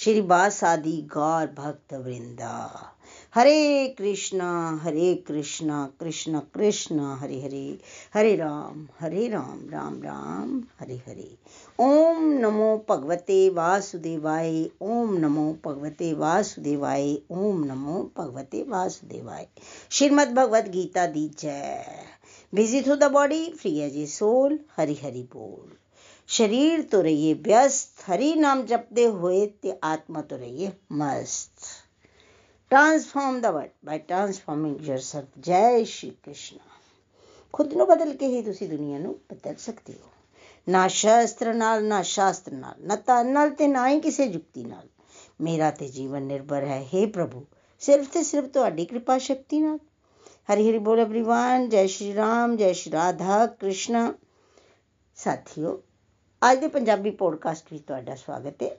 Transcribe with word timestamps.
ਸ਼੍ਰੀ 0.00 0.20
ਬਾਸਾਦੀ 0.20 1.02
ਗੌਰ 1.02 1.46
ਭਗਤ 1.46 1.94
ਵ੍ਰਿੰਦਾ। 1.94 2.68
ਹਰੇ 3.40 3.88
ਕ੍ਰਿਸ਼ਨਾ 3.88 4.76
ਹਰੇ 4.76 5.14
ਕ੍ਰਿਸ਼ਨਾ, 5.14 5.90
ਕ੍ਰਿਸ਼ਨ 5.98 6.40
ਕ੍ਰਿਸ਼ਨ, 6.40 7.00
ਹਰੇ 7.00 7.40
ਹਰੇ 7.42 7.78
ਹਰੇ 8.20 8.36
ਰਾਮ 8.36 8.86
ਹਰੇ 9.02 9.30
ਰਾਮ 9.30 9.70
ਰਾਮ 9.72 10.02
ਰਾਮ, 10.02 10.62
ਹਰੇ 10.82 10.98
ਹਰੇ। 10.98 11.36
ਓਮ 11.80 12.32
ਨਮੋ 12.32 12.84
ਭਗਵਤੇ 12.90 13.48
ਵਾਸੁਦੇਵਾਏ, 13.48 14.70
ਓਮ 14.82 15.18
ਨਮੋ 15.18 15.58
ਭਗਵਤੇ 15.66 16.12
ਵਾਸੁਦੇਵਾਏ, 16.12 17.18
ਓਮ 17.30 17.64
ਨਮੋ 17.64 18.10
ਭਗਵਤੇ 18.20 18.62
ਵਾਸੁਦੇਵਾਏ। 18.62 19.46
ਸ਼੍ਰੀਮਦ 19.90 20.28
ਭਗਵਦ 20.38 20.68
ਗੀਤਾ 20.68 21.06
ਦੀ 21.06 21.30
ਜੈ। 21.38 21.84
Busy 22.54 22.80
through 22.80 22.94
the 22.94 23.08
body 23.08 23.52
free 23.52 23.80
as 23.80 24.08
soul 24.08 24.56
Hari 24.56 24.94
Hari 24.94 25.22
ਬੋਲ। 25.22 25.68
ਸਰੀਰ 26.29 26.81
ਤੋਂ 26.81 27.03
ਰਹੀਏ 27.03 27.33
ਵਿਅਸਤ 27.33 28.09
ਹਰੀ 28.09 28.35
ਨਾਮ 28.35 28.65
ਜਪਦੇ 28.65 29.07
ਹੋਏ 29.07 29.47
ਤੇ 29.47 29.77
ਆਤਮਾ 29.83 30.21
ਤੋਂ 30.21 30.37
ਰਹੀਏ 30.37 30.71
ਮਸਤ 30.91 31.65
ਟ੍ਰਾਂਸਫਾਰਮ 32.69 33.41
ਦਾ 33.41 33.51
ਵਰਡ 33.51 33.69
ਬਾਈ 33.85 33.99
ਟ੍ਰਾਂਸਫਾਰਮਿੰਗ 33.99 34.75
yourself 34.89 35.25
ਜੈ 35.39 35.83
ਸ਼੍ਰੀ 35.83 36.09
ਕ੍ਰਿਸ਼ਨ 36.23 36.57
ਖੁਦ 37.53 37.73
ਨੂੰ 37.73 37.87
ਬਦਲ 37.87 38.13
ਕੇ 38.13 38.27
ਹੀ 38.27 38.41
ਤੁਸੀਂ 38.41 38.69
ਦੁਨੀਆ 38.69 38.99
ਨੂੰ 38.99 39.19
ਬਦਲ 39.31 39.55
ਸਕਦੇ 39.55 39.93
ਹੋ 39.93 40.09
ਨਾ 40.69 40.87
ਸ਼ਾਸਤਰ 40.87 41.53
ਨਾਲ 41.53 41.83
ਨਾ 41.83 42.01
ਸ਼ਾਸਤਰ 42.01 42.51
ਨਾਲ 42.51 42.75
ਨਾ 42.87 42.95
ਤਨ 42.95 43.27
ਨਾਲ 43.27 43.49
ਤੇ 43.49 43.67
ਨਾ 43.67 43.89
ਹੀ 43.89 43.99
ਕਿਸੇ 43.99 44.27
ਜੁਗਤੀ 44.27 44.63
ਨਾਲ 44.63 44.87
ਮੇਰਾ 45.41 45.71
ਤੇ 45.71 45.87
ਜੀਵਨ 45.87 46.23
ਨਿਰਭਰ 46.23 46.65
ਹੈ 46.65 46.83
हे 46.93 47.09
ਪ੍ਰਭੂ 47.09 47.45
ਸਿਰਫ 47.79 48.07
ਤੇ 48.07 48.23
ਸਿਰਫ 48.23 48.45
ਤੁਹਾਡੀ 48.45 48.85
ਕਿਰਪਾ 48.85 49.17
ਸ਼ਕਤੀ 49.17 49.59
ਨਾਲ 49.59 49.77
ਹਰੀ 50.51 50.69
ਹਰੀ 50.69 50.77
ਬੋਲ 50.77 50.99
एवरीवन 50.99 51.69
ਜੈ 51.69 51.85
ਸ਼੍ਰੀ 51.85 52.15
ਰਾਮ 52.15 52.55
ਜੈ 52.55 52.73
ਸ਼੍ਰੀ 52.73 52.91
ਰਾਧਾ 52.91 53.45
ਕ੍ਰਿਸ਼ਨ 53.45 54.13
ਸਾਥੀਓ 55.15 55.81
ਅੱਜ 56.42 56.58
ਦੇ 56.58 56.68
ਪੰਜਾਬੀ 56.68 57.10
ਪੋਡਕਾਸਟ 57.10 57.72
ਵਿੱਚ 57.72 57.84
ਤੁਹਾਡਾ 57.84 58.14
ਸਵਾਗਤ 58.14 58.62
ਹੈ। 58.62 58.76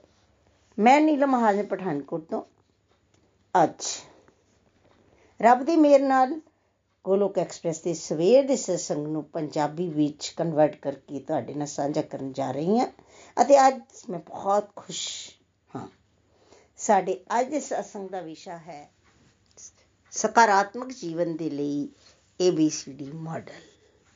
ਮੈਂ 0.78 1.00
ਨੀਲਮ 1.00 1.30
ਮਹਾਜਨ 1.30 1.66
ਪਠਾਨਕੋਟ 1.66 2.24
ਤੋਂ। 2.30 2.42
ਅੱਜ 3.64 3.84
ਰੱਬ 5.40 5.62
ਦੀ 5.62 5.76
ਮਿਹਰ 5.76 6.00
ਨਾਲ 6.00 6.40
ਗੋਲੋਕ 7.04 7.38
ਐਕਸਪ੍ਰੈਸ 7.38 7.80
ਦੇ 7.82 7.94
ਸਵੇਰ 7.94 8.44
ਦੇ 8.44 8.56
ਸਤਸੰਗ 8.56 9.06
ਨੂੰ 9.06 9.24
ਪੰਜਾਬੀ 9.24 9.88
ਵਿੱਚ 9.88 10.28
ਕਨਵਰਟ 10.28 10.76
ਕਰਕੇ 10.76 11.20
ਤੁਹਾਡੇ 11.20 11.54
ਨਾਲ 11.54 11.66
ਸਾਂਝਾ 11.66 12.02
ਕਰਨ 12.02 12.32
ਜਾ 12.32 12.50
ਰਹੀ 12.50 12.78
ਹਾਂ 12.78 12.86
ਅਤੇ 13.42 13.68
ਅੱਜ 13.68 13.80
ਮੈਂ 14.10 14.18
ਬਹੁਤ 14.18 14.76
ਖੁਸ਼ 14.76 15.30
ਹਾਂ। 15.76 15.88
ਸਾਡੇ 16.76 17.24
ਅੱਜ 17.40 17.48
ਦੇ 17.48 17.60
ਸਤਸੰਗ 17.60 18.08
ਦਾ 18.08 18.20
ਵਿਸ਼ਾ 18.20 18.58
ਹੈ 18.58 18.90
ਸਕਾਰਾਤਮਕ 20.10 20.92
ਜੀਵਨ 20.92 21.36
ਦੇ 21.36 21.50
ਲਈ 21.50 21.88
ABCD 22.40 23.14
ਮਾਡਲ 23.14 23.60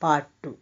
ਪਾਰਟ 0.01 0.49
2 0.49 0.53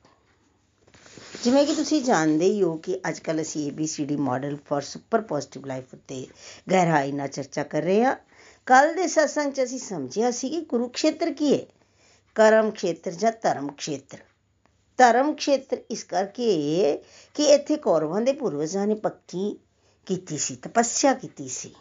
ਜਿਵੇਂ 1.45 1.67
ਕਿ 1.67 1.75
ਤੁਸੀਂ 1.75 2.03
ਜਾਣਦੇ 2.03 2.45
ਹੀ 2.45 2.63
ਹੋ 2.63 2.77
ਕਿ 2.77 3.01
ਅੱਜ 3.09 3.19
ਕੱਲ 3.19 3.43
ਅਸੀਂ 3.43 3.73
ABCD 3.73 4.19
model 4.19 4.57
for 4.57 4.81
super 4.81 5.21
positive 5.21 5.67
life 5.67 5.85
ਉੱਤੇ 5.95 6.27
ਗਹਿਰਾਈ 6.71 7.13
ਨਾਲ 7.13 7.29
ਚਰਚਾ 7.29 7.63
ਕਰ 7.63 7.83
ਰਹੇ 7.83 8.05
ਹਾਂ। 8.05 8.17
ਕੱਲ 8.67 8.95
ਦੇ 8.95 9.07
ਸਤਸੰਗ 9.07 9.53
'ਚ 9.53 9.63
ਅਸੀਂ 9.63 9.79
ਸਮਝਿਆ 9.79 10.31
ਸੀ 10.31 10.49
ਕਿ 10.49 10.61
ਕੁਰੂਖੇਤਰ 10.61 11.33
ਕੀ 11.33 11.55
ਹੈ? 11.55 11.67
ਕਰਮ 12.35 12.71
ਖੇਤਰ 12.71 13.11
ਜਾਂ 13.11 13.33
ਧਰਮ 13.43 13.69
ਖੇਤਰ? 13.69 14.19
ਧਰਮ 14.97 15.35
ਖੇਤਰ 15.35 15.77
ਇਸ 15.91 16.05
ਕਰਕੇ 16.05 16.99
ਕਿ 17.35 17.45
ਇੱਥੇ 17.45 17.77
ਕੌਰਵਾਂ 17.77 18.21
ਦੇ 18.21 18.33
ਪੂਰਵਜਾਂ 18.33 18.87
ਨੇ 18.87 18.95
ਭਗਤੀ 18.95 19.61
ਕੀਤੀ 20.07 20.39
ਸੀ, 20.39 20.57
ਤਪੱਸਿਆ 20.57 21.15
ਕੀਤੀ 21.15 21.49
ਸੀ। 21.49 21.75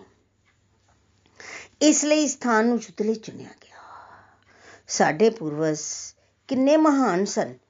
ਇਸ 1.81 2.05
ਲਈ 2.05 2.27
ਸਥਾਨ 2.27 2.65
ਨੂੰ 2.65 2.77
ਯੁੱਧ 2.77 3.07
ਲਈ 3.07 3.15
ਚੁਣਿਆ 3.15 3.49
ਗਿਆ। 3.61 3.77
ਸਾਡੇ 4.87 5.29
ਪੂਰਵਜ 5.29 5.79
ਕਿੰਨੇ 6.47 6.77
ਮਹਾਨ 6.77 7.25
ਸਨ। 7.25 7.62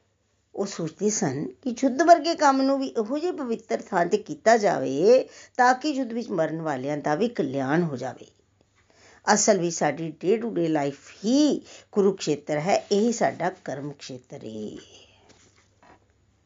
ਉਹ 0.55 0.65
ਸੋਚਦੇ 0.65 1.09
ਸਨ 1.09 1.45
ਕਿ 1.61 1.75
ਯੁੱਧ 1.83 2.01
ਵਰਗੇ 2.01 2.35
ਕੰਮ 2.35 2.61
ਨੂੰ 2.61 2.79
ਵੀ 2.79 2.87
ਇਹੋ 2.87 3.17
ਜਿਹੇ 3.17 3.31
ਪਵਿੱਤਰ 3.31 3.81
ਥਾਂ 3.81 4.05
ਤੇ 4.05 4.17
ਕੀਤਾ 4.17 4.57
ਜਾਵੇ 4.57 5.27
ਤਾਂ 5.57 5.73
ਕਿ 5.73 5.89
ਯੁੱਧ 5.89 6.13
ਵਿੱਚ 6.13 6.29
ਮਰਨ 6.29 6.61
ਵਾਲਿਆਂ 6.61 6.97
ਦਾ 6.97 7.15
ਵੀ 7.15 7.27
ਕਲਿਆਣ 7.27 7.83
ਹੋ 7.83 7.95
ਜਾਵੇ। 7.95 8.25
ਅਸਲ 9.33 9.59
ਵਿੱਚ 9.59 9.75
ਸਾਡੀ 9.75 10.13
ਡੇ 10.21 10.37
ਟੂ 10.37 10.49
ਡੇ 10.49 10.67
ਲਾਈਫ 10.67 11.09
ਹੀ 11.25 11.61
ਕੁਰੂਖੇਤਰ 11.91 12.59
ਹੈ, 12.59 12.75
ਇਹ 12.91 13.11
ਸਾਡਾ 13.13 13.49
ਕਰਮ 13.63 13.91
ਖੇਤਰ 13.99 14.45
ਹੈ 14.45 14.77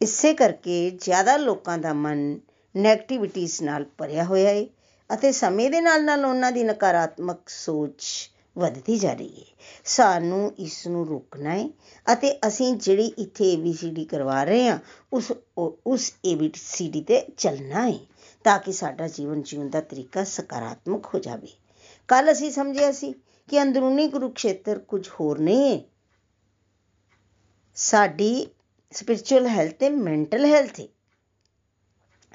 ਇਸੇ 0.02 0.34
ਕਰਕੇ 0.34 0.90
ਜ਼ਿਆਦਾ 1.02 1.38
ਲੋਕਾਂ 1.38 1.78
ਦਾ 1.78 1.94
ਮਨ 1.94 2.40
ਨੈਗੇਟਿਵਿਟੀਜ਼ 2.76 3.62
ਨਾਲ 3.64 3.86
ਭਰਿਆ 3.98 4.24
ਹੋਇਆ 4.24 4.50
ਹੈ 4.50 4.66
ਅਤੇ 5.10 5.32
ਸਮੇਂ 5.32 5.70
ਦੇ 5.70 5.82
ਨਾਲ 5.82 6.04
ਨਾਲ 6.04 6.26
ਉਹਨਾਂ 6.26 6.52
ਦੀ 6.52 6.64
ਨਕਾਰਾਤਮਕ 6.64 7.50
ਸੋਚ 7.50 8.04
ਵੱਧਦੀ 8.58 8.98
ਜਾ 9.00 9.14
ਰਹੀ 9.14 9.42
ਹੈ 9.42 9.46
ਸਾਨੂੰ 9.86 10.54
ਇਸ 10.60 10.88
ਨੂੰ 10.88 11.06
ਰੋਕਣਾ 11.08 11.50
ਹੈ 11.50 11.68
ਅਤੇ 12.06 12.32
ਅਸੀਂ 12.48 12.76
ਜਿਹੜੀ 12.76 13.06
ਇੱਥੇ 13.18 13.54
ABCD 13.56 14.06
ਕਰਵਾ 14.06 14.44
ਰਹੇ 14.44 14.68
ਹਾਂ 14.70 14.80
ਉਸ 15.14 15.32
ਉਸ 15.86 16.12
ABCD 16.28 17.04
ਤੇ 17.08 17.22
ਚੱਲਣਾ 17.38 17.88
ਹੈ 17.90 18.00
ਤਾਂ 18.46 18.60
ਕਿ 18.60 18.72
ਸਾਡਾ 18.72 19.08
ਜੀਵਨ 19.08 19.42
ਜੀਉਣ 19.42 19.70
ਦਾ 19.70 19.82
ਤਰੀਕਾ 19.82 20.24
ਸਕਾਰਾਤਮਕ 20.24 21.06
ਹੋ 21.14 21.20
ਜਾਵੇ। 21.20 21.48
ਕੱਲ 22.10 22.32
ਅਸੀਂ 22.32 22.52
ਸਮਝਿਆ 22.52 22.92
ਸੀ 22.92 23.14
ਕਿ 23.50 23.62
ਅੰਦਰੂਨੀ 23.62 24.08
ਕੁਰੂਖੇਤਰ 24.08 24.80
ਕੁਝ 24.80 25.08
ਹੋਰ 25.20 25.40
ਨਹੀਂ 25.40 25.72
ਹੈ 25.72 25.80
ਸਾਡੀ 27.78 28.48
ਸਪਿਰਚੁਅਲ 28.94 29.48
ਹੈਲਥ 29.48 29.74
ਤੇ 29.74 29.90
ਮੈਂਟਲ 29.90 30.46
ਹੈਲਥ 30.46 30.80
ਹੈ 30.80 30.88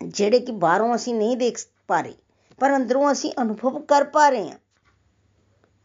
ਜਿਹੜੇ 0.01 0.41
ਕਿ 0.41 0.53
ਬਾਹਰੋਂ 0.53 0.95
ਅਸੀਂ 0.95 1.15
ਨਹੀਂ 1.15 1.37
ਦੇਖ 1.37 1.59
ਪਾ 1.87 2.01
ਰਹੇ, 2.01 2.15
ਪਰ 2.59 2.77
ਅੰਦਰੋਂ 2.77 3.13
ਅਸੀਂ 3.13 3.33
ਅਨੁਭਵ 3.43 3.79
ਕਰ 3.81 4.05
ਪਾ 4.05 4.29
ਰਹੇ 4.29 4.51
ਹਾਂ 4.51 4.59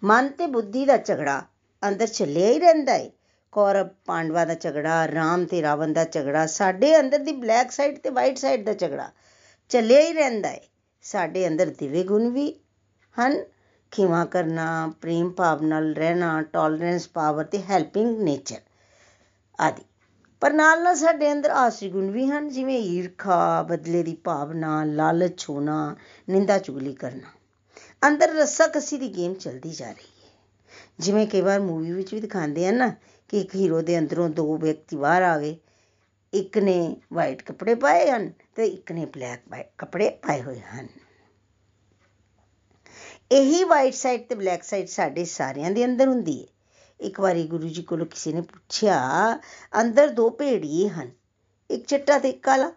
ਮਨ 0.03 0.27
ਤੇ 0.27 0.47
ਬੁੱਧੀ 0.47 0.85
ਦਾ 0.85 0.97
ਝਗੜਾ 0.97 1.41
ਅੰਦਰ 1.87 2.07
ਚੱਲਿਆ 2.07 2.47
ਹੀ 2.47 2.59
ਰਹਿੰਦਾ 2.59 2.93
ਹੈ 2.93 3.09
ਕੌਰਵ 3.51 3.87
ਪਾਂਡਵਾ 4.05 4.45
ਦਾ 4.45 4.53
ਝਗੜਾ, 4.53 5.07
ਰਾਮ 5.07 5.45
ਤੇ 5.45 5.61
ਰਾਵਣ 5.61 5.93
ਦਾ 5.93 6.03
ਝਗੜਾ, 6.03 6.45
ਸਾਡੇ 6.45 6.99
ਅੰਦਰ 6.99 7.17
ਦੀ 7.17 7.31
ਬਲੈਕ 7.31 7.71
ਸਾਈਡ 7.71 7.97
ਤੇ 7.97 8.09
ਵਾਈਟ 8.09 8.37
ਸਾਈਡ 8.37 8.65
ਦਾ 8.65 8.73
ਝਗੜਾ 8.73 9.09
ਚੱਲਿਆ 9.69 10.01
ਹੀ 10.01 10.13
ਰਹਿੰਦਾ 10.13 10.49
ਹੈ 10.49 10.61
ਸਾਡੇ 11.01 11.47
ਅੰਦਰ 11.47 11.65
ਦਿਵੇ 11.65 12.03
ਗੁਣ 12.03 12.29
ਵੀ 12.29 12.53
ਹਨ। 13.15 13.43
ਖਿਮਾ 13.91 14.25
ਕਰਨਾ, 14.25 14.93
ਪ੍ਰੇਮ 15.01 15.29
ਭਾਵ 15.29 15.63
ਨਾਲ 15.63 15.93
ਰਹਿਣਾ 15.93 16.41
ਟੋਲਰੈਂਸ 16.41 17.07
ਪਾਵਰ 17.07 17.43
ਤੇ 17.43 17.61
ਹੈਲਪਿੰਗ 17.61 18.19
ਨੇਚਰ 18.19 18.59
ਆਦਿ। 19.59 19.83
ਪਰ 20.41 20.53
ਨਾਲ 20.53 20.83
ਨਾਲ 20.83 20.95
ਸਾਡੇ 20.95 21.31
ਅੰਦਰ 21.31 21.49
ਆਸਰੀ 21.49 21.89
ਗੁਣ 21.89 22.11
ਵੀ 22.11 22.25
ਹਨ, 22.25 22.49
ਜਿਵੇਂ 22.49 22.79
ਈਰਖਾ, 22.79 23.63
ਬਦਲੇ 23.63 24.03
ਦੀ 24.03 24.15
ਭਾਵਨਾ, 24.15 24.83
ਲਾਲਚ 24.83 25.45
ਹੋਣਾ, 25.49 25.95
ਨਿੰਦਾ 26.29 26.57
ਚੁਗਲੀ 26.57 26.93
ਕਰਨਾ। 26.93 27.36
ਅੰਦਰ 28.01 28.33
ਰੱਸਾ 28.33 28.67
ਕਸੀ 28.67 28.97
ਦੀ 28.97 29.07
ਗੇਮ 29.17 29.33
ਚੱਲਦੀ 29.33 29.69
ਜਾ 29.69 29.91
ਰਹੀ 29.91 30.25
ਹੈ। 30.25 30.29
ਜਿਵੇਂ 30.99 31.27
ਕਈ 31.27 31.41
ਵਾਰ 31.41 31.59
ਮੂਵੀ 31.59 31.91
ਵਿੱਚ 31.91 32.13
ਵੀ 32.13 32.19
ਦਿਖਾਉਂਦੇ 32.21 32.67
ਆ 32.67 32.71
ਨਾ 32.71 32.87
ਕਿ 33.29 33.41
ਇੱਕ 33.41 33.55
ਹੀਰੋ 33.55 33.81
ਦੇ 33.81 33.97
ਅੰਦਰੋਂ 33.99 34.29
ਦੋ 34.29 34.57
ਵਿਅਕਤੀ 34.57 34.95
ਬਾਹਰ 34.95 35.21
ਆ 35.21 35.37
ਗਏ। 35.39 35.57
ਇੱਕ 36.33 36.57
ਨੇ 36.57 36.95
ਵਾਈਟ 37.13 37.41
ਕੱਪੜੇ 37.41 37.75
ਪਾਏ 37.75 38.09
ਹਨ 38.11 38.31
ਤੇ 38.55 38.65
ਇੱਕ 38.65 38.91
ਨੇ 38.91 39.05
ਬਲੈਕ 39.05 39.67
ਕੱਪੜੇ 39.77 40.09
ਪਾਏ 40.09 40.41
ਹੋਏ 40.41 40.59
ਹਨ। 40.59 40.87
ਇਹੀ 43.31 43.63
ਵਾਈਟ 43.63 43.93
ਸਾਈਡ 43.93 44.27
ਤੇ 44.27 44.35
ਬਲੈਕ 44.35 44.63
ਸਾਈਡ 44.63 44.87
ਸਾਡੇ 44.87 45.25
ਸਾਰਿਆਂ 45.25 45.71
ਦੇ 45.71 45.85
ਅੰਦਰ 45.85 46.07
ਹੁੰਦੀ 46.07 46.41
ਹੈ। 46.41 46.47
ਇੱਕ 46.99 47.19
ਵਾਰੀ 47.19 47.47
ਗੁਰੂ 47.47 47.67
ਜੀ 47.67 47.81
ਕੋਲੋਂ 47.81 48.05
ਕਿਸੇ 48.05 48.33
ਨੇ 48.33 48.41
ਪੁੱਛਿਆ, 48.41 48.99
ਅੰਦਰ 49.81 50.09
ਦੋ 50.09 50.29
ਭੇੜੀਏ 50.29 50.89
ਹਨ, 50.89 51.11
ਇੱਕ 51.69 51.85
ਚਿੱਟਾ 51.85 52.19
ਤੇ 52.19 52.29
ਇੱਕ 52.29 52.43
ਕਾਲਾ। 52.43 52.71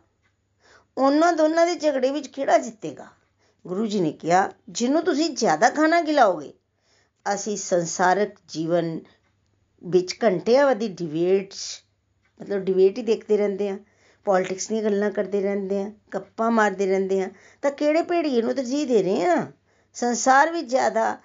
ਉਹਨਾਂ 0.98 1.32
ਦੋਨਾਂ 1.32 1.66
ਦੇ 1.66 1.74
ਝਗੜੇ 1.74 2.10
ਵਿੱਚ 2.10 2.26
ਕਿਹੜਾ 2.26 2.58
ਜਿੱਤੇਗਾ? 2.58 3.06
ਗੁਰੂ 3.64 3.86
ਜੀ 3.86 4.00
ਨੇ 4.00 4.10
ਕਿਹਾ, 4.12 4.50
ਜਿਹਨੂੰ 4.68 5.02
ਤੁਸੀਂ 5.04 5.28
ਜ਼ਿਆਦਾ 5.30 5.68
ਖਾਣਾ 5.70 6.00
ਖਿਲਾਓਗੇ 6.02 6.52
ਅਸੀਂ 7.26 7.56
ਸੰਸਾਰਕ 7.56 8.34
ਜੀਵਨ 8.48 8.98
ਵਿੱਚ 9.82 10.16
ਘੰਟਿਆਂ 10.24 10.66
ਵਧੀ 10.66 10.88
ਡਿਬੇਟਸ 10.88 11.60
ਮਤਲਬ 12.40 12.64
ਡਿਬੇਟ 12.64 12.98
ਹੀ 12.98 13.02
ਦੇਖਦੇ 13.02 13.36
ਰਹਿੰਦੇ 13.36 13.68
ਆ 13.68 13.78
ਪੋਲਿਟਿਕਸ 14.26 14.68
ਦੀਆਂ 14.68 14.82
ਗੱਲਾਂ 14.82 15.10
ਕਰਦੇ 15.10 15.40
ਰਹਿੰਦੇ 15.40 15.82
ਆ 15.82 15.90
ਗੱਪਾਂ 16.14 16.50
ਮਾਰਦੇ 16.50 16.86
ਰਹਿੰਦੇ 16.86 17.20
ਆ 17.22 17.28
ਤਾਂ 17.62 17.70
ਕਿਹੜੇ 17.70 18.02
ਭੇੜੀਏ 18.02 18.42
ਨੂੰ 18.42 18.54
ਤਰਜੀਹ 18.54 18.86
ਦੇ 18.86 19.02
ਰਹੇ 19.02 19.24
ਆ 19.24 19.46
ਸੰਸਾਰ 19.96 20.50
ਵਿੱਚ 20.52 20.68
ਜ਼ਿਆਦਾ, 20.68 21.16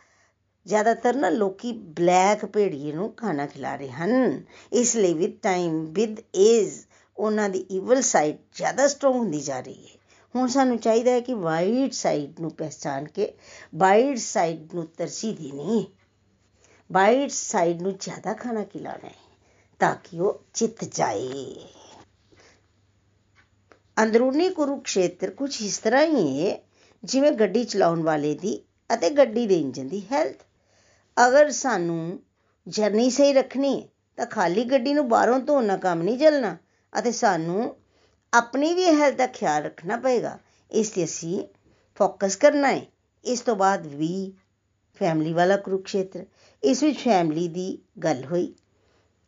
ਜ਼ਿਆਦਾਤਰ 0.65 1.15
ਨਾ 1.15 1.29
ਲੋਕੀ 1.29 1.71
ਬਲੈਕ 1.97 2.45
ਭੇੜੀਏ 2.45 2.91
ਨੂੰ 2.91 3.11
ਖਾਣਾ 3.13 3.45
ਖਿਲਾ 3.47 3.75
ਰਹੇ 3.75 3.89
ਹਨ। 3.89 4.43
ਇਸ 4.73 4.95
ਲਈ 4.95 5.13
ਵਿਦ 5.13 5.38
ਟਾਈਮ 5.41 5.83
ਵਿਦ 5.93 6.19
ਏਜ 6.35 6.71
ਉਹਨਾਂ 7.17 7.49
ਦੀ 7.49 7.65
ਈਵਲ 7.71 8.01
ਸਾਈਡ 8.01 8.38
ਜ਼ਿਆਦਾ 8.55 8.88
ਸਟਰੋਂਗ 8.88 9.15
ਹੁੰਦੀ 9.15 9.41
ਜਾ 9.41 9.59
ਰਹੀ 9.59 9.85
ਹੈ। 9.85 9.99
ਹੁਣ 10.35 10.47
ਸਾਨੂੰ 10.47 10.77
ਚਾਹੀਦਾ 10.77 11.11
ਹੈ 11.11 11.19
ਕਿ 11.19 11.33
ਵਾਈਟ 11.33 11.93
ਸਾਈਡ 11.93 12.39
ਨੂੰ 12.39 12.51
ਪਹਿਚਾਨ 12.51 13.07
ਕੇ 13.07 13.33
ਵਾਈਟ 13.75 14.17
ਸਾਈਡ 14.17 14.73
ਨੂੰ 14.73 14.87
ਤਰਜੀਹ 14.87 15.35
ਦੇਣੀ 15.35 15.79
ਹੈ। 15.79 15.85
ਵਾਈਟ 16.91 17.31
ਸਾਈਡ 17.31 17.81
ਨੂੰ 17.81 17.97
ਜ਼ਿਆਦਾ 17.97 18.33
ਖਾਣਾ 18.33 18.63
ਖਿਲਾਣਾ 18.63 19.07
ਹੈ? 19.07 19.15
ਤਾਂ 19.79 19.95
ਕਿ 19.95 20.19
ਉਹ 20.19 20.43
ਜਿੱਤ 20.53 20.83
ਜਾਏ। 20.83 21.55
ਅੰਦਰੂਨੀ 24.03 24.49
ਕੁਰੂਖੇਤਰ 24.49 25.29
ਕੁਝ 25.31 25.61
ਇਸ 25.61 25.77
ਤਰ੍ਹਾਂ 25.77 26.05
ਹੀ 26.05 26.47
ਹੈ, 26.47 26.57
ਜਿਵੇਂ 27.03 27.31
ਗੱਡੀ 27.31 27.63
ਚਲਾਉਣ 27.63 28.03
ਵਾਲੇ 28.03 28.35
ਦੀ 28.35 28.61
ਅਤੇ 28.93 29.09
ਗੱਡੀ 29.09 29.47
ਦੇ 29.47 29.59
ਇੰਜਨ 29.59 29.88
ਦੀ 29.88 30.05
ਹੈਲਥ 30.11 30.35
ਅਗਰ 31.27 31.51
ਸਾਨੂੰ 31.51 32.19
ਜਰਨੀ 32.67 33.09
ਸਹੀ 33.09 33.33
ਰੱਖਣੀ 33.33 33.81
ਹੈ, 33.81 33.88
ਤਾਂ 34.17 34.25
ਖਾਲੀ 34.25 34.63
ਗੱਡੀ 34.63 34.93
ਨੂੰ 34.93 35.09
ਬਾਹਰੋਂ 35.09 35.39
ਧੋਣ 35.39 35.65
ਨਾਲ 35.65 35.77
ਕੰਮ 35.77 36.01
ਨਹੀਂ 36.01 36.19
ਚੱਲਣਾ 36.19 36.57
ਅਤੇ 36.99 37.11
ਸਾਨੂੰ 37.11 37.75
ਆਪਣੀ 38.35 38.73
ਵੀ 38.73 38.85
ਹੈਲਥ 38.85 39.15
ਦਾ 39.15 39.27
ਖਿਆਲ 39.27 39.63
ਰੱਖਣਾ 39.63 39.97
ਪਏਗਾ। 39.97 40.39
ਇਸ 40.71 40.89
ਤੇ 40.89 41.03
ਅਸੀਂ 41.03 41.47
ਫੋਕਸ 41.95 42.35
ਕਰਨਾ 42.35 42.71
ਹੈ। 42.71 42.81
ਇਸ 43.25 43.41
ਤੋਂ 43.41 43.55
ਬਾਅਦ 43.55 43.87
ਵੀ 43.87 44.33
ਫੈਮਿਲੀ 44.95 45.33
ਵਾਲਾ 45.33 45.57
ਕੁਰੂਕਸ਼ੇਤਰ। 45.57 46.25
ਇਸ 46.63 46.83
ਵਿੱਚ 46.83 46.97
ਫੈਮਿਲੀ 46.97 47.47
ਦੀ 47.47 47.77
ਗੱਲ 48.03 48.25
ਹੋਈ। 48.25 48.53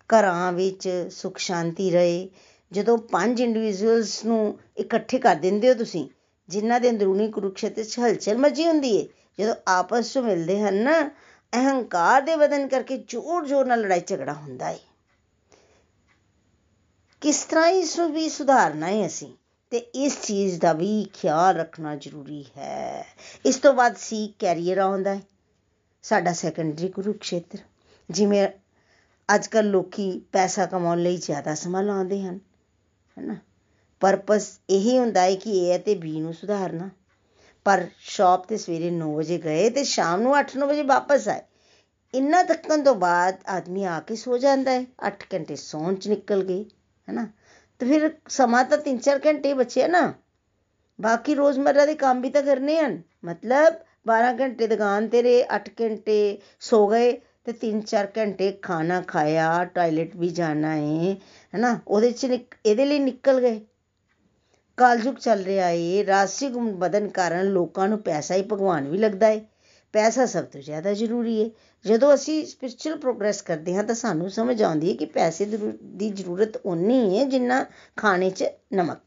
ਘਰਾਂ 0.10 0.54
ਵਿੱਚ 0.54 1.08
ਸੁਖ 1.12 1.38
ਸ਼ਾਂਤੀ 1.38 1.92
ਰਹੇ। 1.92 2.30
ਜਦੋਂ 2.72 2.98
ਪੰਜ 2.98 3.42
ਇੰਡੀਵਿਜੂਅਲਸ 3.42 4.26
ਨੂੰ 4.26 4.60
ਇਕੱਠੇ 4.78 5.20
ਕਰ 5.20 5.36
ਦਿੰਦੇ 5.36 5.70
ਹੋ 5.70 5.74
ਤੁਸੀਂ, 5.74 6.10
ਜਿਨ੍ਹਾਂ 6.50 6.80
ਦੇ 6.80 6.90
ਅੰਦਰੂਨੀ 6.90 7.32
ਕੁਰੂਕਸ਼ੇਤਰ 7.32 7.84
'ਚ 7.84 8.00
ਹਲਚਲ 8.00 8.38
ਮਚੀ 8.38 8.68
ਹੁੰਦੀ 8.68 9.02
ਹੈ, 9.02 9.08
ਜਦੋਂ 9.40 9.56
ਆਪਸ 9.68 10.14
'ਚ 10.14 10.18
ਮਿਲਦੇ 10.18 10.62
ਹਨ 10.62 10.76
ਨਾ, 10.76 11.10
ਅਹੰਕਾਰ 11.54 12.22
ਦੇ 12.22 12.36
ਵਧਨ 12.36 12.68
ਕਰਕੇ 12.68 12.98
ਜ਼ੋਰ-ਜ਼ੋਰ 12.98 13.66
ਨਾਲ 13.66 13.82
ਲੜਾਈ 13.82 14.02
ਝਗੜਾ 14.08 14.34
ਹੁੰਦਾ 14.34 14.70
ਹੈ। 14.70 14.80
ਕਿਸ 17.22 17.44
ਤਰ੍ਹਾਂ 17.44 17.68
ਇਸ 17.68 18.00
ਨੂੰ 18.00 18.12
ਵੀ 18.14 18.30
ਸੁਧਾਰਨਾ 18.30 18.88
ਹੈ 18.88 19.06
ਅਸੀਂ? 19.08 19.34
ਤੇ 19.72 19.78
ਇਸ 19.78 20.22
ਚੀਜ਼ 20.22 20.60
ਦਾ 20.60 20.74
ਵੀ 20.74 21.08
ਖਿਆਲ 21.14 21.56
ਰੱਖਣਾ 21.56 21.96
ਜ਼ਰੂਰੀ 21.96 22.46
ਹੈ। 22.58 23.06
ਇਸ 23.46 23.56
ਤੋਂ 23.56 23.74
ਬਾਅਦ 23.74 23.96
ਸੀ 23.98 24.34
ਕੈਰੀਅਰ 24.40 24.78
ਆਉਂਦਾ 24.78 25.16
ਹੈ। 25.16 25.22
ਸਾਡਾ 26.04 26.34
ਸੈਕੰਡਰੀ 26.34 26.88
ਕੁਰੂਕਸ਼ੇਤਰ, 26.88 27.60
ਜਿਵੇਂ 28.10 28.48
ਅੱਜ 29.36 29.48
ਕੱਲ 29.48 29.70
ਲੋਕੀ 29.70 30.22
ਪੈਸਾ 30.32 30.66
ਕਮਾਉਣ 30.66 31.00
ਲਈ 31.00 31.18
ਜ਼ਿਆਦਾ 31.18 31.56
ਸਮਾਂ 31.56 31.84
ਲਾਉਂਦੇ 31.84 32.22
ਹਨ, 32.22 32.40
ਹੈਨਾ? 33.18 33.36
ਪਰਪਸ 34.00 34.60
ਇਹੀ 34.70 34.98
ਹੁੰਦਾ 34.98 35.22
ਹੈ 35.22 35.36
ਕਿ 35.36 35.58
ਏ 35.58 35.76
ਅਤੇ 35.76 35.96
ਬੀ 35.96 36.20
ਨੂੰ 36.20 36.34
ਸੁਧਾਰਨਾ। 36.34 36.90
ਪਰ 37.66 37.88
ਸ਼ਾਪ 38.00 38.48
ਤੇ 38.48 38.58
ਸਵੇਰੇ 38.58 38.92
9 38.92 39.14
ਵਜੇ 39.16 39.38
ਗਏ 39.38 39.70
ਤੇ 39.70 39.84
ਸ਼ਾਮ 39.84 40.22
ਨੂੰ 40.22 40.36
8-9 40.36 40.68
ਵਜੇ 40.68 40.84
ਵਾਪਸ 40.84 41.28
ਆਏ। 41.28 41.42
ਇੰਨਾ 42.14 42.44
ਤੱਕਣ 42.44 42.84
ਤੋਂ 42.84 42.96
ਬਾਅਦ 42.96 43.38
ਆਦਮੀ 43.48 43.84
ਆ 43.84 44.00
ਕੇ 44.00 44.16
ਸੋ 44.16 44.38
ਜਾਂਦਾ 44.38 44.72
ਹੈ। 44.72 44.86
8 45.08 45.24
ਘੰਟੇ 45.34 45.56
ਸੌਣ 45.56 45.96
ਚ 45.96 46.08
ਨਿਕਲ 46.08 46.44
ਗਏ। 46.44 46.66
ਹੈਨਾ? 47.08 47.28
ਤੇ 47.82 47.86
ਫਿਰ 47.86 48.10
ਸਮਾਂ 48.30 48.64
ਤਾਂ 48.66 48.78
3-4 48.78 49.20
ਘੰਟੇ 49.26 49.54
ਬਚਿਆ 49.54 49.88
ਨਾ। 49.88 50.14
ਬਾਕੀ 51.00 51.36
ਰੋਜ਼ਮਰਰਾ 51.36 51.86
ਦੇ 51.86 51.94
ਕੰਮ 51.96 52.22
ਵੀ 52.22 52.30
ਤਾਂ 52.30 52.44
ਕਰਨੇ 52.44 52.80
ਹਨ। 52.80 53.02
ਮਤਲਬ 53.26 53.74
12 54.08 54.34
ਘੰਟੇ 54.40 54.68
ਦੁਕਾਨ 54.68 55.08
ਤੇ 55.08 55.22
ਰਹੇ 55.22 55.44
8 55.56 55.70
ਘੰਟੇ 55.82 56.18
ਸੋ 56.60 56.88
ਗਏ 56.88 57.12
ਤੇ 57.46 57.54
3-4 57.54 58.08
ਘੰਟੇ 58.18 58.52
ਖਾਣਾ 58.62 59.02
ਖਾਇਆ 59.02 59.64
ਟਾਇਲਟ 59.66 60.16
ਵੀ 60.16 60.30
ਜਾਣਾ 60.30 60.76
ਹੈ 60.76 61.14
ਹੈਨਾ? 61.54 61.80
ਉਹਦੇ 61.88 62.12
ਚ 62.12 62.26
ਇਹਦੇ 62.66 62.86
ਲਈ 62.86 63.00
ਨਿਕਲ 63.00 63.40
ਗਏ। 63.42 63.60
ਕਾਲਯੁਗ 64.78 65.16
ਚੱਲ 65.16 65.44
ਰਿਹਾ 65.44 65.70
ਏ। 65.70 66.06
ਰਾਸ਼ਟਰੀ 66.06 66.50
ਗੁਣ 66.50 66.72
ਵਧਨ 66.76 67.08
ਕਾਰਨ 67.10 67.46
ਲੋਕਾਂ 67.46 67.88
ਨੂੰ 67.90 68.00
ਪੈਸਾ 68.02 68.36
ਹੀ 68.36 68.42
ਭਗਵਾਨ 68.52 68.88
ਵੀ 68.90 68.98
ਲੱਗਦਾ 68.98 69.30
ਏ। 69.30 69.42
ਪੈਸਾ 69.94 70.26
ਸਭ 70.26 70.44
ਤੋਂ 70.44 70.62
ਜ਼ਿਆਦਾ 70.62 70.94
ਜ਼ਰੂਰੀ 70.94 71.36
ਏ। 71.42 71.50
ਜਦੋਂ 71.86 72.14
ਅਸੀਂ 72.14 72.46
ਸਪਿਰਚੁਅਲ 72.46 72.98
ਪ੍ਰੋਗਰੈਸ 72.98 73.42
ਕਰਦੇ 73.42 73.76
ਹਾਂ 73.76 73.84
ਤਾਂ 73.84 73.96
ਸਾਨੂੰ 73.96 74.30
ਸਮਝ 74.30 74.62
ਆਉਂਦੀ 74.64 74.90
ਹੈ 74.90 74.96
ਕਿ 74.96 75.06
ਪੈਸੇ 75.06 75.46
ਦੀ 75.46 76.10
ਜ਼ਰੂਰਤ 76.10 76.58
ਓਨੀ 76.66 77.20
ਹੈ 77.20 77.26
ਜਿੰਨਾ 77.26 77.66
ਖਾਣੇ 77.98 78.30
'ਚ 78.30 78.44
ਨਮਕ। 78.74 79.00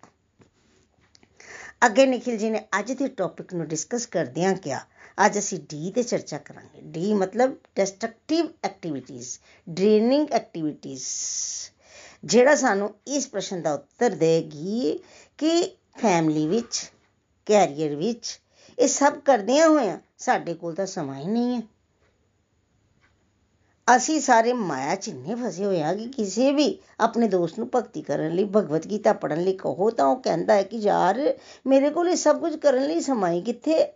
ਅੱਗੇ 1.86 2.06
ਨikhil 2.06 2.38
ji 2.40 2.50
ਨੇ 2.50 2.60
ਅੱਜ 2.78 2.92
ਦੇ 2.92 3.08
ਟੌਪਿਕ 3.08 3.54
ਨੂੰ 3.54 3.66
ਡਿਸਕਸ 3.66 4.06
ਕਰਦਿਆਂ 4.06 4.54
ਕਿਹਾ, 4.54 4.80
ਅੱਜ 5.26 5.38
ਅਸੀਂ 5.38 5.58
ਡੀ 5.60 5.92
ਤੇ 5.92 6.02
ਚਰਚਾ 6.02 6.38
ਕਰਾਂਗੇ। 6.38 6.80
ਡੀ 6.82 7.12
ਮਤਲਬ 7.14 7.56
ਡਿਸਟਰਕਟਿਵ 7.76 8.46
ਐਕਟੀਵਿਟੀਜ਼ 8.64 9.38
ਡਰੇਨਿੰਗ 9.70 10.30
ਐਕਟੀਵਿਟੀਜ਼ 10.32 11.02
ਜਿਹੜਾ 12.24 12.54
ਸਾਨੂੰ 12.54 12.94
ਇਸ 13.06 13.28
ਪ੍ਰਸ਼ਨ 13.28 13.62
ਦਾ 13.62 13.74
ਉੱਤਰ 13.74 14.10
ਦੇਗੀ 14.10 14.98
ਕਿ 15.38 15.76
ਫੈਮਿਲੀ 15.96 16.46
ਵਿੱਚ 16.46 16.90
ਕੈਰੀਅਰ 17.46 17.94
ਵਿੱਚ 17.94 18.39
ਇਹ 18.80 18.88
ਸਭ 18.88 19.12
ਕਰਦਿਆਂ 19.12 19.68
ਹੋਇਆਂ 19.68 19.98
ਸਾਡੇ 20.18 20.54
ਕੋਲ 20.54 20.74
ਤਾਂ 20.74 20.86
ਸਮਾਂ 20.86 21.16
ਹੀ 21.16 21.26
ਨਹੀਂ 21.26 21.56
ਹੈ। 21.56 21.62
ਅਸੀਂ 23.96 24.20
ਸਾਰੇ 24.20 24.52
ਮਾਇਆ 24.52 24.94
ਚ 24.94 25.08
ਇੰਨੇ 25.08 25.34
ਫਸੇ 25.34 25.64
ਹੋਏ 25.64 25.82
ਆ 25.82 25.94
ਕਿ 25.94 26.06
ਕਿਸੇ 26.06 26.52
ਵੀ 26.52 26.78
ਆਪਣੇ 27.00 27.28
ਦੋਸਤ 27.28 27.58
ਨੂੰ 27.58 27.70
ਭਗਤੀ 27.74 28.02
ਕਰਨ 28.02 28.34
ਲਈ 28.34 28.44
ਭਗਵਤ 28.44 28.86
ਗੀਤਾ 28.86 29.12
ਪੜਨ 29.12 29.40
ਲਈ 29.44 29.56
ਕਹੋ 29.56 29.90
ਤਾਂ 29.90 30.06
ਉਹ 30.06 30.16
ਕਹਿੰਦਾ 30.16 30.54
ਹੈ 30.54 30.62
ਕਿ 30.62 30.76
ਯਾਰ, 30.76 31.38
ਮੇਰੇ 31.66 31.90
ਕੋਲ 31.90 32.08
ਇਹ 32.08 32.16
ਸਭ 32.16 32.40
ਕੁਝ 32.40 32.56
ਕਰਨ 32.56 32.86
ਲਈ 32.86 33.00
ਸਮਾਂ 33.00 33.30
ਹੀ 33.30 33.42
ਕਿੱਥੇ 33.42 33.92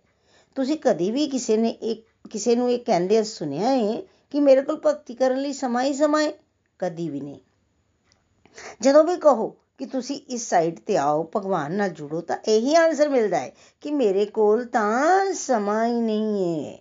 ਤੁਸੀਂ 0.55 0.77
ਕਦੀ 0.77 1.11
ਵੀ 1.11 1.27
ਕਿਸੇ 1.27 1.57
ਨੇ 1.57 1.69
ਇੱਕ 1.69 2.07
ਕਿਸੇ 2.31 2.57
ਨੂੰ 2.57 2.71
ਇਹ 2.73 2.79
ਕਹਿੰਦੇ 2.79 3.25
ਸੁਣਿਆ 3.25 3.69
ਹੈ 3.69 4.03
ਕਿ 4.31 4.41
ਮੇਰੇ 4.41 4.63
ਕੋਲ 4.63 4.81
ਭਗਤੀ 4.87 5.15
ਕਰਨ 5.15 5.41
ਲਈ 5.41 5.53
ਸਮਾਂ 5.53 5.85
ਹੀ 5.85 5.95
ਸਮਾਂ 5.95 6.23
ਹੈ? 6.23 6.33
ਕਦੀ 6.79 7.09
ਵੀ 7.09 7.21
ਨਹੀਂ। 7.21 7.39
ਜਦੋਂ 8.81 9.05
ਵੀ 9.05 9.17
ਕਹੋ 9.17 9.57
ਕਿ 9.79 9.87
ਤੁਸੀਂ 9.87 10.21
ਇਸ 10.29 10.49
ਸਾਈਡ 10.49 10.79
ਤੇ 10.79 10.97
ਆਓ, 10.97 11.31
ਭਗਵਾਨ 11.37 11.73
ਨਾਲ 11.73 11.89
ਜੁੜੋ, 11.89 12.21
ਤਾਂ 12.21 12.37
ਇਹੀ 12.49 12.75
ਆਨਸਰ 12.75 13.09
ਮਿਲਦਾ 13.09 13.39
ਹੈ 13.39 13.53
ਕਿ 13.81 13.91
ਮੇਰੇ 13.91 14.27
ਕੋਲ 14.27 14.65
ਤਾਂ 14.65 15.33
ਸਮਾਂ 15.33 15.87
ਹੀ 15.87 16.01
ਨਹੀਂ 16.01 16.65
ਹੈ। 16.65 16.79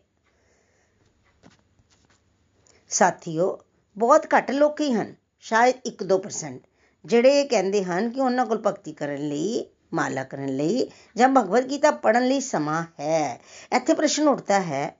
ਸਾਥੀਓ, 2.89 3.59
ਬਹੁਤ 3.97 4.27
ਘੱਟ 4.37 4.51
ਲੋਕ 4.51 4.81
ਹੀ 4.81 4.93
ਹਨ, 4.93 5.15
ਸ਼ਾਇਦ 5.39 5.75
1-2% 5.85 6.61
ਜਿਹੜੇ 7.05 7.41
ਇਹ 7.41 7.49
ਕਹਿੰਦੇ 7.49 7.83
ਹਨ 7.83 8.09
ਕਿ 8.09 8.21
ਉਹਨਾਂ 8.21 8.45
ਕੋਲ 8.45 8.57
ਭਗਤੀ 8.57 8.93
ਕਰਨ 8.93 9.27
ਲਈ, 9.27 9.65
ਮਾਲਾ 9.93 10.23
ਕਰਨ 10.23 10.55
ਲਈ 10.55 10.89
ਜਾਂ 11.15 11.29
ਭਗਵਦ 11.29 11.69
ਗੀਤਾ 11.69 11.91
ਪੜਨ 11.91 12.27
ਲਈ 12.27 12.39
ਸਮਾਂ 12.39 12.83
ਹੈ। 12.99 13.41
ਇੱਥੇ 13.75 13.93
ਪ੍ਰਸ਼ਨ 13.93 14.27
ਉੱਠਦਾ 14.27 14.59
ਹੈ 14.59 14.97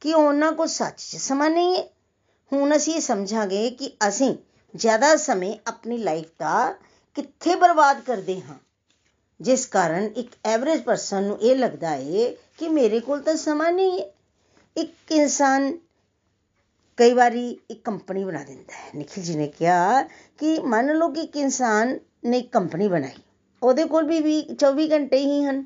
ਕਿ 0.00 0.14
ਉਹਨਾਂ 0.14 0.52
ਕੋਲ 0.52 0.66
ਸੱਚ 0.66 1.00
'ਚ 1.00 1.16
ਸਮਾਂ 1.16 1.50
ਨਹੀਂ 1.50 1.76
ਹੈ। 1.76 1.84
ਹੁਣ 2.52 2.76
ਅਸੀਂ 2.76 2.94
ਇਹ 2.94 3.00
ਸਮਝਾਂਗੇ 3.00 3.70
ਕਿ 3.70 3.96
ਅਸੀਂ 4.08 4.36
ਜ਼ਿਆਦਾ 4.76 5.16
ਸਮੇਂ 5.16 5.58
ਆਪਣੀ 5.66 5.98
ਲਾਈਫ 5.98 6.26
ਦਾ 6.38 6.74
ਕਿੱਥੇ 7.14 7.54
ਬਰਬਾਦ 7.54 8.00
ਕਰਦੇ 8.00 8.40
ਹਾਂ? 8.40 8.54
ਜਿਸ 9.40 9.66
ਕਾਰਨ 9.66 10.04
ਇੱਕ 10.16 10.30
ਐਵਰੇਜ 10.44 10.82
ਪਰਸਨ 10.82 11.22
ਨੂੰ 11.22 11.38
ਇਹ 11.38 11.56
ਲੱਗਦਾ 11.56 11.88
ਹੈ 11.88 12.30
ਕਿ 12.58 12.68
ਮੇਰੇ 12.68 13.00
ਕੋਲ 13.00 13.20
ਤਾਂ 13.20 13.36
ਸਮਾਂ 13.36 13.72
ਨਹੀਂ 13.72 14.00
ਹੈ 14.00 14.04
ਇੱਕ 14.76 15.12
ਇਨਸਾਨ 15.12 15.78
ਕਈ 16.96 17.12
ਵਾਰੀ 17.12 17.58
ਇੱਕ 17.70 17.84
ਕੰਪਨੀ 17.84 18.24
ਬਣਾ 18.24 18.42
ਦਿੰਦਾ 18.44 18.74
ਹੈ। 18.74 18.90
ਨikhil 18.98 19.30
ji 19.30 19.36
ਨੇ 19.36 19.46
ਕਿਹਾ 19.48 20.02
ਕਿ 20.38 20.58
ਮੰਨ 20.60 20.96
ਲਓ 20.96 21.08
ਕਿ 21.08 21.20
ਇੱਕ 21.20 21.36
ਇਨਸਾਨ 21.36 21.98
ਨੇ 22.24 22.38
ਇੱਕ 22.38 22.52
ਕੰਪਨੀ 22.52 22.88
ਬਣਾਈ, 22.88 23.20
ਉਹਦੇ 23.62 23.84
ਕੋਲ 23.84 24.06
ਵੀ 24.06 24.42
24 24.54 24.90
ਘੰਟੇ 24.90 25.18
ਹੀ 25.18 25.44
ਹਨ। 25.44 25.64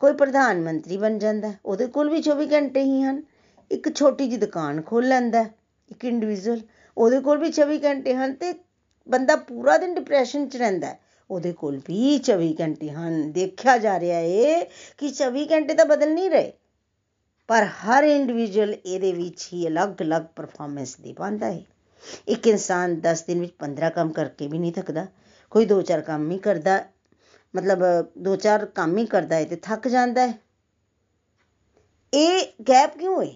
ਕੋਈ 0.00 0.12
ਪ੍ਰਧਾਨ 0.12 0.60
ਮੰਤਰੀ 0.60 0.96
ਬਣ 0.96 1.18
ਜਾਂਦਾ, 1.18 1.52
ਉਹਦੇ 1.64 1.86
ਕੋਲ 1.86 2.10
ਵੀ 2.10 2.20
24 2.22 2.46
ਘੰਟੇ 2.52 2.82
ਹੀ 2.82 3.02
ਹਨ। 3.02 3.22
ਇੱਕ 3.70 3.94
ਛੋਟੀ 3.94 4.26
ਜਿਹੀ 4.26 4.40
ਦੁਕਾਨ 4.40 4.82
ਖੋਲ 4.82 5.08
ਲੈਂਦਾ, 5.08 5.44
ਇੱਕ 5.90 6.04
ਇੰਡੀਵਿਜੂਅਲ 6.04 6.60
ਉਹਦੇ 6.96 7.20
ਕੋਲ 7.20 7.38
ਵੀ 7.38 7.48
24 7.48 7.78
ਘੰਟੇ 7.84 8.14
ਹਨ 8.14 8.34
ਤੇ 8.34 8.52
ਬੰਦਾ 9.06 9.36
ਪੂਰਾ 9.36 9.76
ਦਿਨ 9.78 9.94
ਡਿਪਰੈਸ਼ਨ 9.94 10.48
'ਚ 10.48 10.56
ਰਹਿੰਦਾ 10.56 10.94
ਉਹਦੇ 11.30 11.52
ਕੋਲ 11.52 11.78
ਵੀ 11.88 12.18
24 12.20 12.54
ਘੰਟੇ 12.60 12.90
ਹਨ। 12.90 13.30
ਦੇਖਿਆ 13.32 13.76
ਜਾ 13.78 13.98
ਰਿਹਾ 14.00 14.18
ਏ 14.18 14.64
ਕਿ 14.98 15.08
24 15.10 15.46
ਘੰਟੇ 15.52 15.74
ਤਾਂ 15.74 15.84
ਬਦਲ 15.86 16.12
ਨਹੀਂ 16.14 16.30
ਰਹੇ। 16.30 16.52
ਪਰ 17.48 17.64
ਹਰ 17.64 18.04
ਇੰਡੀਵਿਜੂਅਲ 18.04 18.74
ਇਹਦੇ 18.74 19.12
ਵਿੱਚ 19.12 19.48
ਹੀ 19.52 19.66
ਅਲੱਗ-ਅਲੱਗ 19.68 20.22
ਪਰਫਾਰਮੈਂਸ 20.36 20.96
ਦੇ 20.96 21.12
ਪਾਉਂਦਾ 21.12 21.46
ਹੈ। 21.46 21.62
ਇੱਕ 22.28 22.46
ਇਨਸਾਨ 22.46 22.94
10 23.00 23.24
ਦਿਨ 23.26 23.40
ਵਿੱਚ 23.40 23.52
15 23.58 23.90
ਕੰਮ 23.90 24.12
ਕਰਕੇ 24.12 24.48
ਵੀ 24.48 24.58
ਨਹੀਂ 24.58 24.72
ਥੱਕਦਾ। 24.72 25.06
ਕੋਈ 25.52 25.66
2-4 25.66 26.00
ਕੰਮ 26.00 26.30
ਹੀ 26.30 26.38
ਕਰਦਾ 26.38 26.82
ਮਤਲਬ 27.54 27.82
2-4 28.18 28.64
ਕੰਮ 28.74 28.96
ਹੀ 28.98 29.06
ਕਰਦਾ 29.06 29.36
ਹੈ 29.36 29.44
ਤੇ 29.44 29.56
ਥੱਕ 29.56 29.88
ਜਾਂਦਾ 29.88 30.26
ਹੈ। 30.26 30.38
ਇਹ 32.12 32.62
ਗੈਪ 32.62 32.96
ਕਿਉਂ 32.98 33.22
ਹੈ 33.22 33.30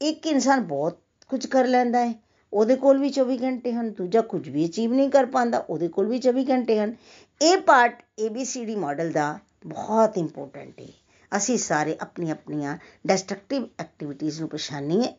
ਇੱਕ 0.00 0.26
ਇਨਸਾਨ 0.26 0.60
ਬਹੁਤ 0.60 0.98
ਕੁਝ 1.30 1.46
ਕਰ 1.46 1.66
ਲੈਂਦਾ 1.66 2.04
ਹੈ। 2.06 2.14
ਉਹਦੇ 2.52 2.76
ਕੋਲ 2.76 2.98
ਵੀ 2.98 3.10
24 3.10 3.42
ਘੰਟੇ 3.42 3.72
ਹਨ, 3.72 3.90
ਦੂਜਾ 3.92 4.20
ਕੁਝ 4.20 4.48
ਵੀ 4.48 4.66
ਅਚੀਵ 4.66 4.92
ਨਹੀਂ 4.92 5.10
ਕਰ 5.10 5.26
ਪਾਉਂਦਾ, 5.26 5.58
ਉਹਦੇ 5.58 5.88
ਕੋਲ 5.88 6.06
ਵੀ 6.06 6.18
24 6.18 6.44
ਘੰਟੇ 6.50 6.78
ਹਨ। 6.78 6.96
ਇਹ 7.42 7.58
ਪਾਰਟ 7.58 8.02
ABCD 8.26 8.76
ਮਾਡਲ 8.76 9.12
ਦਾ 9.12 9.38
ਬਹੁਤ 9.66 10.18
ਇੰਪੋਰਟੈਂਟ 10.18 10.80
ਹੈ 10.80 10.88
ਅਸੀਂ 11.36 11.58
ਸਾਰੇ 11.58 11.96
ਆਪਣੀ 12.00 12.30
ਆਪਣੀਆਂ 12.30 12.78
ਡਿਸਟਰਕਟਿਵ 13.06 13.68
ਐਕਟੀਵਿਟੀਜ਼ 13.78 14.40
ਨੂੰ 14.40 14.48
ਪਛਾਣੀਏ 14.48 15.14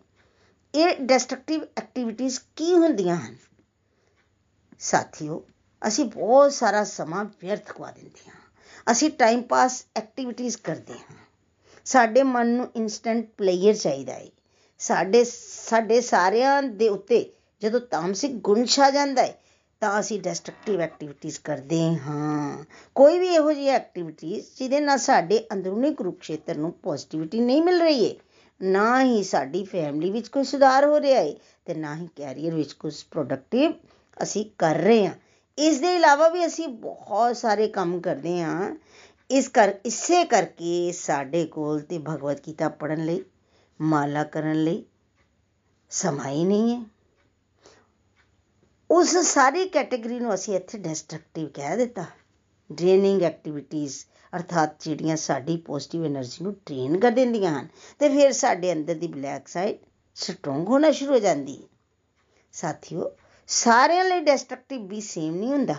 ਇਹ 0.76 0.96
ਡਿਸਟਰਕਟਿਵ 1.02 1.62
ਐਕਟੀਵਿਟੀਜ਼ 1.78 2.40
ਕੀ 2.56 2.74
ਹੁੰਦੀਆਂ 2.74 3.16
ਹਨ? 3.16 3.36
ਸਾਥੀਓ, 4.80 5.46
ਅਸੀਂ 5.88 6.06
ਬਹੁਤ 6.06 6.54
ਸਾਰਾ 6.54 6.84
ਸਮਾਂ 6.84 7.26
ਵਿਅਰਥ 7.26 7.66
ਖਵਾ 7.66 7.92
ਦਿੰਦੇ 7.92 8.30
ਹਾਂ। 8.30 8.36
ਅਸੀਂ 8.92 9.10
ਟਾਈਮ 9.10 9.42
ਪਾਸ 9.42 9.86
ਐਕਟੀਵਿਟੀਜ਼ 9.96 10.58
ਕਰਦੇ 10.58 10.94
ਹਾਂ। 10.94 11.16
ਸਾਡੇ 11.86 12.24
ਮਨ 12.24 12.48
ਨੂੰ 12.48 12.72
ਇਨਸਟੈਂਟ 12.76 13.30
ਪਲੇਅਰ 13.38 13.76
ਚਾਹੀਦਾ 13.76 14.14
ਹੈ 14.14 14.28
ਸਾਡੇ 14.84 15.24
ਸਾਡੇ 15.24 16.02
ਸਾਰਿਆਂ 16.02 16.64
ਦੇ 16.64 16.90
ਉੱਤੇ 16.90 17.34
ਜਦੋਂ 17.62 17.80
ਤਾਮਸਿਕ 17.80 18.32
ਗੁਣ 18.32 18.66
ਛਾ 18.66 18.90
ਜਾਂਦਾ 18.92 19.22
ਹੈ, 19.22 19.40
ਤਾਂ 19.82 20.00
ਅਸੀਂ 20.00 20.20
ਡਿਸਟਰਕਟਿਵ 20.22 20.82
ਐਕਟੀਵਿਟੀਜ਼ 20.82 21.40
ਕਰਦੇ 21.40 21.80
ਹਾਂ। 21.98 22.64
ਕੋਈ 22.96 23.20
ਵੀ 23.20 23.28
ਇਹੋ 23.28 23.54
ਜਿਹੀ 23.54 23.68
ਐਕਟੀਵਿਟੀਜ਼ 23.68 24.46
ਜਿਹਦੇ 24.58 24.80
ਨਾਲ 24.80 24.98
ਸਾਡੇ 24.98 25.48
ਅੰਦਰੂਨੀ 25.54 25.94
ਕੁਰੂਕਸ਼ੇਤਰ 25.94 26.58
ਨੂੰ 26.58 26.72
ਪੋਜ਼ਿਟਿਵਿਟੀ 26.72 27.40
ਨਹੀਂ 27.40 27.62
ਮਿਲ 27.62 27.80
ਰਹੀ 27.82 28.10
ਹੈ। 28.10 28.16
ਨਾ 28.62 29.04
ਹੀ 29.04 29.24
ਸਾਡੀ 29.24 29.64
ਫੈਮਿਲੀ 29.64 30.12
ਵਿੱਚ 30.12 30.28
ਕੋਈ 30.28 30.44
ਸੁਧਾਰ 30.44 30.86
ਹੋ 30.86 31.00
ਰਿਹਾ 31.00 31.22
ਹੈ 31.22 31.34
ਤੇ 31.66 31.74
ਨਾ 31.74 31.96
ਹੀ 31.96 32.08
ਕੈਰੀਅਰ 32.16 32.56
ਵਿੱਚ 32.56 32.74
ਕੁਝ 32.74 33.04
ਪ੍ਰੋਡਕਟਿਵ 33.12 33.74
ਅਸੀਂ 34.24 34.46
ਕਰ 34.58 34.76
ਰਹੇ 34.76 35.08
ਹਾਂ। 35.08 35.14
ਇਸ 35.58 35.80
ਦੇ 35.80 35.96
ਇਲਾਵਾ 35.96 36.28
ਵੀ 36.28 36.46
ਅਸੀਂ 36.46 36.68
ਬਹੁਤ 36.68 37.38
ਸਾਰੇ 37.38 37.68
ਕੰਮ 37.68 38.00
ਕਰਦੇ 38.02 38.42
ਹਾਂ। 38.42 38.76
ਇਸ 39.32 39.48
ਕਰ, 39.48 39.74
ਇਸੇ 39.86 40.26
ਕਰਕੇ 40.26 40.92
ਸਾਡੇ 40.92 41.46
ਕੋਲ 41.46 41.80
ਤੇ 41.80 41.98
ਭਗਵਤ 41.98 42.48
ਗੀਤਾ 42.48 42.70
ਪੜਨ 42.70 43.06
ਲਈ 43.06 43.24
ਮਾਲਾ 43.84 44.24
ਕਰਨ 44.24 44.64
ਲਈ 44.64 44.86
ਸਮਾਂ 45.90 46.30
ਹੀ 46.30 46.44
ਨਹੀਂ 46.44 46.76
ਹੈ। 46.76 46.86
ਉਸ 48.92 49.18
ਸਾਰੀ 49.18 49.70
ਕੈਟਾਗਰੀ 49.70 50.20
ਨੂੰ 50.20 50.34
ਅਸੀਂ 50.34 50.56
ਇੱਥੇ 50.56 50.78
ਡਿਸਟਰਕਟਿਵ 50.78 51.48
ਕਹਿ 51.48 51.78
ਦਿੱਤਾ। 51.78 52.06
ਡਰੇਨਿੰਗ 52.72 53.22
ਐਕਟੀਵਿਟੀਜ਼ 53.22 54.06
ਅਰਥਾਤ 54.36 54.84
ਜਿਹੜੀਆਂ 54.84 55.16
ਸਾਡੀ 55.16 55.58
ਪੋਜ਼ਿਟਿਵ 55.58 56.06
એનર્ਜੀ 56.06 56.44
ਨੂੰ 56.44 56.54
ਡਰੇਨ 56.54 57.00
ਕਰ 57.00 57.12
ਦਿੰਦੀਆਂ 57.12 57.60
ਹਨ 57.60 57.68
ਤੇ 58.00 58.10
ਫਿਰ 58.10 58.32
ਸਾਡੇ 58.32 58.74
ਅੰਦਰ 58.74 58.96
ਦੀ 58.96 59.08
ਬਲੈਕ 59.08 59.48
ਸਾਈਡ 59.48 59.78
ਸਟਰੋਂਗ 60.16 60.68
ਹੋਣਾ 60.68 60.92
ਸ਼ੁਰੂ 60.92 61.14
ਹੋ 61.14 61.20
ਜਾਂਦੀ 61.20 61.64
ਹੈ। 61.64 61.68
ਸਾਥੀਓ, 62.54 63.12
ਸਾਰਿਆਂ 63.48 64.06
ਲਈ 64.06 64.20
ਡਿਸਟਰਕਟਿਵ 64.20 64.88
ਵੀ 64.88 65.02
ਸੇਮ 65.02 65.36
ਨਹੀਂ 65.36 65.50
ਹੁੰਦਾ। 65.50 65.76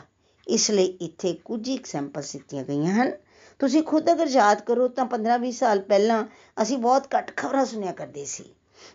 ਇਸ 0.49 0.71
ਲਈ 0.71 0.85
ਇੱਥੇ 0.85 1.33
ਕੁਝ 1.33 1.71
ਐਗਜ਼ਾਮਪਲਸ 1.71 2.33
ਦਿੱਤੀਆਂ 2.33 2.65
ਗਈਆਂ 2.65 2.93
ਹਨ। 2.93 3.13
ਤੁਸੀਂ 3.59 3.83
ਖੁਦ 3.83 4.13
ਅਗਰ 4.13 4.27
ਯਾਦ 4.27 4.61
ਕਰੋ 4.61 4.89
ਤਾਂ 4.89 5.07
15-20 5.07 5.51
ਸਾਲ 5.51 5.81
ਪਹਿਲਾਂ 5.81 6.25
ਅਸੀਂ 6.63 6.79
ਬਹੁਤ 6.79 7.07
ਘੱਟ 7.19 7.37
ਖਬਰਾਂ 7.37 7.65
ਸੁਣਿਆ 7.65 7.93
ਕਰਦੇ 7.93 8.25
ਸੀ। 8.25 8.45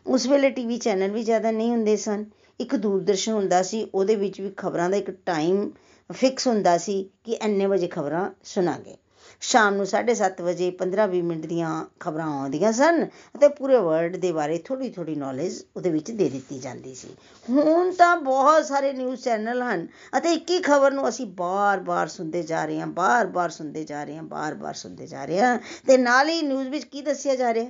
ਉਸ 0.08 0.28
ਵੇਲੇ 0.28 0.50
ਟੀਵੀ 0.50 0.78
ਚੈਨਲ 0.78 1.12
ਵੀ 1.12 1.24
ਜ਼ਿਆਦਾ 1.24 1.52
ਨਹੀਂ 1.52 1.70
ਹੁੰਦੇ 1.70 1.96
ਸਨ। 1.96 2.26
ਇੱਕ 2.60 2.76
ਦੂਰਦਰਸ਼ਨ 2.76 3.32
ਹੁੰਦਾ 3.32 3.64
ਸੀ, 3.64 3.90
ਉਹਦੇ 3.96 4.16
ਵਿੱਚ 4.16 4.42
ਵੀ 4.42 4.52
ਖਬਰਾਂ 4.58 4.90
ਦਾ 4.90 4.98
ਇੱਕ 4.98 5.12
ਟਾਈਮ 5.12 5.70
ਫਿਕਸ 6.12 6.48
ਹੁੰਦਾ 6.48 6.78
ਸੀ 6.78 7.10
ਕਿ 7.24 7.32
ਇੰਨੇ 7.32 7.66
ਵਜੇ 7.66 7.88
ਖਬਰਾਂ 7.88 8.30
ਸੁਣਾਂਗੇ। 8.44 8.98
ਸ਼ਾਮ 9.42 9.76
ਨੂੰ 9.76 9.86
7:30 9.86 10.42
ਵਜੇ 10.42 10.72
15-20 10.78 11.22
ਮਿੰਟ 11.22 11.46
ਦੀਆਂ 11.46 11.86
ਖਬਰਾਂ 12.00 12.28
ਆਉਂਦੀਆਂ 12.40 12.72
ਸਨ 12.74 13.06
ਅਤੇ 13.06 13.48
ਪੂਰੇ 13.48 13.78
ਵਰਲਡ 13.78 14.16
ਦੇ 14.16 14.32
ਬਾਰੇ 14.32 14.58
ਥੋੜੀ 14.58 14.90
ਥੋੜੀ 14.90 15.16
ਨੌਲੇਜ 15.16 15.64
ਉਹਦੇ 15.78 15.90
ਵਿੱਚ 15.90 16.12
ਦੇ 16.12 16.30
ਦਿੱਤੀ 16.30 16.60
ਜਾਂਦੀ 16.60 16.96
ਸੀ। 16.96 17.16
ਹੁਣ 17.50 17.92
ਤਾਂ 17.92 18.18
ਬਹੁਤ 18.18 18.66
ਸਾਰੇ 18.66 18.94
ਨਿਊਜ਼ 18.94 19.24
ਚੈਨਲ 19.24 19.62
ਹਨ 19.62 19.88
ਅਤੇ 20.18 20.34
ਇੱਕ 20.34 20.50
ਹੀ 20.50 20.60
ਖਬਰ 20.62 20.92
ਨੂੰ 20.92 21.10
ਅਸੀਂ 21.10 21.26
ਬਾਰ-ਬਾਰ 21.26 22.08
ਸੁਣਦੇ 22.08 22.44
ਜਾ 22.44 22.66
ਰਹੇ 22.66 22.80
ਹਾਂ 22.80 22.88
ਬਾਰ-ਬਾਰ 22.88 23.50
ਸੁਣਦੇ 23.50 23.84
ਜਾ 23.84 24.04
ਰਹੇ 24.04 24.16
ਹਾਂ 24.16 24.24
ਬਾਰ-ਬਾਰ 24.24 24.74
ਸੁਣਦੇ 24.74 25.08
ਜਾ 25.08 25.26
ਰਹੇ 25.26 25.42
ਹਾਂ 25.42 25.60
ਤੇ 25.88 25.98
ਨਾਲ 25.98 26.30
ਹੀ 26.30 26.42
ਨਿਊਜ਼ 26.42 26.70
ਵਿੱਚ 26.70 26.86
ਕੀ 26.86 27.02
ਦੱਸਿਆ 27.02 27.36
ਜਾ 27.36 27.54
ਰਿਹਾ? 27.54 27.70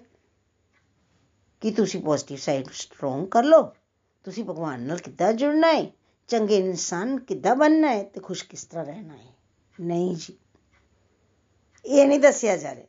ਕਿ 1.61 1.71
ਤੁਸੀਂ 1.71 2.01
ਪੋਜ਼ਿਟਿਵ 2.01 2.37
ਸਾਈਡ 2.37 2.69
ਸਟਰੋਂਗ 2.71 3.27
ਕਰ 3.27 3.43
ਲਓ? 3.43 3.61
ਤੁਸੀਂ 4.23 4.43
ਭਗਵਾਨ 4.43 4.81
ਨਾਲ 4.81 4.97
ਕਿੱਦਾਂ 4.97 5.33
ਜੁੜਨਾ 5.33 5.73
ਹੈ? 5.73 5.91
ਚੰਗੇ 6.27 6.57
ਇਨਸਾਨ 6.57 7.17
ਕਿੱਦਾਂ 7.19 7.55
ਬਣਨਾ 7.55 7.87
ਹੈ 7.87 8.03
ਤੇ 8.03 8.21
ਖੁਸ਼ 8.21 8.45
ਕਿਸ 8.45 8.63
ਤਰ੍ਹਾਂ 8.63 8.85
ਰਹਿਣਾ 8.85 9.13
ਹੈ? 9.13 9.33
ਨਹੀਂ 9.79 10.15
ਜੀ। 10.15 10.37
ਇਹ 11.89 12.07
ਨਹੀਂ 12.07 12.19
ਦੱਸਿਆ 12.19 12.57
ਜਾ 12.57 12.73
ਰਿਹਾ। 12.75 12.85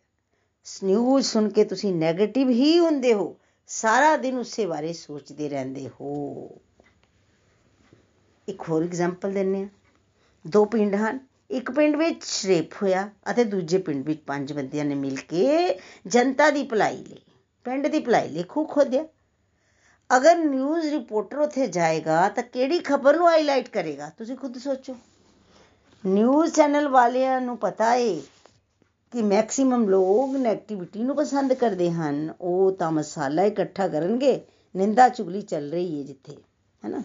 ਨਿਊਜ਼ 0.84 1.26
ਸੁਣ 1.26 1.48
ਕੇ 1.48 1.64
ਤੁਸੀਂ 1.64 1.92
네ਗੇਟਿਵ 1.94 2.48
ਹੀ 2.48 2.78
ਹੁੰਦੇ 2.78 3.12
ਹੋ। 3.14 3.36
ਸਾਰਾ 3.68 4.16
ਦਿਨ 4.16 4.38
ਉਸੇ 4.38 4.66
ਬਾਰੇ 4.66 4.92
ਸੋਚਦੇ 4.92 5.48
ਰਹਿੰਦੇ 5.48 5.88
ਹੋ। 6.00 6.50
ਇੱਕ 8.48 8.62
ਹੋਰ 8.68 8.84
ਐਗਜ਼ਾਮਪਲ 8.84 9.32
ਦਿੰਨੇ 9.32 9.62
ਆ 9.62 9.68
ਦੋ 10.44 10.64
ਪਿੰਡ 10.64 10.94
ਹਨ। 10.94 11.18
ਇੱਕ 11.50 11.70
ਪਿੰਡ 11.70 11.96
ਵਿੱਚ 11.96 12.24
ਰੇਪ 12.46 12.74
ਹੋਇਆ 12.82 13.08
ਅਤੇ 13.30 13.44
ਦੂਜੇ 13.44 13.78
ਪਿੰਡ 13.78 14.04
ਵਿੱਚ 14.06 14.20
ਪੰਜ 14.20 14.52
ਬੰਦਿਆਂ 14.52 14.84
ਨੇ 14.84 14.94
ਮਿਲ 14.94 15.16
ਕੇ 15.16 15.78
ਜਨਤਾ 16.06 16.50
ਦੀ 16.50 16.62
ਭਲਾਈ 16.62 16.96
ਲਈ, 16.96 17.20
ਪਿੰਡ 17.64 17.86
ਦੀ 17.86 18.00
ਭਲਾਈ 18.00 18.28
ਲਈ 18.28 18.42
ਖੂਹ 18.42 18.66
ਖੋਦਿਆ 18.66 19.04
ਅਗਰ 20.10 20.36
ਨਿਊਜ਼ 20.36 20.86
ਰਿਪੋਰਟਰ 20.86 21.38
ਉੱਥੇ 21.38 21.66
ਜਾਏਗਾ 21.66 22.28
ਤਾਂ 22.28 22.42
ਕਿਹੜੀ 22.42 22.78
ਖਬਰ 22.78 23.16
ਨੂੰ 23.16 23.28
ਹਾਈਲਾਈਟ 23.28 23.68
ਕਰੇਗਾ? 23.68 24.10
ਤੁਸੀਂ 24.18 24.36
ਖੁਦ 24.36 24.58
ਸੋਚੋ। 24.58 24.96
ਨਿਊਜ਼ 26.04 26.54
ਚੈਨਲ 26.54 26.88
ਵਾਲਿਆਂ 26.88 27.40
ਨੂੰ 27.40 27.56
ਪਤਾ 27.58 27.94
ਏ 27.94 28.20
ਕਿ 29.12 29.22
ਮੈਕਸਿਮਮ 29.22 29.88
ਲੋਕ 29.88 30.36
ਨੈਗੇਟਿਵਿਟੀ 30.36 31.02
ਨੂੰ 31.02 31.16
ਪਸੰਦ 31.16 31.52
ਕਰਦੇ 31.52 31.90
ਹਨ, 31.90 32.34
ਉਹ 32.40 32.72
ਤਾਂ 32.72 32.92
ਮਸਾਲਾ 32.92 33.42
ਇਕੱਠਾ 33.42 33.88
ਕਰਨਗੇ, 33.88 34.40
ਨਿੰਦਾ 34.76 35.08
ਚੁਗਲੀ 35.08 35.42
ਚੱਲ 35.42 35.70
ਰਹੀ 35.70 35.98
ਹੈ 35.98 36.06
ਜਿੱਥੇ, 36.06 36.36
ਹੈਨਾ? 36.84 37.02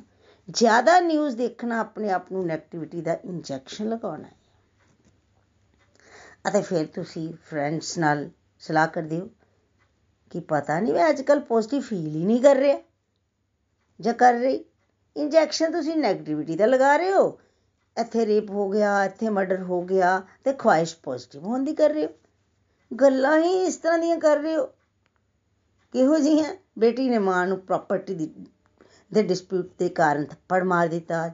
ਜ਼ਿਆਦਾ 0.50 1.00
ਨਿਊਜ਼ 1.00 1.38
ਦੇਖਣਾ 1.38 1.80
ਆਪਣੇ 1.80 2.10
ਆਪ 2.10 2.32
ਨੂੰ 2.32 2.46
ਨੈਗੇਟਿਵਿਟੀ 2.46 3.02
ਦਾ 3.02 3.14
ਇੰਜੈਕਸ਼ਨ 3.14 3.90
ਲਗਾਉਣਾ 3.90 4.28
ਹੈ। 4.28 4.36
ਅਤੇ 6.50 6.62
ਫਿਰ 6.62 6.86
ਤੁਸੀਂ 6.86 7.34
ਫਰੈਂਡਸ 7.50 7.98
ਨਾਲ 7.98 8.30
ਸਲਾਹ 8.60 8.88
ਕਰਦੇ 8.88 9.20
ਹੋ 9.20 9.30
ਕਿ 10.30 10.40
ਪਤਾ 10.40 10.80
ਨਹੀਂ 10.80 10.94
ਮੈਂ 10.94 11.10
ਅੱਜ 11.10 11.22
ਕੱਲ 11.22 11.40
ਪੋਜ਼ਿਟਿਵ 11.40 11.82
ਫੀਲ 11.82 12.16
ਹੀ 12.16 12.26
ਨਹੀਂ 12.26 12.42
ਕਰ 12.42 12.56
ਰਿਹਾ 12.56 12.78
ਜਾਂ 14.02 14.14
ਕਰ 14.14 14.34
ਰਹੀ। 14.34 14.66
ਇੰਜੈਕਸ਼ਨ 15.18 15.72
ਤੁਸੀਂ 15.72 15.96
ਨੈਗੇਟਿਵਿਟੀ 15.96 16.56
ਦਾ 16.56 16.66
ਲਗਾ 16.66 16.98
ਰਹੇ 16.98 17.12
ਹੋ 17.12 17.40
ਇੱਥੇ 17.98 18.26
ਰੇਪ 18.26 18.50
ਹੋ 18.50 18.70
ਗਿਆ, 18.70 19.04
ਇੱਥੇ 19.06 19.30
ਮਰਡਰ 19.30 19.62
ਹੋ 19.64 19.82
ਗਿਆ 19.82 20.22
ਤੇ 20.44 20.54
ਖੁਆਇਸ਼ 20.54 20.96
ਪੋਜ਼ਿਟਿਵ 21.04 21.44
ਹੋਣ 21.44 21.64
ਦੀ 21.64 21.74
ਕਰ 21.74 21.90
ਰਹੇ 21.90 22.06
ਹੋ। 22.06 22.10
ਗੱਲਾਂ 22.96 23.40
ਹੀ 23.40 23.64
ਇਸ 23.64 23.78
ਤਰ੍ਹਾਂ 23.78 24.00
ਦੀਆਂ 24.00 24.18
ਕਰ 24.18 24.38
ਰਹੇ 24.38 24.56
ਹੋ। 24.56 24.66
ਕਿਹੋ 25.94 26.18
ਜਿਹੀਆਂ? 26.18 26.56
ਬੇਟੀ 26.80 27.10
ਨੇ 27.10 27.18
ਮਾਂ 27.18 27.48
ਨੂੰ 27.48 27.60
ਪ੍ਰਾਪਰਟੀ 27.60 28.16
ਦੀ, 28.16 28.34
ਦੇ 29.14 29.24
ਡਿਸਪਿਊਟ 29.24 29.70
ਦੇ 29.80 29.90
ਕਾਰਨ 29.90 30.26
ਥੱਪੜ 30.26 30.64
ਮਾਰ 30.64 30.88
ਦਿੱਤਾ। 30.88 31.32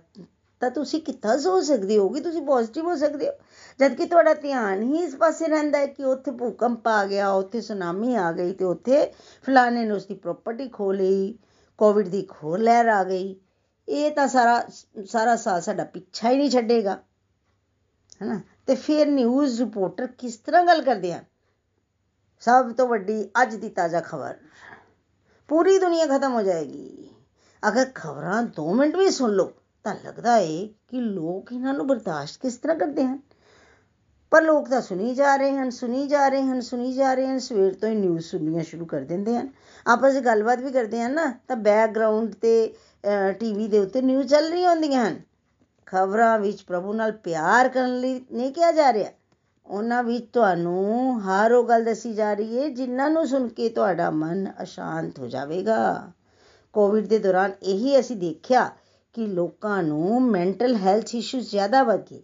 ਤਾਂ 0.60 0.70
ਤੁਸੀਂ 0.72 1.02
ਕਿੱਥਾ 1.02 1.38
ਸੋਚ 1.38 1.64
ਸਕਦੇ 1.64 1.98
ਹੋ 1.98 2.10
ਕਿ 2.10 2.20
ਤੁਸੀਂ 2.22 2.42
ਪੋਜ਼ਿਟਿਵ 2.42 2.86
ਹੋ 2.86 2.96
ਸਕਦੇ 2.96 3.28
ਹੋ? 3.28 3.34
ਜਦ 3.80 3.94
ਕਿ 3.94 4.06
ਤੁਹਾਡਾ 4.06 4.34
ਧਿਆਨ 4.34 4.82
ਹੀ 4.82 4.98
ਇਸ 4.98 5.16
ਪਾਸੇ 5.16 5.48
ਰਹਿੰਦਾ 5.48 5.80
ਹੈ 5.80 5.86
ਕਿ 5.86 6.04
ਉੱਥੇ 6.04 6.32
ਭੂਕੰਪ 6.32 6.88
ਆ 6.88 7.06
ਗਿਆ, 7.06 7.30
ਉੱਥੇ 7.30 7.62
ਸੁਨਾਮੀ 7.62 8.16
ਆ 8.16 8.32
ਗਈ 8.32 8.54
ਤੇ 8.54 8.66
ਉੱਥੇ 8.66 9.06
ਫਲਾਣੇ 9.44 9.86
ਨੇ 9.86 9.92
ਉਸਦੀ 9.92 10.14
ਪ੍ਰਾਪਰਟੀ 10.14 10.68
ਖੋ 10.68 10.92
ਲਈ 10.92 11.38
ਕੋਵਿਡ 11.78 12.08
ਦੀ 12.08 12.22
ਖੋਰ 12.22 12.60
ਲਹਿਰ 12.60 12.88
ਆ 12.88 13.04
ਗਈ। 13.04 13.36
ਇਹ 13.92 14.12
ਤਾਂ 14.12 14.28
ਸਾਰਾ 14.28 14.68
ਸਾਰਾ 15.06 15.36
ਸਾਲ 15.36 15.62
ਸਾਡਾ 15.62 15.84
ਪਿੱਛਾ 15.84 16.30
ਹੀ 16.30 16.38
ਨਹੀਂ 16.38 16.50
ਛੱਡੇਗਾ। 16.50 17.04
ਹੈਨਾ? 18.22 18.42
ਤੇ 18.68 18.76
ਫਿਰ 18.76 19.08
ਨਿਊਜ਼ 19.08 19.62
ਰਿਪੋਰਟਰ 19.62 20.08
ਕਿਸ 20.08 20.38
ਤਰ੍ਹਾਂ 20.38 20.64
ਗੱਲ 20.64 20.82
ਕਰਦੇ 20.82 21.14
ਆ? 21.14 21.24
ਸਭ 22.40 22.72
ਤੋਂ 22.72 22.88
ਵੱਡੀ 22.88 23.30
ਅੱਜ 23.42 23.56
ਦੀ 23.56 23.70
ਤਾਜ਼ਾ 23.70 24.02
ਖਬਰ। 24.02 24.38
ਪੂਰੀ 25.48 25.80
ਦੁਨੀਆ 25.80 26.06
ਖਤਮ 26.06 26.34
ਹੋ 26.34 26.42
ਜਾਏਗੀ। 26.42 27.10
ਅਗਰ 27.68 27.92
ਖਬਰਾਂ 27.96 28.44
2 28.44 28.74
ਮਿੰਟ 28.74 28.96
ਵੀ 28.96 29.10
ਸੁਣ 29.10 29.32
ਲਓ, 29.32 29.52
ਤਾਂ 29.84 29.96
ਲੱਗਦਾ 30.06 30.38
ਏ 30.38 30.70
ਕਿ 30.88 30.98
ਲੋਕ 30.98 31.52
ਇਹਨਾਂ 31.52 31.74
ਨੂੰ 31.74 31.88
ਬਰਦਾਸ਼ਤ 31.88 32.42
ਕਿਸ 32.42 32.58
ਤਰ੍ਹਾਂ 32.58 32.78
ਕਰਦੇ 32.78 33.06
ਹਨ। 33.06 33.20
ਪਰ 34.30 34.42
ਲੋਕ 34.42 34.70
ਤਾਂ 34.70 34.82
ਸੁਣੀ 34.82 35.16
ਜਾ 35.16 35.36
ਰਹੇ 35.36 35.58
ਹਨ, 35.58 35.70
ਸੁਣੀ 35.70 36.08
ਜਾ 36.08 36.28
ਰਹੇ 36.28 36.42
ਹਨ, 36.42 36.62
ਸੁਣੀ 36.62 36.94
ਜਾ 36.94 37.14
ਰਹੇ 37.14 37.28
ਹਨ। 37.28 37.40
ਸਵੇਰ 37.40 37.74
ਤੋਂ 37.74 37.90
ਹੀ 37.90 37.96
ਨਿਊਜ਼ 37.96 38.26
ਸੁਣਨੀਆਂ 38.26 38.64
ਸ਼ੁਰੂ 38.64 38.86
ਕਰ 38.86 39.02
ਦਿੰਦੇ 39.02 39.38
ਹਨ। 39.38 39.50
ਆਪਸ 39.88 40.14
ਵਿੱਚ 40.14 40.26
ਗੱਲਬਾਤ 40.26 40.60
ਵੀ 40.60 40.72
ਕਰਦੇ 40.72 41.02
ਹਨ 41.02 41.14
ਨਾ, 41.14 41.40
ਤਾਂ 41.48 41.56
ਬੈਕਗ੍ਰਾਉਂਡ 41.56 42.34
ਤੇ 42.34 42.74
ਟੀਵੀ 43.40 43.68
ਦੇ 43.68 43.80
ਉੱਤੇ 43.80 44.02
ਨਿਊਜ਼ 44.02 44.28
ਚੱਲ 44.28 44.50
ਰਹੀਆਂ 44.50 44.70
ਹੁੰਦੀਆਂ 44.70 45.08
ਹਨ। 45.08 45.22
ਖਬਰਾਂ 45.86 46.40
ਵਿੱਚ 46.40 46.62
ਪ੍ਰਭੂ 46.64 46.94
ਨਾਲ 46.94 47.12
ਪਿਆਰ 47.12 47.70
ਕਰਨ 47.70 48.00
ਲਈ 48.00 48.26
ਨਹੀਂ 48.32 48.52
ਕਿਹਾ 48.52 48.72
ਜਾ 48.72 48.94
ਰਿਹਾ। 48.94 49.12
ਉਹਨਾਂ 49.68 50.04
ਵਿੱਚ 50.04 50.26
ਤੁਹਾਨੂੰ 50.34 51.22
ਹਰ 51.22 51.52
ਉਹ 51.52 51.64
ਗੱਲ 51.64 51.84
ਦੱਸੀ 51.84 52.14
ਜਾ 52.14 52.34
ਰਹੀ 52.34 52.60
ਹੈ 52.60 52.70
ਜਿਨ੍ਹਾਂ 52.70 53.10
ਨੂੰ 53.10 53.28
ਸੁਣ 53.28 53.48
ਕੇ 53.48 53.70
ਤੁਹਾਡਾ 53.70 54.10
ਮਨ 54.10 54.52
ਅਸ਼ਾਂਤ 54.64 55.20
ਹੋ 55.20 55.28
ਜਾਵੇਗਾ। 55.28 56.12
ਕੋਵਿਡ 56.74 57.08
ਦੇ 57.08 57.20
ਦੌਰਾਨ 57.20 57.52
ਇਹੀ 57.64 58.00
ਅਸੀਂ 58.00 58.18
ਦੇਖਿਆ 58.18 58.72
ਕਿ 59.14 59.28
ਲੋਕਾਂ 59.28 59.84
ਨੂੰ 59.84 60.22
ਮੈਂਟਲ 60.22 60.76
ਹੈਲਥ 60.76 61.16
ਇਸ਼ੂਜ਼ 61.16 61.50
ਜ਼ਿਆਦਾ 61.50 61.84
ਵੱਧ 61.84 62.06
ਗਏ। 62.12 62.24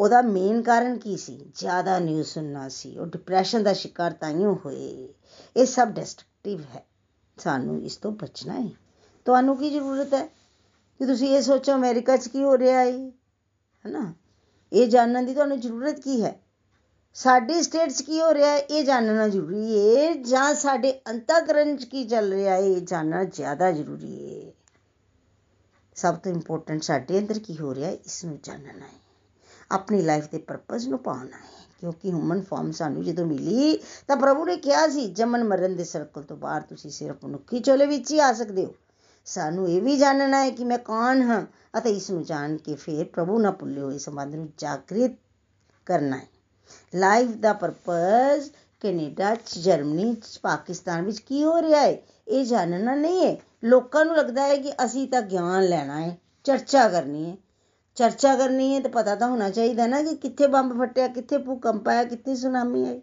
ਉਹਦਾ 0.00 0.22
ਮੇਨ 0.22 0.62
ਕਾਰਨ 0.62 0.98
ਕੀ 0.98 1.16
ਸੀ? 1.16 1.52
ਜ਼ਿਆਦਾ 1.54 1.98
ਨਿਊਜ਼ 1.98 2.28
ਸੁਣਨਾ 2.28 2.68
ਸੀ। 2.68 2.98
ਉਹ 2.98 3.06
ਡਿਪਰੈਸ਼ਨ 3.06 3.62
ਦਾ 3.62 3.72
ਸ਼ਿਕਾਰ 3.72 4.12
ਤਾਈਓ 4.12 4.58
ਹੋਏ। 4.64 5.08
ਇਹ 5.56 5.66
ਸਭ 5.66 5.88
ਡਿਸਟਰਕਟਿਵ 5.88 6.60
ਹੈ। 6.60 6.84
ਸਾਨੂੰ 7.38 7.82
ਇਸ 7.82 7.96
ਤੋਂ 7.96 8.12
ਬਚਣਾ 8.12 8.60
ਹੈ। 8.60 8.87
ਤੁਹਾਨੂੰ 9.28 9.56
ਕੀ 9.56 9.70
ਜ਼ਰੂਰਤ 9.70 10.14
ਹੈ? 10.14 10.26
ਕਿ 10.98 11.06
ਤੁਸੀਂ 11.06 11.36
ਇਹ 11.36 11.42
ਸੋਚੋ 11.42 11.74
ਅਮਰੀਕਾ 11.74 12.16
'ਚ 12.16 12.28
ਕੀ 12.28 12.42
ਹੋ 12.42 12.58
ਰਿਹਾ 12.58 12.80
ਹੈ 12.80 12.90
ਹੈਨਾ? 13.86 14.14
ਇਹ 14.72 14.88
ਜਾਣਨ 14.88 15.26
ਦੀ 15.26 15.34
ਤੁਹਾਨੂੰ 15.34 15.60
ਜ਼ਰੂਰਤ 15.60 16.00
ਕੀ 16.00 16.22
ਹੈ? 16.22 16.40
ਸਾਡੇ 17.14 17.62
ਸਟੇਟ 17.62 17.90
'ਚ 17.90 18.02
ਕੀ 18.02 18.20
ਹੋ 18.20 18.34
ਰਿਹਾ 18.34 18.50
ਹੈ 18.50 18.58
ਇਹ 18.58 18.84
ਜਾਣਨਾ 18.84 19.28
ਜ਼ਰੂਰੀ 19.28 19.96
ਹੈ 19.96 20.14
ਜਾਂ 20.14 20.54
ਸਾਡੇ 20.54 21.00
ਅੰਤਕਰਨ 21.10 21.76
'ਚ 21.76 21.84
ਕੀ 21.84 22.04
ਚੱਲ 22.04 22.32
ਰਿਹਾ 22.32 22.54
ਹੈ 22.54 22.58
ਇਹ 22.58 22.80
ਜਾਣਨਾ 22.80 23.24
ਜ਼ਿਆਦਾ 23.24 23.72
ਜ਼ਰੂਰੀ 23.72 24.46
ਹੈ 24.46 24.52
ਸਭ 25.96 26.14
ਤੋਂ 26.14 26.32
ਇੰਪੋਰਟੈਂਟ 26.32 26.82
ਸਾਡੇ 26.82 27.18
ਅੰਦਰ 27.18 27.38
ਕੀ 27.38 27.58
ਹੋ 27.58 27.74
ਰਿਹਾ 27.74 27.88
ਹੈ 27.88 27.94
ਇਸ 27.94 28.24
ਨੂੰ 28.24 28.38
ਜਾਣਨਾ 28.42 28.86
ਹੈ 28.86 29.00
ਆਪਣੀ 29.72 30.02
ਲਾਈਫ 30.02 30.30
ਦੇ 30.30 30.38
ਪਰਪਸ 30.38 30.86
ਨੂੰ 30.86 30.98
ਪਾਉਣਾ 30.98 31.36
ਹੈ 31.36 31.66
ਕਿਉਂਕਿ 31.80 32.08
ਹਿਊਮਨ 32.08 32.40
ਫਾਰਮ 32.40 32.70
ਸਾਨੂੰ 32.70 33.04
ਜਦੋਂ 33.04 33.26
ਮਿਲੀ, 33.26 33.80
ਤਾਂ 34.06 34.16
ਪ੍ਰਭੂ 34.16 34.44
ਨੇ 34.44 34.56
ਕਿਹਾ 34.56 34.88
ਸੀ 34.88 35.06
ਜਮਨ 35.06 35.44
ਮਰਨ 35.44 35.76
ਦੇ 35.76 35.84
ਸਰਕਲ 35.84 36.22
ਤੋਂ 36.22 36.36
ਬਾਹਰ 36.36 36.60
ਤੁਸੀਂ 36.60 36.90
ਸਿਰਫ 36.90 37.24
ਮਨੁੱਖੀ 37.24 37.60
ਚੋਲੇ 37.60 37.86
ਵਿੱਚ 37.86 38.12
ਹੀ 38.12 38.18
ਆ 38.18 38.32
ਸਕਦੇ 38.32 38.64
ਹੋ। 38.64 38.74
ਸਾਨੂੰ 39.34 39.68
ਇਹ 39.68 39.82
ਵੀ 39.82 39.98
ਜਾਣਨਾ 39.98 40.44
ਹੈ 40.44 40.50
ਕਿ 40.50 40.64
ਮੈਂ 40.64 40.78
ਕੌਣ 40.78 41.22
ਹਾਂ 41.22 41.46
ਅਤੇ 41.78 41.90
ਇਸ 41.90 42.10
ਨੂੰ 42.10 42.22
ਜਾਣ 42.22 42.56
ਕੇ 42.56 42.74
ਫਿਰ 42.74 43.04
ਪ੍ਰਭੂ 43.04 43.38
ਨਾਲ 43.38 43.52
ਭੁੱਲੇ 43.52 43.80
ਹੋਏ 43.80 43.98
ਸੰਬੰਧ 43.98 44.34
ਨੂੰ 44.34 44.48
ਜਾਗਰਿਤ 44.58 45.12
ਕਰਨਾ 45.86 46.16
ਹੈ। 46.16 46.26
ਲਾਈਫ 46.94 47.30
ਦਾ 47.30 47.52
ਪਰਪਸ 47.52 48.50
ਕੈਨੇਡਾ 48.80 49.34
ਚ 49.34 49.58
ਜਰਮਨੀ 49.58 50.14
ਚ 50.14 50.38
ਪਾਕਿਸਤਾਨ 50.42 51.02
ਵਿੱਚ 51.04 51.18
ਕੀ 51.18 51.44
ਹੋ 51.44 51.62
ਰਿਹਾ 51.62 51.80
ਹੈ? 51.80 51.96
ਇਹ 52.28 52.44
ਜਾਣਨਾ 52.46 52.94
ਨਹੀਂ 52.94 53.26
ਹੈ। 53.26 53.36
ਲੋਕਾਂ 53.64 54.04
ਨੂੰ 54.04 54.16
ਲੱਗਦਾ 54.16 54.42
ਹੈ 54.42 54.56
ਕਿ 54.56 54.72
ਅਸੀਂ 54.84 55.08
ਤਾਂ 55.08 55.22
ਗਿਆਨ 55.22 55.64
ਲੈਣਾ 55.64 56.00
ਹੈ, 56.00 56.18
ਚਰਚਾ 56.44 56.88
ਕਰਨੀ 56.88 57.30
ਹੈ। 57.30 57.36
ਚਰਚਾ 57.96 58.36
ਕਰਨੀ 58.36 58.74
ਹੈ 58.74 58.80
ਤਾਂ 58.80 58.90
ਪਤਾ 58.90 59.14
ਤਾਂ 59.14 59.28
ਹੋਣਾ 59.28 59.50
ਚਾਹੀਦਾ 59.50 59.86
ਨਾ 59.86 60.02
ਕਿ 60.02 60.14
ਕਿੱਥੇ 60.14 60.46
ਬੰਬ 60.46 60.84
ਫਟਿਆ, 60.84 61.08
ਕਿੱਥੇ 61.08 61.38
ਭੂਕੰਪ 61.38 61.88
ਆਇਆ, 61.88 62.04
ਕਿੱਥੇ 62.04 62.34
ਸੁਨਾਮੀ 62.34 62.88
ਆਈ। 62.88 63.02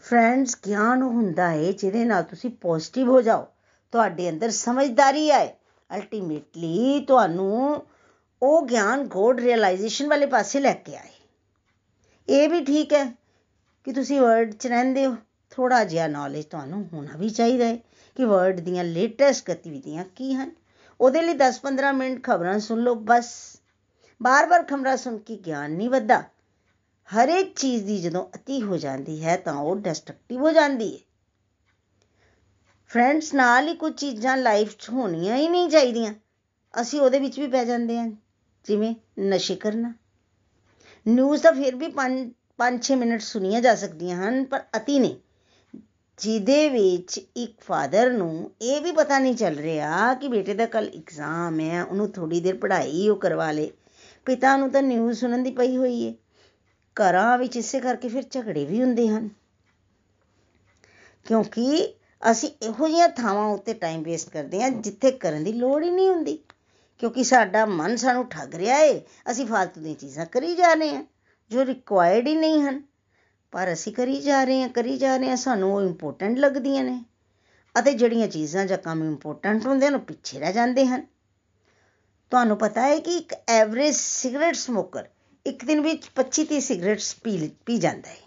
ਫਰੈਂਡਸ 0.00 0.56
ਗਿਆਨ 0.66 1.02
ਹੁੰਦਾ 1.02 1.50
ਹੈ 1.50 1.72
ਜਿਹਦੇ 1.72 2.04
ਨਾਲ 2.04 2.22
ਤੁਸੀਂ 2.22 2.50
ਪੋਜ਼ਿਟਿਵ 2.50 3.08
ਹੋ 3.08 3.22
ਜਾਓ। 3.22 3.46
ਤੁਹਾਡੇ 3.92 4.30
ਅੰਦਰ 4.30 4.50
ਸਮਝਦਾਰੀ 4.50 5.30
ਆਏ। 5.30 5.48
ਅਲਟੀਮੇਟਲੀ 5.90 7.04
ਤੁਹਾਨੂੰ 7.08 7.86
ਉਹ 8.42 8.66
ਗਿਆਨ 8.66 9.04
ਗੋਡ 9.04 9.40
ਰਿਅਲਾਈਜੇਸ਼ਨ 9.40 10.08
ਵਾਲੇ 10.08 10.26
ਪਾਸੇ 10.26 10.60
ਲੈ 10.60 10.72
ਕੇ 10.72 10.96
ਆਏ। 10.96 11.10
ਇਹ 12.28 12.48
ਵੀ 12.48 12.64
ਠੀਕ 12.64 12.92
ਹੈ 12.92 13.04
ਕਿ 13.84 13.92
ਤੁਸੀਂ 13.92 14.20
ਵਰਲਡ 14.20 14.52
'ਚ 14.52 14.66
ਰਹਿੰਦੇ 14.66 15.06
ਹੋ। 15.06 15.16
ਥੋੜਾ 15.50 15.84
ਜਿਹਾ 15.84 16.06
ਨੌਲੇਜ 16.06 16.44
ਤੁਹਾਨੂੰ 16.44 16.88
ਹੋਣਾ 16.92 17.16
ਵੀ 17.16 17.28
ਚਾਹੀਦਾ 17.30 17.64
ਹੈ 17.64 17.76
ਕਿ 18.16 18.24
ਵਰਲਡ 18.24 18.60
ਦੀਆਂ 18.60 18.84
ਲੇਟੈਸਟ 18.84 19.50
ਗਤੀਵਿਧੀਆਂ 19.50 20.04
ਕੀ 20.16 20.34
ਹਨ। 20.34 20.50
ਉਹਦੇ 21.00 21.22
ਲਈ 21.22 21.34
10-15 21.34 21.92
ਮਿੰਟ 21.92 22.22
ਖਬਰਾਂ 22.24 22.58
ਸੁਣ 22.58 22.78
ਲਓ 22.78 22.94
ਬਸ। 22.94 23.32
ਬਾਰ-ਬਾਰ 24.22 24.62
ਖਬਰਾਂ 24.62 24.96
ਸੁਣ 24.96 25.18
ਕੇ 25.18 25.36
ਗਿਆਨ 25.36 25.70
ਨਹੀਂ 25.70 25.90
ਵੱਧਦਾ। 25.90 26.22
ਹਰ 27.08 27.28
ਇੱਕ 27.28 27.58
ਚੀਜ਼ 27.58 27.84
ਦੀ 27.84 28.02
ਜਦੋਂ 28.02 28.26
ਅਤੀ 28.34 28.62
ਹੋ 28.62 28.76
ਜਾਂਦੀ 28.76 29.24
ਹੈ 29.24 29.36
ਤਾਂ 29.36 29.54
ਉਹ 29.54 29.76
ਡਿਸਟਰਕਟਿਵ 29.76 30.40
ਹੋ 30.40 30.52
ਜਾਂਦੀ 30.52 30.94
ਹੈ। 30.94 31.11
ਫਰੈਂਡਸ 32.92 33.34
ਨਾਲ 33.34 33.68
ਹੀ 33.68 33.74
ਕੁਝ 33.74 33.92
ਚੀਜ਼ਾਂ 33.94 34.36
ਲਾਈਫ 34.36 34.76
'ਚ 34.78 34.90
ਹੋਣੀਆਂ 34.90 35.36
ਹੀ 35.36 35.48
ਨਹੀਂ 35.48 35.68
ਚਾਹੀਦੀਆਂ। 35.68 36.14
ਅਸੀਂ 36.80 37.00
ਉਹਦੇ 37.00 37.18
ਵਿੱਚ 37.18 37.40
ਵੀ 37.40 37.46
ਪੈ 37.46 37.64
ਜਾਂਦੇ 37.64 37.98
ਹਾਂ। 37.98 38.10
ਜਿਵੇਂ 38.64 38.94
ਨਸ਼ੇ 39.20 39.54
ਕਰਨਾ। 39.54 39.94
ਨਿਊਜ਼ 41.08 41.42
ਤਾਂ 41.42 41.52
ਫਿਰ 41.52 41.76
ਵੀ 41.76 41.88
5 41.88 42.32
5-6 42.58 42.96
ਮਿੰਟ 42.96 43.20
ਸੁਣੀਆਂ 43.20 43.60
ਜਾ 43.60 43.74
ਸਕਦੀਆਂ 43.74 44.28
ਹਨ, 44.28 44.44
ਪਰ 44.44 44.62
ਅਤੀ 44.76 44.98
ਨਹੀਂ। 44.98 45.16
ਜਿਹਦੇ 46.18 46.68
ਵਿੱਚ 46.68 47.20
ਇੱਕ 47.36 47.60
ਫਾਦਰ 47.60 48.12
ਨੂੰ 48.12 48.50
ਇਹ 48.62 48.80
ਵੀ 48.80 48.92
ਪਤਾ 48.92 49.18
ਨਹੀਂ 49.18 49.34
ਚੱਲ 49.34 49.54
ਰਿਹਾ 49.54 50.14
ਕਿ 50.14 50.28
ਬੇਟੇ 50.28 50.54
ਦਾ 50.54 50.66
ਕੱਲ 50.66 50.88
ਐਗਜ਼ਾਮ 50.88 51.60
ਹੈ, 51.60 51.84
ਉਹਨੂੰ 51.84 52.10
ਥੋੜੀ 52.10 52.40
ਦੇਰ 52.40 52.56
ਪੜ੍ਹਾਈ 52.56 53.08
ਉਹ 53.08 53.16
ਕਰਵਾ 53.16 53.52
ਲੇ। 53.52 53.70
ਪਿਤਾ 54.24 54.56
ਨੂੰ 54.56 54.70
ਤਾਂ 54.70 54.82
ਨਿਊਜ਼ 54.82 55.20
ਸੁਣਨ 55.20 55.42
ਦੀ 55.42 55.50
ਪਈ 55.50 55.76
ਹੋਈ 55.76 56.08
ਹੈ 56.08 56.14
ਘਰਾਂ 56.96 57.38
ਵਿੱਚ 57.38 57.56
ਇਸੇ 57.56 57.80
ਕਰਕੇ 57.80 58.08
ਫਿਰ 58.08 58.22
ਝਗੜੇ 58.30 58.64
ਵੀ 58.64 58.82
ਹੁੰਦੇ 58.82 59.08
ਹਨ। 59.08 59.28
ਕਿਉਂਕਿ 61.24 61.94
ਅਸੀਂ 62.30 62.48
ਇਹੋ 62.62 62.88
ਜਿਹੀਆਂ 62.88 63.08
ਥਾਵਾਂ 63.08 63.48
ਉੱਤੇ 63.48 63.74
ਟਾਈਮ 63.74 64.02
ਵੇਸਟ 64.02 64.28
ਕਰਦੇ 64.28 64.62
ਹਾਂ 64.62 64.70
ਜਿੱਥੇ 64.70 65.10
ਕਰਨ 65.10 65.44
ਦੀ 65.44 65.52
ਲੋੜ 65.52 65.84
ਹੀ 65.84 65.90
ਨਹੀਂ 65.90 66.08
ਹੁੰਦੀ। 66.08 66.38
ਕਿਉਂਕਿ 66.98 67.24
ਸਾਡਾ 67.24 67.66
ਮਨ 67.66 67.96
ਸਾਨੂੰ 67.96 68.28
ਠੱਗ 68.28 68.54
ਰਿਹਾ 68.54 68.78
ਏ, 68.78 69.00
ਅਸੀਂ 69.30 69.46
ਫालतू 69.46 69.82
ਦੀਆਂ 69.82 69.94
ਚੀਜ਼ਾਂ 69.94 70.26
ਕਰੀ 70.26 70.56
ਜਾ 70.56 70.74
ਰਹੇ 70.74 70.96
ਹਾਂ, 70.96 71.04
ਜੋ 71.50 71.64
ਰਿਕੁਆਇਰਡ 71.64 72.26
ਹੀ 72.26 72.34
ਨਹੀਂ 72.34 72.62
ਹਨ। 72.62 72.82
ਪਰ 73.50 73.72
ਅਸੀਂ 73.72 73.92
ਕਰੀ 73.92 74.20
ਜਾ 74.20 74.44
ਰਹੇ 74.44 74.62
ਹਾਂ, 74.62 74.68
ਕਰੀ 74.68 74.98
ਜਾ 74.98 75.16
ਰਹੇ 75.16 75.28
ਹਾਂ, 75.28 75.36
ਸਾਨੂੰ 75.36 75.74
ਉਹ 75.74 75.82
ਇੰਪੋਰਟੈਂਟ 75.82 76.38
ਲੱਗਦੀਆਂ 76.38 76.84
ਨੇ। 76.84 77.04
ਅਤੇ 77.78 77.92
ਜਿਹੜੀਆਂ 77.92 78.28
ਚੀਜ਼ਾਂ 78.28 78.66
ਜਾਂ 78.66 78.78
ਕੰਮ 78.78 79.04
ਇੰਪੋਰਟੈਂਟ 79.04 79.66
ਹੁੰਦੇ 79.66 79.86
ਹਨ, 79.86 79.94
ਉਹ 79.94 80.00
ਪਿੱਛੇ 80.00 80.38
ਰਹਿ 80.38 80.52
ਜਾਂਦੇ 80.52 80.86
ਹਨ। 80.86 81.06
ਤੁਹਾਨੂੰ 82.30 82.58
ਪਤਾ 82.58 82.82
ਹੈ 82.82 82.98
ਕਿ 82.98 83.16
ਇੱਕ 83.16 83.34
ਐਵਰੇਜ 83.48 83.94
ਸਿਗਰਟ 83.94 84.54
ਸਮੋਕਰ 84.54 85.04
ਇੱਕ 85.46 85.64
ਦਿਨ 85.64 85.80
ਵਿੱਚ 85.80 86.10
25 86.14 86.44
30 86.44 86.60
ਸਿਗਰਟਸ 86.60 87.14
ਪੀ 87.14 87.50
ਪੀ 87.66 87.78
ਜਾਂਦਾ 87.78 88.08
ਹੈ। 88.08 88.21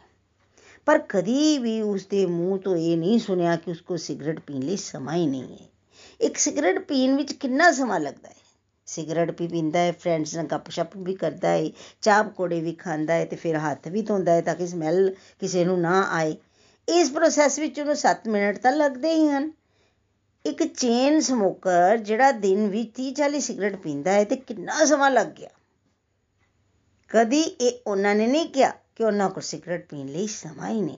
ਪਰ 0.86 0.98
ਕਦੀ 0.98 1.58
ਵੀ 1.58 1.82
ਉਸ 1.82 2.06
ਦੇ 2.06 2.26
ਮੂੰਹ 2.26 2.60
ਤੋਂ 2.60 2.76
ਇਹ 2.76 2.98
ਨਹੀਂ 2.98 3.20
ਸੁਣਿਆ 3.20 3.56
ਕਿ 3.56 3.72
ਉਸਕੋ 3.72 3.98
ਸਿਗਰਟ 3.98 4.40
ਪੀਣ 4.40 4.60
ਲਈ 4.60 4.78
ਸਮਾਂ 4.78 5.16
ਹੀ 5.16 5.28
ਨਹੀਂ 5.28 5.58
ਹੈ। 5.58 5.70
ਇੱਕ 6.22 6.38
ਸਿਗਰਟ 6.38 6.80
ਪੀਣ 6.80 7.16
ਵਿੱਚ 7.16 7.34
ਕਿੰਨਾ 7.34 7.72
ਸਮਾਂ 7.72 8.00
ਲੱਗਦਾ 8.00 8.30
ਹੈ? 8.30 8.36
ਸਿਗਰਟ 8.86 9.42
ਵੀ 9.42 9.48
ਪੀਂਦਾ 9.48 9.80
ਹੈ 9.80 9.92
ਫਰੈਂਡਸ 9.92 10.36
ਨਾਲ 10.36 10.46
ਗੱਪਸ਼ਪ 10.46 10.98
ਵੀ 10.98 11.16
ਕਰਦਾ 11.16 11.50
ਹੈ, 11.50 11.72
ਚਾਹ 12.02 12.24
ਪਕੌੜੇ 12.24 12.62
ਵੀ 12.62 12.72
ਖਾਂਦਾ 12.72 13.14
ਹੈ 13.14 13.26
ਤੇ 13.26 13.36
ਫਿਰ 13.36 13.58
ਹੱਥ 13.58 13.88
ਵੀ 13.88 14.02
ਧੋਂਦਾ 14.02 14.32
ਹੈ 14.32 14.42
ਤਾਂ 14.42 14.56
ਕਿ 14.56 14.68
ਸਮੈਲ 14.68 15.16
ਕਿਸੇ 15.40 15.66
ਨੂੰ 15.66 15.82
ਨਾ 15.82 16.08
ਆਏ। 16.12 16.36
ਇਸ 16.90 17.12
ਪ੍ਰੋਸੈਸ 17.12 17.60
ਵਿੱਚ 17.60 17.80
ਉਹਨੂੰ 17.80 17.96
7 17.96 18.28
ਮਿੰਟ 18.28 18.58
ਤਾਂ 18.58 18.72
ਲੱਗਦੇ 18.72 19.14
ਹੀ 19.14 19.28
ਹਨ। 19.28 19.52
ਇੱਕ 20.46 20.64
ਚੇਨ 20.64 21.20
ਸਮੋਕਰ 21.20 21.98
ਜਿਹੜਾ 21.98 22.32
ਦਿਨ 22.32 22.68
ਵਿੱਚ 22.68 22.92
30 22.96 23.12
40 23.12 23.40
ਸਿਗਰਟ 23.40 23.76
ਪੀਂਦਾ 23.76 24.12
ਹੈ 24.12 24.24
ਤੇ 24.24 24.36
ਕਿੰਨਾ 24.36 24.86
ਸਮਾਂ 24.86 25.12
ਲੱਗ 25.12 25.28
ਗਿਆ? 25.28 25.50
ਕਦੀ 27.10 27.42
ਇਹ 27.42 27.80
ਉਹਨਾਂ 27.88 28.16
ਨੇ 28.16 28.28
ਨਹੀਂ 28.28 28.46
ਕਿਹਾ 28.46 28.72
ਕਿ 28.96 29.04
ਉਹਨਾਂ 29.04 29.30
ਕੋਲ 29.30 29.44
ਸਿਗਰਟ 29.44 29.90
ਪੀਣ 29.90 30.08
ਲਈ 30.08 30.28
ਸਮਾਂ 30.28 30.70
ਹੀ 30.70 30.82
ਨਹੀਂ। 30.82 30.98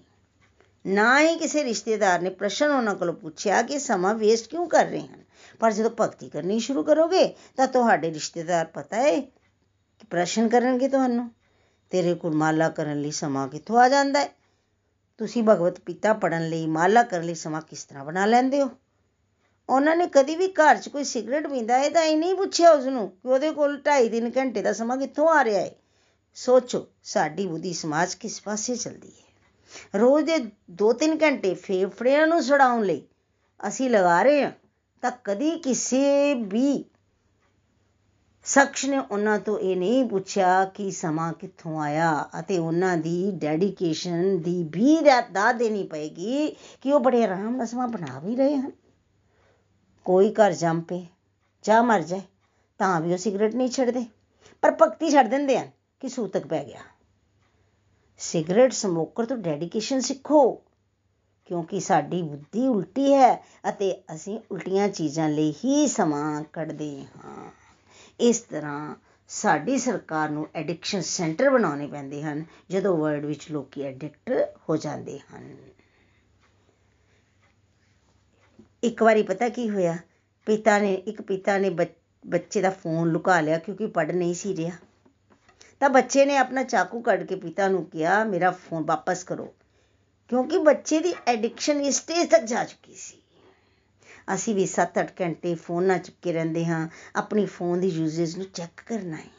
ਨਾ 0.88 1.22
ਹੀ 1.22 1.38
ਕਿਸੇ 1.38 1.64
ਰਿਸ਼ਤੇਦਾਰ 1.64 2.22
ਨੇ 2.22 2.30
ਪ੍ਰਸ਼ਨ 2.30 2.72
ਉਹਨਾਂ 2.72 2.96
ਕੋਲੋਂ 2.96 3.14
ਪੁੱਛਿਆ 3.14 3.62
ਕਿ 3.62 3.80
ਸਮਾਂ 3.80 4.16
ਵੇਸਟ 4.16 4.50
ਕਿਉਂ 4.50 4.68
ਕਰ 4.68 4.86
ਰਹੇ 4.86 5.02
ਹਨ? 5.02 5.24
ਪਰ 5.60 5.72
ਜਦੋਂ 5.72 5.92
ਭਗਤੀ 6.02 6.30
ਕਰਨੀ 6.30 6.60
ਸ਼ੁਰੂ 6.60 6.84
ਕਰੋਗੇ, 6.84 7.36
ਤਾਂ 7.58 7.68
ਤੁਹਾਡੇ 7.68 8.14
ਰਿਸ਼ਤੇਦਾਰ 8.14 8.66
ਪਤਾ 8.66 8.98
ਹੈ 8.98 9.20
ਕਿ 10.00 10.08
ਪ੍ਰਸ਼ਨ 10.10 10.48
ਕਰਨਗੇ 10.48 10.88
ਤੁਹਾਨੂੰ। 10.88 11.32
ਤੇਰੇ 11.90 12.14
ਕੋਲ 12.14 12.36
ਮਾਲਾ 12.36 12.70
ਕਰਨ 12.70 13.02
ਲਈ 13.02 13.12
ਸਮਾਂ 13.12 13.48
ਕਿੱਥੋਂ 13.48 13.78
ਆ 13.78 13.90
ਜਾਂਦਾ 13.90 14.20
ਹੈ? 14.20 14.30
ਤੁਸੀਂ 15.18 15.44
ਭਗਵਤ 15.44 15.80
ਪਿਤਾ 15.80 16.14
ਪੜਨ 16.14 16.50
ਲਈ 16.50 16.66
ਮਾਲਾ 16.66 17.04
ਕਰਨ 17.04 17.24
ਲਈ 17.24 17.36
ਸਮਾਂ 17.36 17.62
ਕਿਸ 17.62 17.86
ਤਰ੍ਹਾਂ 17.86 18.06
ਬਣਾ 18.06 18.26
ਲੈਂਦੇ 18.26 18.62
ਹੋ? 18.62 18.70
ਉਹਨਾਂ 19.70 19.96
ਨੇ 19.96 20.08
ਕਦੀ 20.08 20.36
ਵੀ 20.36 20.48
ਘਰ 20.48 20.78
'ਚ 20.78 20.90
ਕੋਈ 20.90 21.04
ਸਿਗਰਟ 21.04 21.48
ਪੀਂਦਾ 21.48 21.80
ਹੈ 21.80 21.90
ਤਾਂ 21.90 22.04
ਇਹ 22.04 22.18
ਨਹੀਂ 22.18 22.36
ਪੁੱਛਿਆ 22.36 22.72
ਉਸ 22.72 22.86
ਨੂੰ 22.86 23.10
ਕਿ 23.10 23.28
ਉਹਦੇ 23.28 23.52
ਕੋਲ 23.52 23.82
2.5 23.82 24.10
3 24.10 24.32
ਘੰਟੇ 24.38 24.62
ਦਾ 24.62 24.74
ਸਮਾਂ 24.74 24.98
ਕਿੱਥੋਂ 24.98 25.30
ਆ 25.30 25.44
ਰਿਹਾ 25.44 25.62
ਹੈ? 25.62 25.72
ਸੋਚੋ, 26.38 26.86
ਸਾਡੀ 27.04 27.46
ਬੁੱਧੀ 27.48 27.74
ਸਮਾਜ 27.74 28.14
ਕਿਸ 28.16 28.42
ਪਾਸੇ 28.42 28.76
ਚੱਲਦੀ 28.76 29.12
ਹੈ? 29.12 30.00
ਰੋਜ਼ 30.00 30.26
ਦੇ 30.26 30.38
2-3 30.72 31.16
ਘੰਟੇ 31.22 31.54
ਫੇਫੜਿਆਂ 31.54 32.28
ਨੂੰ 32.28 32.42
ਛਡਾਉਣ 32.44 32.84
ਲਈ 32.84 33.02
ਅਸੀਂ 33.60 33.90
ਲਗਾ 33.90 34.22
ਰਹੇ 34.24 34.44
ਹਾਂ, 34.44 34.52
ਤਾਂ 35.04 35.12
ਕਦੀ 35.24 35.50
ਕਿਸੇ 35.60 36.34
ਵੀ 36.34 36.84
ਸ਼ਖਸ 38.46 38.86
ਨੇ 38.86 38.98
ਉਹਨਾਂ 38.98 39.38
ਤੋਂ 39.40 39.58
ਇਹ 39.60 39.76
ਨਹੀਂ 39.78 40.04
ਪੁੱਛਿਆ 40.06 40.64
ਕਿ 40.66 40.90
ਸਮਾਂ 40.92 41.32
ਕਿੱਥੋਂ 41.34 41.80
ਆਇਆ 41.82 42.10
ਅਤੇ 42.40 42.58
ਉਹਨਾਂ 42.58 42.96
ਦੀ 42.98 43.32
ਡੈਡੀਕੇਸ਼ਨ 43.32 44.38
ਦੀ 44.42 44.64
ਵੀ 44.72 44.98
ਦਾ 45.32 45.52
ਦੇਣੀ 45.54 45.84
ਪਏਗੀ 45.84 46.48
ਕਿ 46.82 46.94
ਉਹ 46.94 47.00
ਬੜੇ 47.00 47.24
ਆਰਾਮ 47.24 47.56
ਨਾਲ 47.56 47.68
ਸਮਾਂ 47.68 47.88
ਬਣਾ 47.88 48.20
ਵੀ 48.20 48.36
ਰਹੇ 48.36 48.56
ਹਨ। 48.56 48.72
ਕੋਈ 50.06 50.32
ਘਰ 50.34 50.54
ਜੰਮ 50.54 50.82
ਪਏ 50.82 51.06
ਜਾਂ 51.66 51.82
ਮਰ 51.84 52.02
ਜਾਏ, 52.02 52.22
ਤਾਂ 52.80 53.00
ਵੀ 53.02 53.14
ਉਹ 53.14 53.18
ਸਿਗਰਟ 53.18 53.56
ਨਹੀਂ 53.56 53.70
ਛੱਡਦੇ, 53.70 54.06
ਪਰ 54.64 54.76
ਭਗਤੀ 54.82 55.10
ਛੱਡ 55.12 55.30
ਦਿੰਦੇ 55.30 55.58
ਹਨ। 55.60 55.70
ਕਿ 56.02 56.10
ਸੂਤਕ 56.10 56.48
ਪੈ 56.48 56.64
ਗਿਆ। 56.64 56.82
ਸਿਗਰਟ 58.20 58.72
ਸਮੋਕਰ 58.72 59.26
ਤੋਂ 59.26 59.38
ਡੈਡੀਕੇਸ਼ਨ 59.38 60.00
ਸਿੱਖੋ, 60.00 60.52
ਕਿਉਂਕਿ 61.46 61.80
ਸਾਡੀ 61.80 62.22
ਬੁੱਧੀ 62.22 62.68
ਉਲਟੀ 62.68 63.14
ਹੈ 63.14 63.36
ਅਤੇ 63.70 63.92
ਅਸੀਂ 64.16 64.40
ਉਲਟੀਆਂ 64.52 64.88
ਚੀਜ਼ਾਂ 64.90 65.30
ਲਈ 65.30 65.54
ਹੀ 65.66 65.88
ਸਮਾਂ 65.88 66.44
ਕੱਢਦੇ 66.44 67.06
ਹਾਂ। 67.06 67.52
ਇਸ 68.20 68.40
ਤਰ੍ਹਾਂ 68.40 68.96
ਸਾਡੀ 69.30 69.78
ਸਰਕਾਰ 69.78 70.30
ਨੂੰ 70.30 70.48
ਐਡਿਕਸ਼ਨ 70.56 71.02
ਸੈਂਟਰ 71.02 71.50
ਬਣਾਉਣੇ 71.50 71.88
ਪੈਂਦੇ 71.88 72.22
ਹਨ, 72.24 72.44
ਜਦੋਂ 72.70 72.98
ਵਰਲਡ 72.98 73.26
ਵਿੱਚ 73.26 73.52
ਲੋਕੀ 73.52 73.82
ਐਡਿਕਟ 73.82 74.32
ਹੋ 74.70 74.78
ਜਾਂਦੇ 74.78 75.20
ਹਨ। 75.20 75.56
ਇੱਕ 78.84 79.04
ਵਾਰੀ 79.04 79.24
ਪਤਾ 79.24 79.50
ਕੀ 79.50 79.70
ਹੋਇਆ? 79.70 79.98
ਪਿਤਾ 80.48 80.78
ਨੇ, 80.80 80.94
ਇੱਕ 80.94 81.22
ਪਿਤਾ 81.22 81.58
ਨੇ 81.58 81.70
ਬੱਚੇ 81.70 82.62
ਦਾ 82.62 82.70
ਫੋਨ 82.70 83.08
ਲੁਕਾ 83.08 83.40
ਲਿਆ 83.42 83.58
ਕਿਉਂਕਿ 83.58 83.88
ਪੜ 83.88 84.12
ਨਹੀਂ 84.12 84.34
ਸੀ 84.34 84.56
ਰਿਹਾ। 84.56 84.76
ਤਾਂ 85.80 85.90
ਬੱਚੇ 85.90 86.26
ਨੇ 86.26 86.38
ਆਪਣਾ 86.38 86.64
ਚਾਕੂ 86.64 87.02
ਕੱਢ 87.02 87.24
ਕੇ 87.24 87.36
ਪਿਤਾ 87.36 87.68
ਨੂੰ 87.68 87.86
ਕਿਹਾ, 87.86 88.24
ਮੇਰਾ 88.24 88.52
ਫੋਨ 88.52 88.84
ਵਾਪਸ 88.84 89.24
ਕਰੋ। 89.24 89.54
ਕਿਉਂਕਿ 90.30 90.58
ਬੱਚੇ 90.58 91.00
ਦੀ 91.00 91.14
ਐਡਿਕਸ਼ਨ 91.28 91.82
ਇਸ 91.82 91.98
ਸਟੇਜ 91.98 92.30
ਤੱਕ 92.30 92.44
ਜਾ 92.44 92.64
ਚੁੱਕੀ 92.64 92.94
ਸੀ। 92.94 93.18
ਅਸੀਂ 94.34 94.56
ਵੀ 94.56 94.66
7-8 94.66 95.08
ਘੰਟੇ 95.22 95.56
ਫੋਨ 95.56 95.84
ਨਾਲ 95.84 96.00
ਚੁੱਕੇ 96.00 96.34
ਰਹਿੰਦੇ 96.34 96.66
ਹਾਂ, 96.66 96.88
ਆਪਣੀ 97.16 97.46
ਫੋਨ 97.46 97.80
ਦੀ 97.80 97.88
ਯੂਜ਼ੇਜ 97.88 98.38
ਨੂੰ 98.38 98.46
ਚੈੱਕ 98.54 98.82
ਕਰਨਾ 98.86 99.16
ਹੈ। 99.16 99.38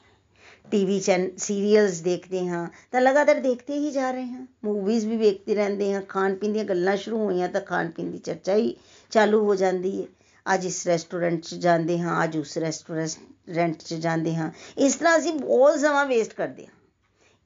ਟੀਵੀ 0.70 1.00
ਚੈਨ 1.00 1.30
ਸੀਰੀਅਲਸ 1.36 2.00
ਦੇਖਦੇ 2.00 2.48
ਹਾਂ, 2.48 2.68
ਤਾਂ 2.90 3.00
ਲਗਾਤਾਰ 3.00 3.34
ਦੇਖਦੇ 3.34 3.74
ਹੀ 3.74 3.90
ਜਾ 3.90 4.10
ਰਹੇ 4.10 4.24
ਹਾਂ। 4.24 4.46
ਮੂਵੀਜ਼ 4.64 5.06
ਵੀ 5.06 5.16
ਵੇਖਦੇ 5.16 5.54
ਰਹਿੰਦੇ 5.54 5.92
ਹਾਂ 5.94 6.02
ਖਾਣ 6.02 6.34
ਪੀਣ 6.34 6.52
ਦੀਆਂ 6.52 6.64
ਗੱਲਾਂ 6.64 6.96
ਸ਼ੁਰੂ 6.96 7.18
ਹੋਈਆਂ 7.18 7.48
ਤਾਂ 7.48 7.60
ਖਾਣ 7.60 7.90
ਪੀਣ 7.90 8.10
ਦੀ 8.10 8.18
ਚਰਚਾ 8.18 8.54
ਹੀ 8.54 8.76
ਚਾਲੂ 9.10 9.44
ਹੋ 9.44 9.54
ਜਾਂਦੀ 9.54 10.02
ਹੈ। 10.02 10.06
ਅੱਜ 10.54 10.66
ਇਸ 10.66 10.86
ਰੈਸਟੋਰੈਂਟ 10.86 11.40
'ਚ 11.40 11.54
ਜਾਂਦੇ 11.54 11.98
ਹਾਂ, 12.00 12.24
ਅੱਜ 12.24 12.36
ਉਸ 12.36 12.56
ਰੈਸਟੋਰੈਂਟ 12.58 13.82
'ਚ 13.82 13.94
ਜਾਂਦੇ 13.94 14.34
ਹਾਂ। 14.36 14.50
ਇਸ 14.78 14.94
ਤਰ੍ਹਾਂ 14.94 15.18
ਅਸੀਂ 15.18 15.32
ਬਹੁਤ 15.32 15.78
ਸਮਾਂ 15.80 16.04
ਵੇਸਟ 16.06 16.32
ਕਰਦੇ 16.32 16.66
ਹਾਂ। 16.66 16.72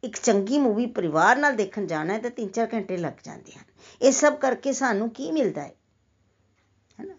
ਇੱਕ 0.02 0.16
ਚੰਗੀ 0.16 0.58
ਮੂਵੀ 0.58 0.86
ਪਰਿਵਾਰ 0.86 1.36
ਨਾਲ 1.36 1.56
ਦੇਖਣ 1.56 1.86
ਜਾਣਾ 1.86 2.14
ਹੈ 2.14 2.18
ਤਾਂ 2.18 2.30
3-4 2.30 2.68
ਘੰਟੇ 2.74 2.96
ਲੱਗ 2.96 3.22
ਜਾਂਦੇ 3.24 3.52
ਹਨ। 3.52 3.64
ਇਹ 4.02 4.12
ਸਭ 4.12 4.36
ਕਰਕੇ 4.36 4.72
ਸਾਨੂੰ 4.72 5.08
ਕੀ 5.10 5.30
ਮਿਲਦਾ 5.32 5.62
ਹੈ? 5.62 5.74
ਹੈਨਾ? 7.00 7.14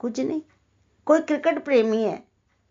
ਕੁਝ 0.00 0.20
ਨਹੀਂ। 0.20 0.40
ਕੋਈ 1.06 1.20
ਕ੍ਰਿਕਟ 1.20 1.58
ਪ੍ਰੇਮੀ 1.58 2.04
ਹੈ, 2.04 2.22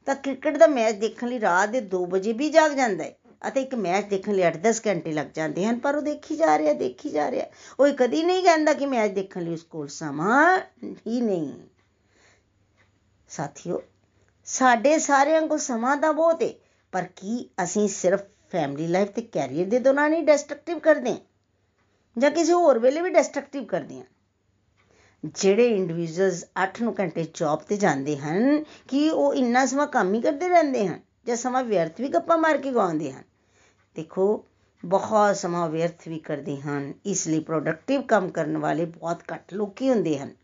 ਤਾਂ 0.07 0.15
ਕ੍ਰਿਕਟ 0.15 0.57
ਦਾ 0.57 0.67
ਮੈਚ 0.67 0.95
ਦੇਖਣ 0.95 1.27
ਲਈ 1.27 1.39
ਰਾਤ 1.39 1.69
ਦੇ 1.69 1.81
2 1.89 2.05
ਵਜੇ 2.05 2.33
ਵੀ 2.33 2.49
ਜਾਗ 2.49 2.71
ਜਾਂਦਾ 2.71 3.03
ਹੈ 3.03 3.15
ਅਤੇ 3.41 3.61
ਇੱਕ 3.61 3.75
ਮੈਚ 3.75 4.05
ਦੇਖਣ 4.05 4.33
ਲਈ 4.33 4.43
8-10 4.43 4.81
ਘੰਟੇ 4.87 5.11
ਲੱਗ 5.11 5.27
ਜਾਂਦੇ 5.35 5.65
ਹਨ, 5.65 5.79
ਪਰ 5.79 5.95
ਉਹ 5.95 6.01
ਦੇਖੀ 6.01 6.35
ਜਾ 6.35 6.57
ਰਿਹਾ, 6.57 6.73
ਦੇਖੀ 6.73 7.09
ਜਾ 7.09 7.29
ਰਿਹਾ। 7.31 7.45
ਉਹ 7.79 7.93
ਕਦੀ 7.97 8.23
ਨਹੀਂ 8.23 8.43
ਕਹਿੰਦਾ 8.43 8.73
ਕਿ 8.73 8.85
ਮੈਚ 8.85 9.11
ਦੇਖਣ 9.11 9.41
ਲਈ 9.41 9.53
ਉਸ 9.53 9.63
ਕੋਲ 9.63 9.87
ਸਮਾਂ 9.87 10.57
ਹੀ 11.07 11.21
ਨਹੀਂ। 11.21 11.53
ਸਾਥੀਓ, 13.33 13.81
ਸਾਡੇ 14.47 14.97
ਸਾਰਿਆਂ 14.99 15.41
ਕੋਲ 15.41 15.57
ਸਮਾਂ 15.57 15.97
ਤਾਂ 15.97 16.13
ਬਹੁਤ 16.13 16.43
ਹੈ 16.43 16.49
ਪਰ 16.93 17.03
ਕੀ 17.15 17.49
ਅਸੀਂ 17.63 17.87
ਸਿਰਫ 17.87 18.23
ਫੈਮਿਲੀ 18.51 18.87
ਲਾਈਫ 18.87 19.09
ਤੇ 19.09 19.21
ਕੈਰੀਅਰ 19.21 19.65
ਦੇ 19.65 19.79
ਦੌਰਾਨ 19.79 20.13
ਹੀ 20.13 20.21
ਡਿਸਟਰਕਟਿਵ 20.21 20.79
ਕਰਦੇ 20.79 21.11
ਹਾਂ 21.11 22.19
ਜਾਂ 22.19 22.31
ਕਿਸੇ 22.31 22.53
ਹੋਰ 22.53 22.79
ਵੇਲੇ 22.79 23.01
ਵੀ 23.01 23.09
ਡਿਸਟਰਕਟਿਵ 23.09 23.65
ਕਰਦੇ 23.65 23.97
ਹਾਂ 23.97 24.05
ਜਿਹੜੇ 25.35 25.67
ਇੰਡੀਵਿਜੂਅਲਸ 25.67 26.45
8-9 26.63 26.93
ਘੰਟੇ 26.99 27.23
ਜੌਬ 27.33 27.59
ਤੇ 27.59 27.77
ਜਾਂਦੇ 27.77 28.17
ਹਨ, 28.17 28.63
ਕਿ 28.87 29.09
ਉਹ 29.09 29.33
ਇੰਨਾ 29.33 29.65
ਸਮਾਂ 29.65 29.87
ਕੰਮ 29.87 30.13
ਹੀ 30.13 30.21
ਕਰਦੇ 30.21 30.49
ਰਹਿੰਦੇ 30.49 30.87
ਹਨ? 30.87 30.99
ਜਾਂ 31.27 31.35
ਸਮਾਂ 31.35 31.63
ਵਿਅਰਥ 31.63 32.01
ਵੀ 32.01 32.07
ਗੱਪਾਂ 32.07 32.37
ਮਾਰ 32.37 32.57
ਕੇ 32.57 32.71
ਗਵਾਉਂਦੇ 32.71 33.11
ਹਨ? 33.11 33.23
ਦੇਖੋ, 33.95 34.45
ਬਹੁਤ 34.85 35.35
ਸਮਾਂ 35.35 35.69
ਵਿਅਰਥ 35.69 36.07
ਵੀ 36.07 36.19
ਕਰਦੇ 36.19 36.57
ਹਨ, 36.61 36.93
ਇਸ 37.05 37.27
ਲਈ 37.27 37.39
ਪ੍ਰੋਡਕਟਿਵ 37.39 38.01
ਕੰਮ 38.01 38.29
ਕਰਨ 38.29 38.57
ਵਾਲੇ 38.57 38.85
ਬਹੁਤ 38.85 39.23
ਘੱਟ 39.33 39.53
ਲੋਕੀ 39.53 39.89
ਹੁੰਦੇ 39.89 40.19
ਹਨ। 40.19 40.35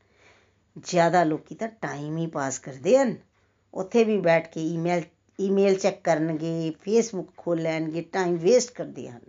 ਜ਼ਿਆਦਾ 0.84 1.24
ਲੋਕੀ 1.24 1.56
ਤਾਂ 1.56 1.68
ਟਾਈਮ 1.68 2.18
ਹੀ 2.18 2.28
ਪਾਸ 2.28 2.60
ਕਰਦੇ 2.60 2.98
ਹਨ। 2.98 3.15
ਉੱਥੇ 3.74 4.04
ਵੀ 4.04 4.18
ਬੈਠ 4.18 4.54
ਕੇ 4.54 4.62
ਈਮੇਲ 4.62 5.02
ਈਮੇਲ 5.39 5.76
ਚੈੱਕ 5.76 6.02
ਕਰਨਗੇ 6.04 6.74
ਫੇਸਬੁੱਕ 6.82 7.30
ਖੋਲ 7.38 7.62
ਲੈਣਗੇ 7.62 8.02
ਟਾਈਮ 8.02 8.36
ਵੇਸਟ 8.36 8.72
ਕਰਦੇ 8.72 9.10
ਹਨ। 9.10 9.20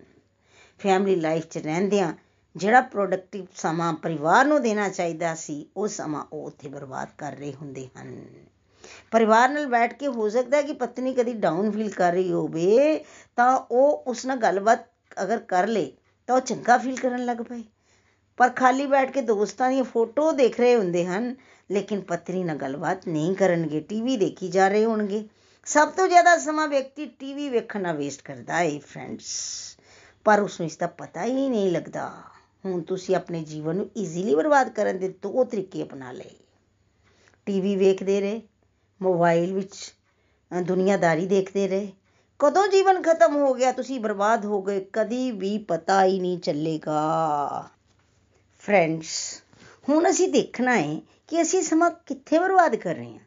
ਫੈਮਿਲੀ 0.79 1.17
ਲਾਈਫ 1.17 1.47
'ਚ 1.47 1.59
ਰਹਿੰਦਿਆਂ 1.59 2.13
ਜਿਹੜਾ 2.57 2.81
ਪ੍ਰੋਡਕਟਿਵ 2.81 3.47
ਸਮਾਂ 3.55 3.93
ਪਰਿਵਾਰ 3.93 4.47
ਨੂੰ 4.47 4.63
ਦੇਣਾ 4.63 4.89
ਚਾਹੀਦਾ 4.89 5.35
ਸੀ, 5.35 5.67
ਉਹ 5.77 5.89
ਸਮਾਂ 5.89 6.25
ਉਹ 6.33 6.47
ਉੱਥੇ 6.47 6.69
ਬਰਬਾਦ 6.69 7.09
ਕਰ 7.19 7.33
ਰਹੇ 7.33 7.53
ਹੁੰਦੇ 7.53 7.89
ਹਨ। 7.99 8.25
ਪਰਿਵਾਰ 9.11 9.49
ਨਾਲ 9.49 9.67
ਬੈਠ 9.67 9.95
ਕੇ 9.95 10.07
ਹੋ 10.07 10.29
ਸਕਦਾ 10.29 10.63
ਕਿ 10.63 10.73
ਪਤਨੀ 10.73 11.15
ਕਦੀ 11.15 11.33
ਡਾਊਨ 11.33 11.71
ਫੀਲ 11.71 11.91
ਕਰ 11.91 12.13
ਰਹੀ 12.13 12.33
ਹੋਵੇ, 12.33 13.05
ਤਾਂ 13.37 13.57
ਉਹ 13.71 14.05
ਉਸ 14.07 14.27
ਨਾਲ 14.27 14.37
ਗੱਲਬਾਤ 14.37 14.87
ਅਗਰ 15.23 15.39
ਕਰ 15.39 15.67
ਲੇ, 15.67 15.93
ਤਾਂ 16.27 16.37
ਉਹ 16.37 16.41
ਚੰਗਾ 16.41 16.79
ਫੀਲ 16.79 16.97
ਕਰਨ 16.97 17.25
ਲੱਗ 17.25 17.37
ਪਏ। 17.37 17.63
ਪਰ 18.41 18.51
ਖਾਲੀ 18.51 18.87
ਬੈਠ 18.87 19.11
ਕੇ 19.11 19.21
ਦੋਸਤਾਂ 19.21 19.71
ਦੀਆਂ 19.71 19.85
ਫੋਟੋ 19.85 20.31
ਦੇਖ 20.33 20.59
ਰਹੇ 20.61 20.77
ਹੁੰਦੇ 20.77 21.05
ਹਨ। 21.07 21.35
ਲੇਕਿਨ 21.71 22.01
ਪਤਨੀ 22.01 22.43
ਨਾਲ 22.45 22.57
ਗੱਲਬਾਤ 22.57 23.07
ਨਹੀਂ 23.09 23.35
ਕਰਨਗੇ 23.35 23.81
ਟੀਵੀ 23.81 24.17
ਦੇਖੀ 24.17 24.49
ਜਾ 24.49 24.69
ਰਹੇ 24.69 24.85
ਹੋਣਗੇ। 24.85 25.25
ਸਭ 25.67 25.89
ਤੋਂ 25.89 26.07
ਜ਼ਿਆਦਾ 26.09 26.37
ਸਮਾਂ 26.39 26.67
ਵਿਅਕਤੀ 26.69 27.07
ਟੀਵੀ 27.19 27.49
ਵੇਖਣ 27.49 27.81
ਨਾਲ 27.81 27.97
ਵੇਸਟ 27.97 28.23
ਕਰਦਾ 28.23 28.59
ਹੈ 28.59 28.79
ਫਰੈਂਡਸ 28.79 29.27
ਪਰ 30.27 30.41
ਉਸ 30.41 30.61
ਨੂੰ 30.61 30.67
ਇਸ 30.67 30.77
ਦਾ 30.77 30.87
ਪਤਾ 30.87 31.25
ਹੀ 31.25 31.49
ਨਹੀਂ 31.49 31.71
ਲੱਗਦਾ। 31.73 32.11
ਹੁਣ 32.65 32.81
ਤੁਸੀਂ 32.83 33.17
ਆਪਣੇ 33.17 33.43
ਜੀਵਨ 33.45 33.77
ਨੂੰ 33.77 33.89
ਈਜ਼ੀਲੀ 33.97 34.35
ਬਰਬਾਦ 34.35 34.69
ਕਰਨ 34.69 34.99
ਦੇ 34.99 35.09
ਦੋ 35.23 35.45
ਤਰੀਕੇ 35.45 35.83
ਅਪਣਾ 35.83 36.13
ਲਏ। 36.13 36.31
ਟੀਵੀ 37.47 37.75
ਵੇਖਦੇ 37.77 38.21
ਰਹੇ 38.21 38.41
ਮੋਬਾਈਲ 39.01 39.53
ਵਿੱਚ 39.55 39.77
ਦੁਨੀਆਦਾਰੀ 40.63 41.27
ਦੇਖਦੇ 41.27 41.67
ਰਹੇ। 41.69 41.93
ਕਦੋਂ 42.41 42.67
ਜੀਵਨ 42.69 43.03
ਖਤਮ 43.03 43.37
ਹੋ 43.37 43.53
ਗਿਆ, 43.55 43.73
ਤੁਸੀਂ 43.73 44.01
ਬਰਬਾਦ 44.01 44.45
ਹੋ 44.45 44.63
ਗਏ, 44.63 44.81
ਕਦੀ 44.93 45.31
ਵੀ 45.31 45.57
ਪਤਾ 45.59 46.05
ਹੀ 46.05 46.19
ਨਹੀਂ 46.21 46.39
ਚੱਲੇਗਾ। 46.39 47.01
ਫਰੈਂਡਸ 48.61 49.43
ਹੁਣ 49.89 50.11
ਅਸੀਂ 50.11 50.29
ਦੇਖਣਾ 50.29 50.77
ਹੈ 50.79 51.01
ਕਿ 51.29 51.43
ਅਸੀਂ 51.43 51.63
ਸਮਾਂ 51.63 51.91
ਕਿੱਥੇ 51.91 52.39
ਬਰਬਾਦ 52.39 52.77
ਕਰ 52.77 52.95
ਰਹੇ 52.95 53.13
ਹਾਂ। 53.13 53.21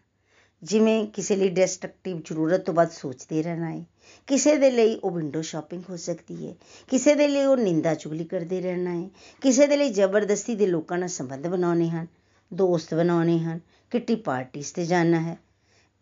ਜਿਵੇਂ 0.63 1.07
ਕਿਸੇ 1.07 1.35
ਲਈ 1.35 1.49
ਡਿਸਟਰਕਟਿਵ 1.49 2.21
ਜ਼ਰੂਰਤ 2.25 2.61
ਤੋਂ 2.61 2.73
ਵੱਧ 2.73 2.89
ਸੋਚਦੇ 2.91 3.43
ਰਹਿਣਾ 3.43 3.71
ਹੈ, 3.71 3.85
ਕਿਸੇ 4.27 4.57
ਦੇ 4.57 4.71
ਲਈ 4.71 4.95
ਉਹ 4.95 5.11
ਵਿੰਡੋ 5.11 5.41
ਸ਼ਾਪਿੰਗ 5.41 5.83
ਹੋ 5.89 5.97
ਸਕਦੀ 5.97 6.47
ਹੈ, 6.47 6.55
ਕਿਸੇ 6.89 7.15
ਦੇ 7.15 7.27
ਲਈ 7.27 7.45
ਉਹ 7.45 7.57
ਨਿੰਦਾ 7.57 7.95
ਚੁਗਲੀ 7.95 8.23
ਕਰਦੇ 8.23 8.61
ਰਹਿਣਾ 8.61 9.03
ਹੈ, 9.03 9.09
ਕਿਸੇ 9.41 9.67
ਦੇ 9.67 9.77
ਲਈ 9.77 9.89
ਜ਼ਬਰਦਸਤੀ 9.89 10.55
ਦੇ 10.55 10.67
ਲੋਕਾਂ 10.67 10.97
ਨਾਲ 10.97 11.09
ਸੰਬੰਧ 11.09 11.47
ਬਣਾਉਣੇ 11.47 11.89
ਹਨ, 11.89 12.07
ਦੋਸਤ 12.53 12.93
ਬਣਾਉਣੇ 12.93 13.39
ਹਨ, 13.39 13.59
ਕਿੱਟੀ 13.91 14.15
ਪਾਰਟੀਆਂ 14.15 14.73
ਤੇ 14.75 14.85
ਜਾਣਾ 14.85 15.21
ਹੈ। 15.21 15.37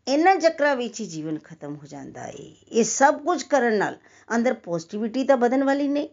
ਇਹਨਾਂ 0.08 0.36
ਚੱਕਰਾਂ 0.36 0.76
ਵਿੱਚ 0.76 1.02
ਹੀ 1.02 1.06
ਜੀਵਨ 1.06 1.40
ਖਤਮ 1.40 1.76
ਹੋ 1.76 1.88
ਜਾਂਦਾ 1.88 2.22
ਹੈ। 2.22 2.34
ਇਹ 2.72 2.84
ਸਭ 2.84 3.24
ਕੁਝ 3.26 3.44
ਕਰਨ 3.44 3.78
ਨਾਲ 3.78 3.98
ਅੰਦਰ 4.36 4.54
ਪੋਜ਼ਿਟਿਵਿਟੀ 4.54 5.24
ਤਾਂ 5.24 5.38
ਵਧਣ 5.38 5.64
ਵਾਲੀ 5.64 5.88
ਨਹੀਂ 5.88 6.10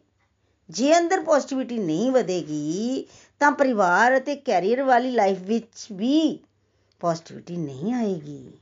ਜੇ 0.71 0.99
ਅੰਦਰ 0.99 1.21
ਪੋਜ਼ਿਟਿਵਿਟੀ 1.21 1.79
ਨਹੀਂ 1.79 2.13
ਵਧੇਗੀ, 2.13 3.07
ਤਾਂ 3.41 3.53
ਪਰਿਵਾਰ 3.53 4.17
ਅਤੇ 4.17 4.37
ਕੈਰੀਅਰ 4.37 4.83
ਵਾਲੀ 4.83 5.11
ਲਾਈਫ 5.11 5.39
ਵਿੱਚ 5.41 5.87
ਵੀ 5.93 6.39
ਪੋਜ਼ਿਟਿਵਿਟੀ 7.01 7.57
ਨਹੀਂ 7.57 7.95
ਆਏਗੀ। 7.95 8.53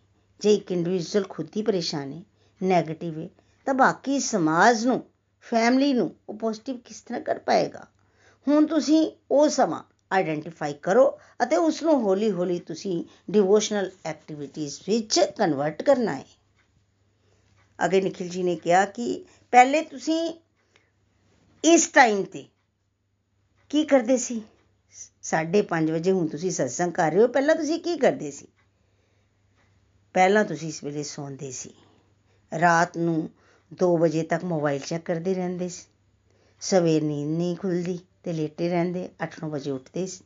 ਜੇ 0.41 0.55
ਇੱਕ 0.55 0.73
ਇੰਡੀਵਿਜੂਅਲ 0.73 1.25
ਖੁਦ 1.29 1.47
ਹੀ 1.57 1.63
ਪਰੇਸ਼ਾਨ 1.63 2.13
ਹੈ 2.13 2.23
ਨੈਗੇਟਿਵ 2.63 3.19
ਹੈ, 3.19 3.29
ਤਾਂ 3.65 3.75
ਬਾਕੀ 3.75 4.21
ਸਮਾਜ 4.21 4.87
ਨੂੰ 4.87 5.05
ਫੈਮਿਲੀ 5.41 5.93
ਨੂੰ 5.93 6.15
ਉਹ 6.29 6.35
ਪੋਜ਼ਿਟਿਵ 6.35 6.77
ਕਿਸ 6.77 7.01
ਤਰ੍ਹਾਂ 7.01 7.21
ਕਰ 7.21 7.39
ਪਾਏਗਾ? 7.39 7.87
ਹੁਣ 8.49 8.67
ਤੁਸੀਂ 8.67 9.11
ਉਹ 9.31 9.49
ਸਮਾਂ 9.49 9.83
ਆਈਡੈਂਟੀਫਾਈ 10.13 10.75
ਕਰੋ 10.83 11.19
ਅਤੇ 11.43 11.57
ਉਸ 11.57 11.83
ਨੂੰ 11.83 12.03
ਹੌਲੀ 12.03 12.31
ਹੌਲੀ 12.31 12.59
ਤੁਸੀਂ 12.59 13.05
ਡਿਵੋਸ਼ਨਲ 13.31 13.91
ਐਕਟੀਵਿਟੀਆਂ 14.05 14.71
ਵਿੱਚ 14.89 15.21
ਕਨਵਰਟ 15.21 15.83
ਕਰਨਾ 15.83 16.17
ਹੈ। 16.17 16.25
ਅਗੇ 17.85 18.01
ਨikhil 18.01 18.37
ji 18.37 18.45
ਨੇ 18.45 18.57
ਕਿਹਾ 18.57 18.85
ਕਿ 18.85 19.25
ਪਹਿਲੇ 19.51 19.83
ਤੁਸੀਂ 19.83 20.35
ਇਸ 21.67 21.87
ਟਾਈਮ 21.89 22.23
ਤੇ 22.25 22.45
ਕੀ 23.71 23.85
ਕਰਦੇ 23.85 24.17
ਸੀ? 24.19 24.43
5:30 25.25 25.91
ਵਜੇ 25.93 26.13
ਹੁਣ 26.13 26.27
ਤੁਸੀਂ 26.27 26.51
ਸਤਸੰਗ 26.51 26.93
ਕਰ 26.93 27.13
ਰਹੇ 27.13 27.23
ਹੋ। 27.23 27.27
ਪਹਿਲਾਂ 27.29 27.55
ਤੁਸੀਂ 27.55 27.79
ਕੀ 27.81 27.97
ਕਰਦੇ 27.99 28.31
ਸੀ? 28.31 28.47
ਪਹਿਲਾਂ 30.15 30.45
ਤੁਸੀਂ 30.45 30.69
ਇਸ 30.69 30.83
ਵੇਲੇ 30.85 31.03
ਸੌਂਦੇ 31.03 31.51
ਸੀ। 31.53 31.73
ਰਾਤ 32.53 32.97
ਨੂੰ 32.99 33.29
2 33.81 33.97
ਵਜੇ 33.99 34.23
ਤੱਕ 34.25 34.45
ਮੋਬਾਈਲ 34.45 34.81
ਚੈੱਕ 34.81 35.05
ਕਰਦੇ 35.05 35.35
ਰਹਿੰਦੇ 35.35 35.69
ਸੀ। 35.69 35.85
ਸਵੇਰ 36.63 37.03
ਨੀਂਦ 37.03 37.37
ਨਹੀਂ 37.39 37.57
ਖੁੱਲਦੀ 37.57 37.99
ਤੇ 38.23 38.33
ਲੇਟੇ 38.33 38.69
ਰਹਿੰਦੇ 38.69 39.09
8-9 39.25 39.51
ਵਜੇ 39.51 39.71
ਉੱਠਦੇ 39.71 40.07
ਸੀ। 40.07 40.25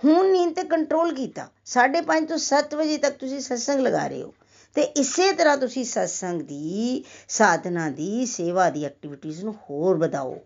ਹੁਣ 0.00 0.30
ਨੀਂਦ 0.32 0.54
ਤੇ 0.54 0.62
ਕੰਟਰੋਲ 0.68 1.14
ਕੀਤਾ। 1.14 1.48
5:30 1.66 2.26
ਤੋਂ 2.26 2.38
7 2.40 2.74
ਵਜੇ 2.74 2.96
ਤੱਕ 2.98 3.18
ਤੁਸੀਂ 3.18 3.40
ਸਤਸੰਗ 3.40 3.80
ਲਗਾ 3.80 4.06
ਰਹੇ 4.06 4.22
ਹੋ। 4.22 4.34
ਤੇ 4.74 4.82
ਇਸੇ 4.82 5.32
ਤਰ੍ਹਾਂ 5.32 5.56
ਤੁਸੀਂ 5.56 5.84
ਸਤਸੰਗ 5.84 6.42
ਦੀ, 6.42 7.04
ਸਾਧਨਾ 7.28 7.90
ਦੀ, 7.90 8.26
ਸੇਵਾ 8.26 8.70
ਦੀ 8.70 8.84
ਐਕਟੀਵਿਟੀਆਂ 8.84 9.44
ਨੂੰ 9.44 9.54
ਹੋਰ 9.54 9.96
ਵਧਾਓ। 9.96 10.38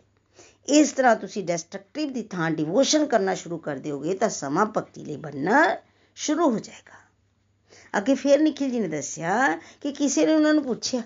ਇਸ 0.68 0.92
ਤਰ੍ਹਾਂ 0.92 1.16
ਤੁਸੀਂ 1.16 1.44
ਡਿਸਟਰਕਟਿਵ 1.44 2.12
ਦੀ 2.12 2.22
ਥਾਂ 2.22 2.50
ਡਿਵੋਸ਼ਨ 2.50 3.06
ਕਰਨਾ 3.06 3.34
ਸ਼ੁਰੂ 3.34 3.58
ਕਰ 3.58 3.76
ਦਿਓਗੇ 3.76 4.14
ਤਾਂ 4.14 4.28
ਸਮਾਂ 4.28 4.66
ਭਗਤੀ 4.66 5.04
ਲਈ 5.04 5.16
ਬਣਨਾ 5.16 5.76
ਸ਼ੁਰੂ 6.14 6.50
ਹੋ 6.50 6.58
ਜਾਏਗਾ। 6.58 7.04
ਅੱਗੇ 7.98 8.14
ਫਿਰ 8.14 8.40
ਨikhil 8.40 8.74
ji 8.74 8.80
ਨੇ 8.80 8.88
ਦੱਸਿਆ 8.88 9.60
ਕਿ 9.80 9.92
ਕਿਸੇ 9.92 10.26
ਨੇ 10.26 10.34
ਉਹਨਾਂ 10.34 10.54
ਨੂੰ 10.54 10.64
ਪੁੱਛਿਆ 10.64 11.02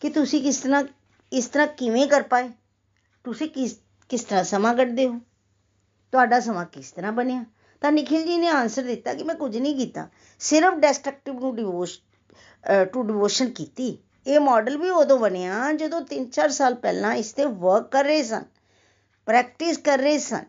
ਕਿ 0.00 0.10
ਤੁਸੀਂ 0.10 0.42
ਕਿਸ 0.42 0.56
ਤਰ੍ਹਾਂ, 0.56 0.84
ਇਸ 1.32 1.46
ਤਰ੍ਹਾਂ 1.46 1.68
ਕਿਵੇਂ 1.68 2.06
ਕਰ 2.06 2.22
ਪਾਏ? 2.22 2.50
ਤੁਸੀਂ 3.24 3.48
ਕਿਸ 3.48 3.78
ਕਿਸ 4.08 4.24
ਤਰ੍ਹਾਂ 4.24 4.44
ਸਮਾਂ 4.44 4.74
ਕੱਢਦੇ 4.74 5.08
ਹੋ? 5.08 5.20
ਤੁਹਾਡਾ 6.12 6.40
ਸਮਾਂ 6.40 6.64
ਕਿਸ 6.64 6.92
ਤਰ੍ਹਾਂ 6.92 7.12
ਬਣਿਆ? 7.12 7.44
ਤਾਂ 7.80 7.92
ਨikhil 7.92 8.22
ji 8.22 8.38
ਨੇ 8.38 8.46
ਆਨਸਰ 8.46 8.82
ਦਿੱਤਾ 8.82 9.14
ਕਿ 9.14 9.22
ਮੈਂ 9.22 9.34
ਕੁਝ 9.34 9.56
ਨਹੀਂ 9.56 9.76
ਕੀਤਾ, 9.76 10.08
ਸਿਰਫ 10.40 10.74
ਡਿਸਟਰਕਟਿਵ 10.74 11.38
ਨੂੰ 11.38 11.56
ਡਿਵੋਸ਼ 11.56 12.00
ਟੂ 12.92 13.02
ਡਿਵੋਸ਼ਨ 13.02 13.50
ਕੀਤੀ। 13.50 13.96
ਇਹ 14.26 14.40
ਮਾਡਲ 14.40 14.76
ਵੀ 14.78 14.90
ਉਦੋਂ 14.90 15.18
ਬਣਿਆ 15.18 15.72
ਜਦੋਂ 15.72 16.00
3-4 16.10 16.50
ਸਾਲ 16.50 16.74
ਪਹਿਲਾਂ 16.76 17.14
ਇਸ 17.14 17.32
ਤੇ 17.32 17.44
ਵਰਕ 17.44 17.90
ਕਰ 17.92 18.04
ਰਹੇ 18.04 18.22
ਸਨ 18.22 18.44
ਪ੍ਰੈਕਟਿਸ 19.28 19.78
ਕਰ 19.78 19.98
ਰਹੇ 19.98 20.18
ਸਨ। 20.18 20.44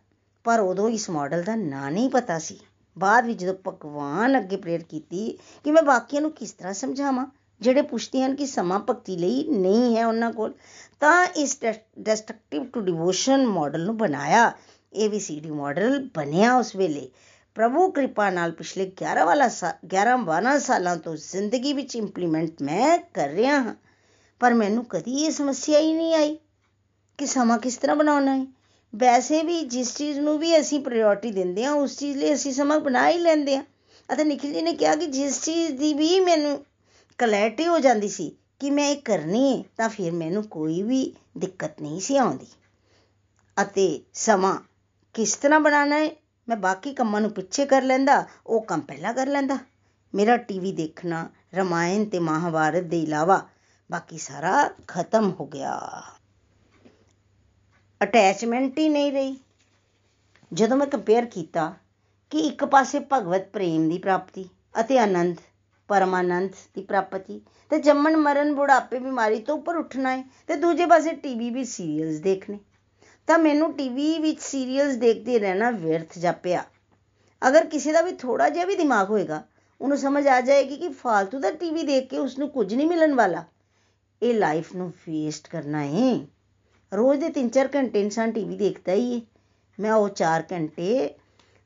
ਪਰ 0.45 0.59
ਉਦੋਂ 0.59 0.89
ਇਸ 0.89 1.09
ਮਾਡਲ 1.09 1.43
ਦਾ 1.43 1.55
ਨਾਂ 1.55 1.91
ਨਹੀਂ 1.91 2.09
ਪਤਾ 2.09 2.37
ਸੀ। 2.39 2.59
ਬਾਅਦ 2.97 3.25
ਵਿੱਚ 3.25 3.39
ਜਦੋਂ 3.39 3.53
ਭਗਵਾਨ 3.67 4.37
ਅੱਗੇ 4.39 4.57
ਪ੍ਰੇਰ 4.57 4.83
ਕੀਤੀ 4.83 5.37
ਕਿ 5.65 5.71
ਮੈਂ 5.71 5.83
ਬਾਕੀਆਂ 5.83 6.21
ਨੂੰ 6.21 6.31
ਕਿਸ 6.31 6.51
ਤਰ੍ਹਾਂ 6.51 6.73
ਸਮਝਾਵਾਂ, 6.73 7.25
ਜਿਹੜੇ 7.61 7.81
ਪੁੱਛਦੇ 7.81 8.23
ਹਨ 8.23 8.35
ਕਿ 8.35 8.45
ਸਮਾਂ 8.45 8.79
ਭਗਤੀ 8.79 9.17
ਲਈ 9.17 9.43
ਨਹੀਂ 9.49 9.95
ਹੈ 9.97 10.05
ਉਹਨਾਂ 10.07 10.31
ਕੋਲ, 10.31 10.53
ਤਾਂ 10.99 11.25
ਇਸ 11.35 11.57
ਡਿਸਟਰਕਟਿਵ 11.99 12.65
ਟੂ 12.65 12.81
ਡਿਵੋਸ਼ਨ 12.81 13.45
ਮਾਡਲ 13.47 13.85
ਨੂੰ 13.85 13.97
ਬਣਾਇਆ। 13.97 14.51
ਏਬੀਸੀਡੀ 14.93 15.51
ਮਾਡਲ 15.51 15.99
ਬਣਿਆ 16.15 16.55
ਉਸ 16.57 16.75
ਵੇਲੇ। 16.75 17.09
ਪ੍ਰਭੂ 17.55 17.91
ਕਿਰਪਾ 17.91 18.29
ਨਾਲ 18.29 18.51
ਪਿਛਲੇ 18.51 18.91
11 18.97 19.25
ਵਾਲਾ 19.25 19.49
11 19.85 20.15
12 20.25 20.57
ਸਾਲਾਂ 20.59 20.97
ਤੋਂ 20.97 21.15
ਜ਼ਿੰਦਗੀ 21.15 21.73
ਵਿੱਚ 21.73 21.95
ਇੰਪਲੀਮੈਂਟ 21.95 22.61
ਮੈਂ 22.61 22.97
ਕਰ 23.13 23.29
ਰਿਹਾ 23.29 23.59
ਹਾਂ, 23.61 23.75
ਪਰ 24.39 24.53
ਮੈਨੂੰ 24.53 24.85
ਕਦੀ 24.85 25.23
ਇਹ 25.23 25.31
ਸਮੱਸਿਆ 25.31 25.79
ਹੀ 25.79 25.93
ਨਹੀਂ 25.93 26.13
ਆਈ 26.13 26.37
ਕਿ 27.17 27.25
ਸਮਾਂ 27.25 27.57
ਕਿਸ 27.57 27.77
ਤਰ੍ਹਾਂ 27.77 27.95
ਬਣਾਉਣਾ 27.95 28.35
ਹੈ। 28.35 28.45
ਵੈਸੇ 28.95 29.43
ਵੀ 29.43 29.63
ਜਿਸ 29.65 29.95
ਚੀਜ਼ 29.95 30.19
ਨੂੰ 30.19 30.39
ਵੀ 30.39 30.59
ਅਸੀਂ 30.59 30.79
ਪ੍ਰਾਇੋਰਟੀ 30.79 31.31
ਦਿੰਦੇ 31.31 31.65
ਹਾਂ, 31.65 31.73
ਉਸ 31.73 31.97
ਚੀਜ਼ 31.97 32.17
ਲਈ 32.17 32.33
ਅਸੀਂ 32.33 32.53
ਸਮਾਂ 32.53 32.79
ਬਣਾ 32.79 33.09
ਹੀ 33.09 33.17
ਲੈਂਦੇ 33.17 33.57
ਹਾਂ। 33.57 33.63
ਅਤੇ 34.09 34.23
ਨikhil 34.23 34.55
ji 34.55 34.63
ਨੇ 34.63 34.73
ਕਿਹਾ 34.73 34.95
ਕਿ 34.95 35.05
ਜਿਸ 35.05 35.41
ਚੀਜ਼ 35.41 35.71
ਦੀ 35.71 35.93
ਵੀ 35.93 36.19
ਮੈਨੂੰ 36.19 36.65
ਕਲੈਰਿਟੀ 37.17 37.67
ਹੋ 37.67 37.79
ਜਾਂਦੀ 37.79 38.09
ਸੀ 38.09 38.31
ਕਿ 38.59 38.71
ਮੈਂ 38.71 38.89
ਇਹ 38.89 39.01
ਕਰਨੀ 39.01 39.57
ਹੈ, 39.57 39.63
ਤਾਂ 39.77 39.89
ਫਿਰ 39.89 40.11
ਮੈਨੂੰ 40.11 40.43
ਕੋਈ 40.43 40.81
ਵੀ 40.81 41.13
ਦਿੱਕਤ 41.37 41.81
ਨਹੀਂ 41.81 41.99
ਸੀ 41.99 42.17
ਆਉਂਦੀ। 42.17 42.47
ਅਤੇ 43.61 44.01
ਸਮਾਂ 44.13 44.57
ਕਿਸ 45.13 45.35
ਤਰ੍ਹਾਂ 45.35 45.59
ਬਣਾਉਣਾ 45.59 45.97
ਹੈ 45.97 46.20
ਮੈਂ 46.49 46.57
ਬਾਕੀ 46.57 46.93
ਕੰਮਾਂ 46.93 47.21
ਨੂੰ 47.21 47.31
ਪਿੱਛੇ 47.31 47.65
ਕਰ 47.65 47.81
ਲੈਂਦਾ, 47.81 48.25
ਉਹ 48.47 48.61
ਕੰਮ 48.61 48.81
ਪਹਿਲਾਂ 48.81 49.13
ਕਰ 49.13 49.27
ਲੈਂਦਾ। 49.27 49.57
ਮੇਰਾ 50.13 50.37
ਟੀਵੀ 50.37 50.71
ਦੇਖਣਾ, 50.71 51.29
ਰਮਾਇਣ 51.55 52.05
ਤੇ 52.05 52.19
ਮਹਾਭਾਰਤ 52.19 52.83
ਦੇ 52.83 53.01
ਇਲਾਵਾ 53.01 53.47
ਬਾਕੀ 53.89 54.17
ਸਾਰਾ 54.17 54.69
ਖਤਮ 54.87 55.31
ਹੋ 55.39 55.45
ਗਿਆ। 55.45 56.01
ਅਟੈਚਮੈਂਟ 58.01 58.79
ਹੀ 58.79 58.89
ਨਹੀਂ 58.89 59.11
ਰਹੀ। 59.11 59.39
ਜਦੋਂ 60.53 60.77
ਮੈਂ 60.77 60.87
ਕੰਪੇਅਰ 60.87 61.25
ਕੀਤਾ 61.25 61.73
ਕਿ 62.29 62.39
ਇੱਕ 62.39 62.65
ਪਾਸੇ 62.65 62.99
ਭਗਵਤ 63.13 63.47
ਪ੍ਰੇਮ 63.47 63.89
ਦੀ 63.89 63.97
ਪ੍ਰਾਪਤੀ 63.97 64.49
ਅਤੇ 64.79 64.97
ਆਨੰਦ 64.99 65.37
ਪਰਮਾਨੰਦ 65.87 66.49
ਦੀ 66.75 66.81
ਪ੍ਰਾਪਤੀ, 66.81 67.41
ਤੇ 67.69 67.79
ਜੰਮਣ 67.79 68.17
ਮਰਨ 68.17 68.55
ਬੁਢਾਪੇ 68.55 68.99
ਬਿਮਾਰੀ 68.99 69.39
ਤੋਂ 69.39 69.57
ਉੱਪਰ 69.57 69.75
ਉੱਠਣਾ 69.75 70.17
ਹੈ 70.17 70.23
ਤੇ 70.47 70.55
ਦੂਜੇ 70.55 70.85
ਪਾਸੇ 70.85 71.13
ਟੀਵੀ 71.13 71.49
ਵੀ 71.49 71.63
ਸੀਰੀਅਲਸ 71.63 72.19
ਦੇਖਣੇ। 72.19 72.59
ਤਾਂ 73.31 73.37
ਮੈਨੂੰ 73.39 73.71
ਟੀਵੀ 73.73 74.17
ਵਿੱਚ 74.19 74.39
ਸੀਰੀਅਲਸ 74.41 74.95
ਦੇਖਦੇ 74.95 75.37
ਰਹਿਣਾ 75.39 75.69
ਵਿਅਰਥ 75.71 76.17
ਜਾਪਿਆ। 76.19 76.63
ਅਗਰ 77.41 77.65
ਕਿਸੇ 77.65 77.91
ਦਾ 77.91 78.01
ਵੀ 78.01 78.11
ਥੋੜਾ 78.11 78.47
ਜਿਹਾ 78.49 78.65
ਵੀ 78.65 78.75
ਦਿਮਾਗ 78.75 79.09
ਹੋਏਗਾ, 79.09 79.41
ਉਹਨੂੰ 79.81 79.97
ਸਮਝ 79.97 80.25
ਆ 80.27 80.39
ਜਾਏਗੀ 80.41 80.75
ਕਿ 80.77 80.87
ਫालतू 80.87 81.39
ਦਾ 81.41 81.51
ਟੀਵੀ 81.51 81.83
ਦੇਖ 81.83 82.09
ਕੇ 82.09 82.17
ਉਸ 82.17 82.37
ਨੂੰ 82.39 82.49
ਕੁਝ 82.49 82.73
ਨਹੀਂ 82.73 82.87
ਮਿਲਣ 82.87 83.13
ਵਾਲਾ। 83.15 83.43
ਇਹ 84.21 84.33
ਲਾਈਫ 84.33 84.73
ਨੂੰ 84.75 84.91
ਵੇਸਟ 85.07 85.47
ਕਰਨਾ 85.47 85.83
ਹੈ 85.83 86.11
ਰੋਜ਼ 86.91 87.19
ਦੇ 87.19 87.29
3-4 87.29 87.69
ਘੰਟੇ 87.75 88.01
ਇਨਸਾਨ 88.01 88.31
ਟੀਵੀ 88.31 88.57
ਦੇਖਦਾ 88.57 88.93
ਹੀ 88.93 89.15
ਹੈ 89.15 89.21
ਮੈਂ 89.79 89.93
ਉਹ 89.93 90.09
4 90.09 90.43
ਘੰਟੇ 90.51 90.89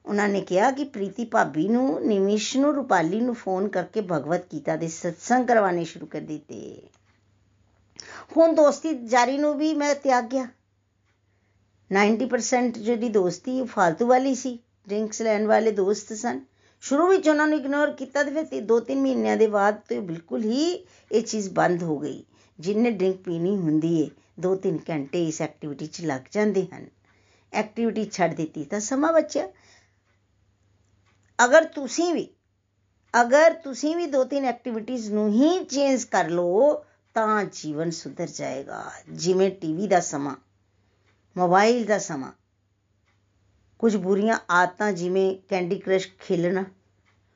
ਉਹਨਾਂ 0.05 0.27
ਨੇ 0.29 0.41
ਕਿਹਾ 0.41 0.69
ਕਿ 0.71 0.83
ਪ੍ਰੀਤੀ 0.83 1.25
ਭਾਬੀ 1.25 1.67
ਨੂੰ, 1.67 2.01
ਨਿਮਿਸ਼ 2.01 2.57
ਨੂੰ, 2.57 2.73
ਰੂਪਾਲੀ 2.75 3.21
ਨੂੰ 3.21 3.35
ਫੋਨ 3.35 3.67
ਕਰਕੇ 3.67 4.01
ਭਗਵਤ 4.01 4.45
ਗੀਤਾ 4.53 4.75
ਦੇ 4.75 4.87
ਸਤਸੰਗ 4.87 5.47
ਕਰਵਾਣੇ 5.47 5.83
ਸ਼ੁਰੂ 5.83 6.05
ਕਰ 6.05 6.21
ਦਿੱਤੇ। 6.21 6.81
ਹੁਣ 8.37 8.53
ਦੋਸਤੀ 8.55 8.93
ਜਾਰੀ 9.07 9.37
ਨੂੰ 9.37 9.57
ਵੀ 9.57 9.73
ਮੈਂ 9.73 9.93
ਤਿਆਗ 9.95 10.23
ਗਿਆ। 10.23 10.47
90% 11.91 12.77
ਜਿਹੜੀ 12.79 13.09
ਦੋਸਤੀ 13.09 13.61
ਫालतू 13.63 14.07
ਵਾਲੀ 14.07 14.35
ਸੀ 14.35 14.57
ਡਰਿੰਕਸ 14.87 15.21
ਲੈਣ 15.21 15.45
ਵਾਲੇ 15.47 15.71
ਦੋਸਤ 15.71 16.13
ਸਨ। 16.13 16.39
ਸ਼ੁਰੂ 16.83 17.07
ਵਿੱਚ 17.07 17.27
ਉਹਨਾਂ 17.29 17.47
ਨੂੰ 17.47 17.57
ਇਗਨੋਰ 17.57 17.91
ਕੀਤਾ 17.91 18.23
ਤੇ 18.23 18.43
ਫਿਰ 18.43 18.61
2-3 18.63 19.01
ਮਹੀਨਿਆਂ 19.01 19.35
ਦੇ 19.37 19.47
ਬਾਅਦ 19.47 19.79
ਤੇ 19.89 19.99
ਬਿਲਕੁਲ 19.99 20.43
ਹੀ 20.43 20.65
ਇਹ 21.11 21.21
ਚੀਜ਼ 21.23 21.49
ਬੰਦ 21.49 21.83
ਹੋ 21.83 21.97
ਗਈ, 21.99 22.23
ਜਿੰਨੇ 22.59 22.91
ਡਰਿੰਕ 22.91 23.17
ਪੀਣੀ 23.17 23.55
ਹੁੰਦੀ 23.57 23.99
ਏ 24.01 24.09
2-3 24.39 24.79
ਘੰਟੇ 24.89 25.23
ਇਸ 25.27 25.41
ਐਕਟੀਵਿਟੀ 25.41 25.85
'ਚ 25.87 26.01
ਲੱਗ 26.01 26.21
ਜਾਂਦੇ 26.31 26.65
ਹਨ। 26.73 26.87
ਐਕਟੀਵਿਟੀ 27.53 28.05
ਛੱਡ 28.05 28.33
ਦਿੱਤੀ, 28.33 28.63
ਤਾਂ 28.63 28.79
ਸਮਾਂ 28.79 29.13
ਬਚਿਆ। 29.13 29.47
ਅਗਰ 31.39 31.63
ਤੁਸੀਂ 31.65 32.13
ਵੀ, 32.13 32.27
ਅਗਰ 33.13 33.53
ਤੁਸੀਂ 33.63 33.95
ਵੀ 33.95 34.05
ਦੋ 34.07 34.23
ਤਿੰਨ 34.23 34.45
ਐਕਟੀਵਿਟੀਆਂ 34.45 35.09
ਨੂੰ 35.11 35.29
ਹੀ 35.33 35.63
ਚੇਂਜ 35.65 36.03
ਕਰ 36.03 36.29
ਲਓ, 36.29 36.73
ਤਾਂ 37.15 37.43
ਜੀਵਨ 37.53 37.91
ਸੁਧਰ 37.91 38.27
ਜਾਏਗਾ, 38.27 38.83
ਜਿਵੇਂ 39.11 39.49
ਟੀਵੀ 39.51 39.87
ਦਾ 39.87 39.99
ਸਮਾਂ। 40.01 40.35
ਮੋਬਾਈਲ 41.35 41.85
ਦਾ 41.85 41.97
ਸਮਾਂ। 41.99 42.31
ਕੁਝ 43.79 43.95
ਬੁਰੀਆਂ 43.95 44.37
ਆਦਤਾਂ 44.51 44.91
ਜਿਵੇਂ 44.91 45.35
ਕੈਂਡੀ 45.49 45.79
ਕ੍ਰਸ਼ 45.79 46.07
ਖੇਲਣਾ, 46.19 46.63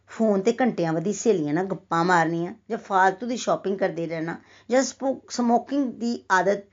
ਫੋਨ 0.09 0.41
ਤੇ 0.41 0.53
ਘੰਟਿਆਂ 0.61 0.93
ਵਧੀ 0.93 1.13
ਸਹੇਲੀਆਂ 1.13 1.53
ਨਾਲ 1.53 1.65
ਗੱਪਾਂ 1.65 2.03
ਮਾਰਨੀਆਂ 2.05 2.53
ਜਾਂ 2.69 2.77
ਫਾਲਤੂ 2.77 3.27
ਦੀ 3.27 3.37
ਸ਼ਾਪਿੰਗ 3.37 3.77
ਕਰਦੇ 3.77 4.05
ਰਹਿਣਾ 4.07 4.35
ਜਾਂ 4.69 4.83
ਸਮੋਕਿੰਗ 5.29 5.91
ਦੀ 5.93 6.19
ਆਦਤ 6.31 6.63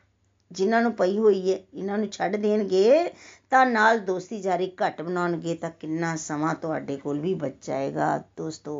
ਜਿਨ੍ਹਾਂ 0.51 0.81
ਨੂੰ 0.83 0.93
ਪਈ 0.93 1.19
ਹੋਈ 1.19 1.53
ਹੈ 1.53 1.59
ਇਹਨਾਂ 1.75 1.99
ਨੂੰ 1.99 2.09
ਛੱਡ 2.09 2.37
ਦੇਣਗੇ 2.37 3.11
ਤਾਂ 3.51 3.65
ਨਾਲ 3.67 3.99
ਦੋਸਤੀ 4.01 4.41
ਜਾਰੀ 4.41 4.71
ਘੱਟ 4.83 5.03
ਬਣਾਉਣਗੇ 5.03 5.55
ਤਾਂ 5.55 5.71
ਕਿੰਨਾ 5.71 6.15
ਸਮਾਂ 6.17 6.55
ਤੁਹਾਡੇ 6.55 6.97
ਕੋਲ 6.97 7.21
ਵੀ 7.21 7.35
ਬਚ 7.35 7.67
ਜਾਏਗਾ। 7.67 8.17
ਦੋਸਤੋ 8.37 8.77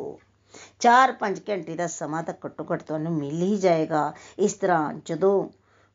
4-5 0.79 1.41
ਘੰਟੇ 1.49 1.75
ਦਾ 1.75 1.87
ਸਮਾਂ 1.87 2.23
ਤਾਂ 2.23 2.33
ਘੱਟੋ 2.45 2.65
ਘੱਟ 2.73 2.83
ਤੁਹਾਨੂੰ 2.83 3.13
ਮਿਲ 3.13 3.41
ਹੀ 3.41 3.57
ਜਾਏਗਾ। 3.57 4.13
ਇਸ 4.39 4.53
ਤਰ੍ਹਾਂ 4.53 4.93
ਜਦੋਂ 5.05 5.49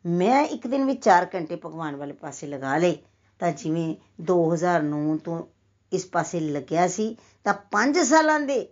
ਮੈਂ 0.07 0.45
ਇੱਕ 0.45 0.67
ਦਿਨ 0.67 0.85
ਵਿੱਚ 0.85 1.09
4 1.09 1.27
ਘੰਟੇ 1.35 1.57
ਭਗਵਾਨ 1.57 1.97
ਵਾਲੇ 1.97 2.13
ਪਾਸੇ 2.13 2.47
ਲਗਾ 2.47 2.77
ਲੇ 2.77 2.99
ਤਾਂ 3.39 3.53
ਜਿਵੇਂ 3.53 3.97
2009 4.23 5.19
ਤੋਂ 5.19 5.43
ਇਸ 5.93 6.07
ਪਾਸੇ 6.07 6.41
ਲੱਗਿਆ 6.41 6.89
ਸੀ, 6.89 7.17
ਤਾਂ 7.45 7.55
5 7.71 8.05
ਸਾਲਾਂ 8.05 8.41
ਦੇ 8.41 8.69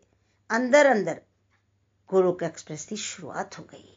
ਅੰਦਰ 0.56 0.92
ਅੰਦਰ 0.92 1.20
ਗੁਰੂਕ 2.08 2.42
ਐਕਸਪ੍ਰੈਸ 2.42 2.86
ਦੀ 2.86 2.96
ਸ਼ੁਰੂਆਤ 2.96 3.58
ਹੋ 3.58 3.64
ਗਈ। 3.64 3.96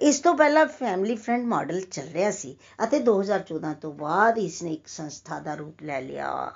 ਇਸ 0.00 0.20
ਤੋਂ 0.20 0.34
ਪਹਿਲਾਂ 0.34 0.66
ਫੈਮਿਲੀ 0.66 1.16
ਫਰੈਂਡ 1.16 1.44
ਮਾਡਲ 1.44 1.80
ਚੱਲ 1.80 2.08
ਰਿਹਾ 2.08 2.30
ਸੀ 2.30 2.56
ਅਤੇ 2.84 2.98
2014 2.98 3.74
ਤੋਂ 3.74 3.92
ਬਾਅਦ 3.92 4.38
ਇਸ 4.38 4.62
ਨੇ 4.62 4.72
ਇੱਕ 4.72 4.86
ਸੰਸਥਾ 4.86 5.40
ਦਾ 5.40 5.54
ਰੂਪ 5.54 5.82
ਲੈ 5.82 6.00
ਲਿਆ। 6.00 6.52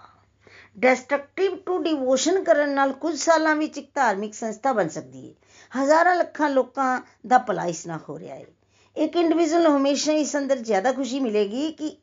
ਡਿਸਟਰਕਟਿਵ 0.79 1.57
ਟੂ 1.57 1.83
ਡਿਵੋਸ਼ਨ 1.83 2.45
ਕਰਨ 2.45 2.71
ਨਾਲ 2.71 2.93
ਕੁਝ 2.93 3.17
ਸਾਲਾਂ 3.17 3.57
ਵਿੱਚ 3.57 3.79
ਇੱਕ 3.79 3.95
ਧਾਰਮਿਕ 3.95 4.35
ਸੰਸਥਾ 4.35 4.73
ਬਣ 4.73 4.89
ਸਕਦੀ 4.89 5.29
ਹੈ। 5.29 5.35
ਹਜ਼ਾਰਾਂ 5.83 6.17
ਲੱਖਾਂ 6.17 6.51
ਲੋਕਾਂ 6.51 7.03
ਦਾ 7.27 7.39
ਭਲਾ 7.39 7.65
ਇਸ 7.65 7.87
ਨਾਲ 7.87 7.99
ਹੋ 8.09 8.19
ਰਿਹਾ 8.19 8.37
ਹੈ। 8.37 8.45
ਇੱਕ 8.97 9.17
ਇੰਡੀਵਿਜੂਅਲ 9.17 9.63
ਨੂੰ 9.63 9.77
ਹਮੇਸ਼ਾ 9.77 10.13
ਇਸ 10.13 10.37
ਅੰਦਰ 10.37 10.57
ਜ਼ਿਆਦਾ 10.57 10.93
ਖੁਸ਼ੀ 10.93 11.21
ਮਿਲੇਗੀ 11.21 11.73
ਕਿ 11.73 11.97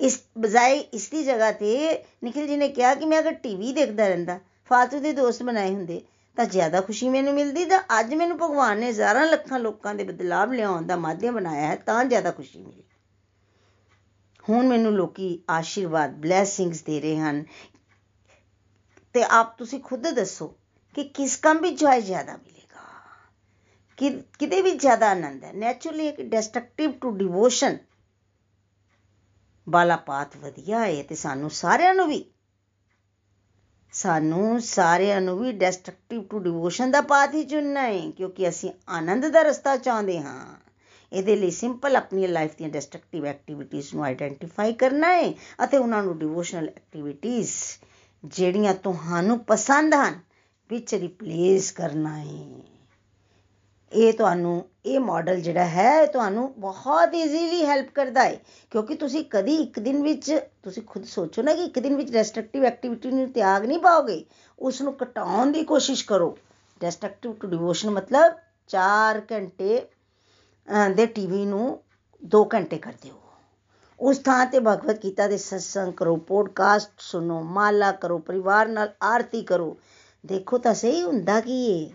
ਇਸ 0.00 0.22
ਬਜਾਏ 0.38 0.78
ਇਸ 0.78 1.08
ਦੀ 1.08 1.24
ਜਗ੍ਹਾ 1.24 1.52
ਤੇ 1.52 2.04
ਨikhil 2.24 2.50
ji 2.50 2.56
ਨੇ 2.56 2.68
ਕਿਹਾ 2.68 2.94
ਕਿ 2.94 3.06
ਮੈਂ 3.06 3.20
ਅਗਰ 3.20 3.32
ਟੀਵੀ 3.32 3.72
ਦੇਖਦਾ 3.72 4.08
ਰਹਿੰਦਾ, 4.08 4.40
ਫਾਲਤੂ 4.64 5.00
ਦੇ 5.00 5.12
ਦੋਸਤ 5.12 5.42
ਬਣਾਏ 5.42 5.74
ਹੁੰਦੇ, 5.74 6.02
ਤਾਂ 6.36 6.44
ਜ਼ਿਆਦਾ 6.44 6.80
ਖੁਸ਼ੀ 6.80 7.08
ਮੈਨੂੰ 7.08 7.34
ਮਿਲਦੀ, 7.34 7.64
ਤਾਂ 7.64 7.80
ਅੱਜ 8.00 8.14
ਮੈਨੂੰ 8.14 8.38
ਭਗਵਾਨ 8.38 8.78
ਨੇ 8.78 8.88
ਹਜ਼ਾਰਾਂ 8.88 9.26
ਲੱਖਾਂ 9.26 9.58
ਲੋਕਾਂ 9.58 9.94
ਦੇ 9.94 10.04
ਬਦਲਾਵ 10.04 10.52
ਲਿਆਉਣ 10.52 10.82
ਦਾ 10.82 10.96
ਮਾਧਿਅਮ 10.96 11.34
ਬਣਾਇਆ 11.34 11.66
ਹੈ, 11.66 11.76
ਤਾਂ 11.76 12.04
ਜ਼ਿਆਦਾ 12.04 12.30
ਖੁਸ਼ੀ 12.30 12.58
ਮਿਲੀ। 12.58 12.82
ਹੁਣ 14.50 14.66
ਮੈਨੂੰ 14.66 14.92
ਲੋਕੀ 14.92 15.40
ਆਸ਼ੀਰਵਾਦ 15.50 16.10
ਬਲੇਸਿੰਗਸ 16.10 16.82
ਦੇ 16.82 17.00
ਰਹੇ 17.00 17.18
ਹਨ। 17.18 17.44
ਤੇ 19.12 19.22
ਆਪ 19.22 19.58
ਤੁਸੀਂ 19.58 19.80
ਖੁਦ 19.80 20.10
ਦੱਸੋ 20.10 20.54
ਕਿ 20.94 21.04
ਕਿਸ 21.04 21.36
ਕੰਮ 21.36 21.58
ਵਿੱਚ 21.58 21.80
ਜੋਏ 21.80 22.00
ਜ਼ਿਆਦਾ 22.00 22.32
ਮਿਲੇਗਾ 22.32 22.54
ਕਿ 22.54 22.57
ਕਿਤੇ 23.98 24.60
ਵੀ 24.62 24.70
ਜ਼ਿਆਦਾ 24.72 25.10
ਆਨੰਦ 25.10 25.44
ਹੈ। 25.44 25.52
ਨੇਚਰਲੀ 25.54 26.08
ਇੱਕ 26.08 26.20
ਡਿਸਟਰਕਟਿਵ 26.22 26.92
ਟੂ 26.92 27.10
ਡਿਵੋਸ਼ਨ 27.16 27.76
ਵਾਲਾ 29.66 29.96
ਪਾਥ 29.96 30.36
ਵਧੀਆ 30.36 30.84
ਹੈ 30.84 31.02
ਤੇ 31.02 31.14
ਸਾਨੂੰ 31.14 31.50
ਸਾਰਿਆਂ 31.50 31.94
ਨੂੰ 31.94 32.06
ਵੀ। 32.08 32.24
ਸਾਨੂੰ 33.92 34.60
ਸਾਰਿਆਂ 34.60 35.20
ਨੂੰ 35.20 35.38
ਵੀ 35.38 35.52
ਡਿਸਟਰਕਟਿਵ 35.54 36.22
ਟੂ 36.22 36.38
ਡਿਵੋਸ਼ਨ 36.38 36.90
ਦਾ 36.90 37.00
ਪਾਥ 37.02 37.34
ਹੀ 37.34 37.42
ਚੁਣਨਾ 37.44 37.82
ਹੈ, 37.82 38.10
ਕਿਉਂਕਿ 38.10 38.48
ਅਸੀਂ 38.48 38.70
ਆਨੰਦ 38.88 39.26
ਦਾ 39.26 39.42
ਰਸਤਾ 39.42 39.76
ਚਾਹੁੰਦੇ 39.76 40.18
ਹਾਂ। 40.20 40.56
ਇਹਦੇ 41.12 41.36
ਲਈ 41.36 41.50
ਸਿੰਪਲ 41.50 41.96
ਆਪਣੀ 41.96 42.26
ਲਾਈਫ 42.26 42.56
ਦੀਆਂ 42.56 42.68
ਡਿਸਟਰਕਟਿਵ 42.68 43.26
ਐਕਟੀਵਿਟੀਆਂ 43.26 43.82
ਨੂੰ 43.94 44.04
ਆਈਡੈਂਟੀਫਾਈ 44.04 44.72
ਕਰਨਾ 44.72 45.14
ਹੈ 45.14 45.30
ਅਤੇ 45.64 45.76
ਉਹਨਾਂ 45.76 46.02
ਨੂੰ 46.02 46.18
ਡਿਵੋਸ਼ਨਲ 46.18 46.68
ਐਕਟੀਵਿਟੀਆਂ 46.68 47.44
ਜਿਹੜੀਆਂ 48.24 48.74
ਤੁਹਾਨੂੰ 48.74 49.38
ਪਸੰਦ 49.44 49.94
ਹਨ 49.94 50.20
ਵਿੱਚ 50.70 50.94
ਰਿਪਲੇਸ 50.94 51.70
ਕਰਨਾ 51.72 52.16
ਹੈ। 52.18 52.77
ਇਹ 53.92 54.12
ਤੁਹਾਨੂੰ, 54.12 54.64
ਇਹ 54.86 54.98
ਮਾਡਲ 55.00 55.40
ਜਿਹੜਾ 55.40 55.64
ਹੈ 55.66 56.04
ਤੁਹਾਨੂੰ 56.06 56.52
ਬਹੁਤ 56.58 57.14
ਈਜ਼ੀਲੀ 57.14 57.64
ਹੈਲਪ 57.66 57.90
ਕਰਦਾ 57.94 58.24
ਹੈ। 58.24 58.38
ਕਿਉਂਕਿ 58.72 58.94
ਤੁਸੀਂ 58.94 59.24
ਕਦੀ 59.30 59.54
ਇੱਕ 59.54 59.78
ਦਿਨ 59.80 60.02
ਵਿੱਚ, 60.02 60.32
ਤੁਸੀਂ 60.62 60.82
ਖੁਦ 60.82 61.04
ਸੋਚੋ 61.04 61.42
ਨਾ 61.42 61.54
ਕਿ 61.54 61.64
ਇੱਕ 61.64 61.78
ਦਿਨ 61.78 61.96
ਵਿੱਚ 61.96 62.10
ਡਿਸਟਰਕਟਿਵ 62.12 62.64
ਐਕਟੀਵਿਟੀ 62.64 63.10
ਨੂੰ 63.10 63.28
ਤਿਆਗ 63.32 63.64
ਨਹੀਂ 63.64 63.78
ਪਾਓਗੇ। 63.78 64.24
ਉਸ 64.58 64.80
ਨੂੰ 64.82 64.94
ਘਟਾਉਣ 65.02 65.52
ਦੀ 65.52 65.62
ਕੋਸ਼ਿਸ਼ 65.64 66.04
ਕਰੋ। 66.06 66.36
ਡਿਸਟਰਕਟਿਵ 66.80 67.32
ਟੂ 67.32 67.48
ਡਿਵੋਸ਼ਨ 67.48 67.90
ਮਤਲਬ 67.90 68.36
4 68.70 69.20
ਘੰਟੇ 69.32 69.86
ਦੇ 70.96 71.06
ਟੀਵੀ 71.06 71.44
ਨੂੰ 71.46 71.78
2 72.22 72.44
ਘੰਟੇ 72.54 72.78
ਕਰ 72.78 72.92
ਦਿਓ 73.02 73.14
ਉਸ 74.00 74.18
ਥਾਂ 74.18 74.44
ਤੇ 74.46 74.58
ਭਗਵਤ 74.60 75.02
ਗੀਤਾ 75.04 75.26
ਦੇ 75.28 75.36
ਸਤਸੰਗ 75.38 75.92
ਕਰੋ 75.92 76.16
ਪੋਡਕਾਸਟ 76.16 76.90
ਸੁਣੋ, 77.00 77.40
ਮਾਲਾ 77.42 77.90
ਕਰੋ, 77.92 78.18
ਪਰਿਵਾਰ 78.18 78.68
ਨਾਲ 78.68 78.92
ਆਰਤੀ 79.02 79.42
ਕਰੋ। 79.42 79.76
ਦੇਖੋ 80.24 80.58
ਤਾਂ 80.58 80.74
ਸਹੀ 80.74 81.02
ਹੁੰਦਾ 81.02 81.40
ਕੀ 81.40 81.64
ਏ? 81.66 81.90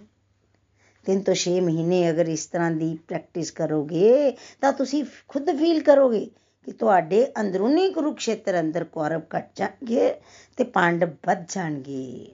ਤਿੰਨ 1.05 1.21
ਤੋਂ 1.21 1.35
6 1.35 1.55
ਮਹੀਨੇ 1.61 2.09
ਅਗਰ 2.09 2.27
ਇਸ 2.27 2.45
ਤਰ੍ਹਾਂ 2.45 2.71
ਦੀ 2.71 2.97
ਪ੍ਰੈਕਟਿਸ 3.07 3.51
ਕਰੋਗੇ 3.51 4.37
ਤਾਂ 4.61 4.71
ਤੁਸੀਂ 4.73 5.03
ਖੁਦ 5.27 5.51
ਫੀਲ 5.57 5.81
ਕਰੋਗੇ 5.83 6.25
ਕਿ 6.67 6.71
ਤੁਹਾਡੇ 6.71 7.25
ਅੰਦਰੂਨੀ 7.41 7.89
ਕੁਰੂਕਸ਼ੇਤਰ 7.89 8.59
ਅੰਦਰ 8.59 8.83
ਕੌਰਵ 8.83 9.21
ਘਟ 9.37 9.49
ਜਾਣਗੇ 9.55 10.13
ਤੇ 10.57 10.63
ਪਾਂਡਵ 10.63 11.09
ਵੱਧ 11.27 11.45
ਜਾਣਗੇ 11.49 12.31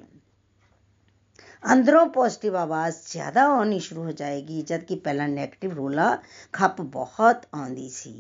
ਅੰਦਰੋਂ 1.64 2.06
ਪੋਜ਼ਿਟਿਵ 2.06 2.56
ਆਵਾਜ਼ 2.56 2.96
ਜ਼ਿਆਦਾ 3.12 3.46
ਆਉਣੀ 3.46 3.80
ਸ਼ੁਰੂ 3.80 4.04
ਹੋ 4.04 4.12
ਜਾਏਗੀ 4.12 4.62
ਜਦ 4.62 4.84
ਕਿ 4.84 4.96
ਪਹਿਲਾਂ 4.96 5.28
네ਗੇਟਿਵ 5.28 5.74
ਰੋਲਾ 5.74 6.18
ਖੱਪ 6.54 6.82
ਬਹੁਤ 6.82 7.46
ਆਉਂਦੀ 7.54 7.90
ਸੀ 7.90 8.14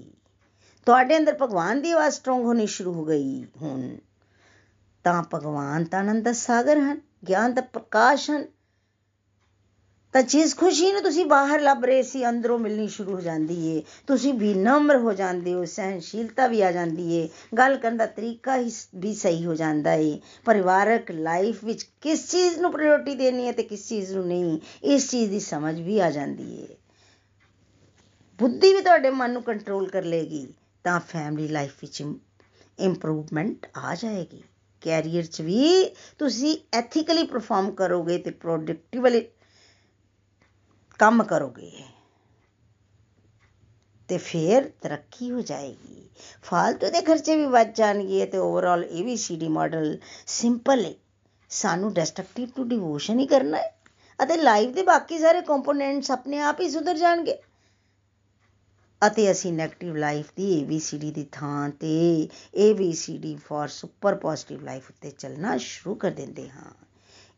ਤੁਹਾਡੇ 0.87 1.17
ਅੰਦਰ 1.17 1.37
ਭਗਵਾਨ 1.41 1.81
ਦੀ 1.81 1.91
ਆਵਾਜ਼ 1.91 2.15
ਸਟਰੋਂਗ 2.15 2.45
ਹੋਣੀ 2.45 2.65
ਸ਼ੁਰੂ 2.67 2.93
ਹੋ 2.93 3.05
ਗਈ 3.05 3.45
ਹੁਣ 3.61 3.97
ਤਾਂ 5.03 5.23
ਭਗਵਾਨ 5.33 5.83
ਤਾਂ 5.83 5.99
ਆਨੰਦ 5.99 6.23
ਦਾ 6.23 6.33
ਸਾਗਰ 6.33 6.77
ਹਨ 6.77 6.99
ਗਿਆਨ 7.27 7.53
ਦਾ 7.53 7.61
ਪ੍ਰਕਾਸ਼ 7.61 8.29
ਹਨ 8.31 8.45
ਤਾਂ 10.13 10.23
ਜਿਸ 10.23 10.55
ਖੁਸ਼ੀ 10.57 10.91
ਨੂੰ 10.91 11.01
ਤੁਸੀਂ 11.01 11.25
ਬਾਹਰ 11.25 11.61
ਲੱਭ 11.61 11.85
ਰਹੇ 11.85 12.03
ਸੀ, 12.03 12.29
ਅੰਦਰੋਂ 12.29 12.59
ਮਿਲਣੀ 12.59 12.87
ਸ਼ੁਰੂ 12.87 13.13
ਹੋ 13.13 13.19
ਜਾਂਦੀ 13.21 13.77
ਏ। 13.77 13.83
ਤੁਸੀਂ 14.07 14.33
ਵੀ 14.33 14.53
ਨਮਰ 14.53 14.97
ਹੋ 14.97 15.13
ਜਾਂਦੇ 15.13 15.53
ਹੋ 15.53 15.65
ਸਹਿਨਸ਼ੀਲਤਾ 15.65 16.47
ਵੀ 16.47 16.61
ਆ 16.61 16.71
ਜਾਂਦੀ 16.71 17.13
ਏ। 17.13 17.29
ਗੱਲ 17.57 17.77
ਕਰਨ 17.77 17.97
ਦਾ 17.97 18.05
ਤਰੀਕਾ 18.05 18.57
ਹੀ 18.57 18.71
ਵੀ 18.95 19.13
ਸਹੀ 19.13 19.45
ਹੋ 19.45 19.55
ਜਾਂਦਾ 19.55 19.93
ਏ। 19.93 20.19
ਪਰਿਵਾਰਕ 20.45 21.11
ਲਾਈਫ 21.11 21.63
ਵਿੱਚ 21.63 21.83
ਕਿਸ 22.01 22.31
ਚੀਜ਼ 22.31 22.59
ਨੂੰ 22.59 22.71
ਪ੍ਰਾਇੋਰਟੀ 22.71 23.15
ਦੇਣੀ 23.15 23.47
ਹੈ 23.47 23.51
ਤੇ 23.51 23.63
ਕਿਸ 23.63 23.87
ਚੀਜ਼ 23.89 24.13
ਨੂੰ 24.13 24.27
ਨਹੀਂ, 24.27 24.59
ਇਸ 24.83 25.09
ਚੀਜ਼ 25.09 25.31
ਦੀ 25.31 25.39
ਸਮਝ 25.39 25.81
ਵੀ 25.81 25.99
ਆ 25.99 26.11
ਜਾਂਦੀ 26.11 26.61
ਏ। 26.61 26.67
ਬੁੱਧੀ 28.39 28.73
ਵੀ 28.73 28.81
ਤੁਹਾਡੇ 28.81 29.09
ਮਨ 29.09 29.31
ਨੂੰ 29.31 29.43
ਕੰਟਰੋਲ 29.43 29.89
ਕਰ 29.89 30.03
ਲੇਗੀ, 30.03 30.47
ਤਾਂ 30.83 30.99
ਫੈਮਿਲੀ 30.99 31.47
ਲਾਈਫ 31.47 31.71
ਵਿੱਚ 31.81 32.03
ਇੰਪਰੂਵਮੈਂਟ 32.79 33.65
ਆ 33.77 33.95
ਜਾਏਗੀ। 33.95 34.43
ਕੈਰੀਅਰ 34.81 35.23
'ਚ 35.23 35.41
ਵੀ 35.41 35.91
ਤੁਸੀਂ 36.17 36.57
ਐਥੀਕਲੀ 36.73 37.23
ਪਰਫਾਰਮ 37.23 37.71
ਕਰੋਗੇ 37.71 38.17
ਤੇ 38.17 38.31
ਪ੍ਰੋਡਕਟਿਵਲੀ 38.31 39.21
ਕੰਮ 40.99 41.23
ਕਰੋਗੇ। 41.23 41.71
ਤੇ 44.09 44.17
ਫਿਰ 44.17 44.69
ਤਰੱਕੀ 44.81 45.31
ਹੋ 45.31 45.41
ਜਾਏਗੀ। 45.41 46.09
ਫालतू 46.43 46.91
ਦੇ 46.91 47.01
ਖਰਚੇ 47.01 47.35
ਵੀ 47.35 47.45
ਵੱਧ 47.45 47.73
ਜਾਣਗੇ 47.73 48.25
ਤੇ 48.25 48.37
ਓਵਰਆਲ 48.37 48.83
ਇਹ 48.83 49.03
ਵੀ 49.03 49.15
ਸੀਡੀ 49.17 49.47
ਮਾਡਲ 49.47 49.97
ਸਿੰਪਲ 50.27 50.85
ਹੈ 50.85 50.93
ਸਾਨੂੰ 51.51 51.93
ਡਿਸਟਰਕਟਿਵ 51.93 52.49
ਟੂ 52.55 52.63
ਡਿਵੋਸ਼ਨ 52.63 53.19
ਹੀ 53.19 53.27
ਕਰਨਾ 53.27 53.57
ਹੈ 53.57 53.75
ਅਤੇ 54.19 54.37
ਲਾਈਫ 54.37 54.73
ਦੇ 54.73 54.83
ਬਾਕੀ 54.83 55.19
ਸਾਰੇ 55.19 55.41
ਕੰਪੋਨੈਂਟਸ 55.41 56.11
ਆਪਣੇ 56.11 56.39
ਆਪ 56.39 56.61
ਹੀ 56.61 56.69
ਸੁਧਰ 56.69 56.97
ਜਾਣਗੇ। 56.97 57.41
ਅਤੇ 59.01 59.31
ਅਸੀਂ 59.31 59.53
네ਗੇਟਿਵ 59.53 59.95
ਲਾਈਫ 59.95 60.31
ਦੀ 60.35 60.63
ABCD 60.63 61.11
ਦੀ 61.11 61.27
ਥਾਂ 61.31 61.69
ਤੇ 61.69 62.27
ABCD 62.59 63.35
for 63.47 63.67
super 63.67 64.15
positive 64.15 64.63
life 64.63 64.89
ਉੱਤੇ 64.89 65.11
ਚੱਲਣਾ 65.11 65.57
ਸ਼ੁਰੂ 65.57 65.95
ਕਰ 65.95 66.11
ਦਿੰਦੇ 66.11 66.49
ਹਾਂ। 66.49 66.71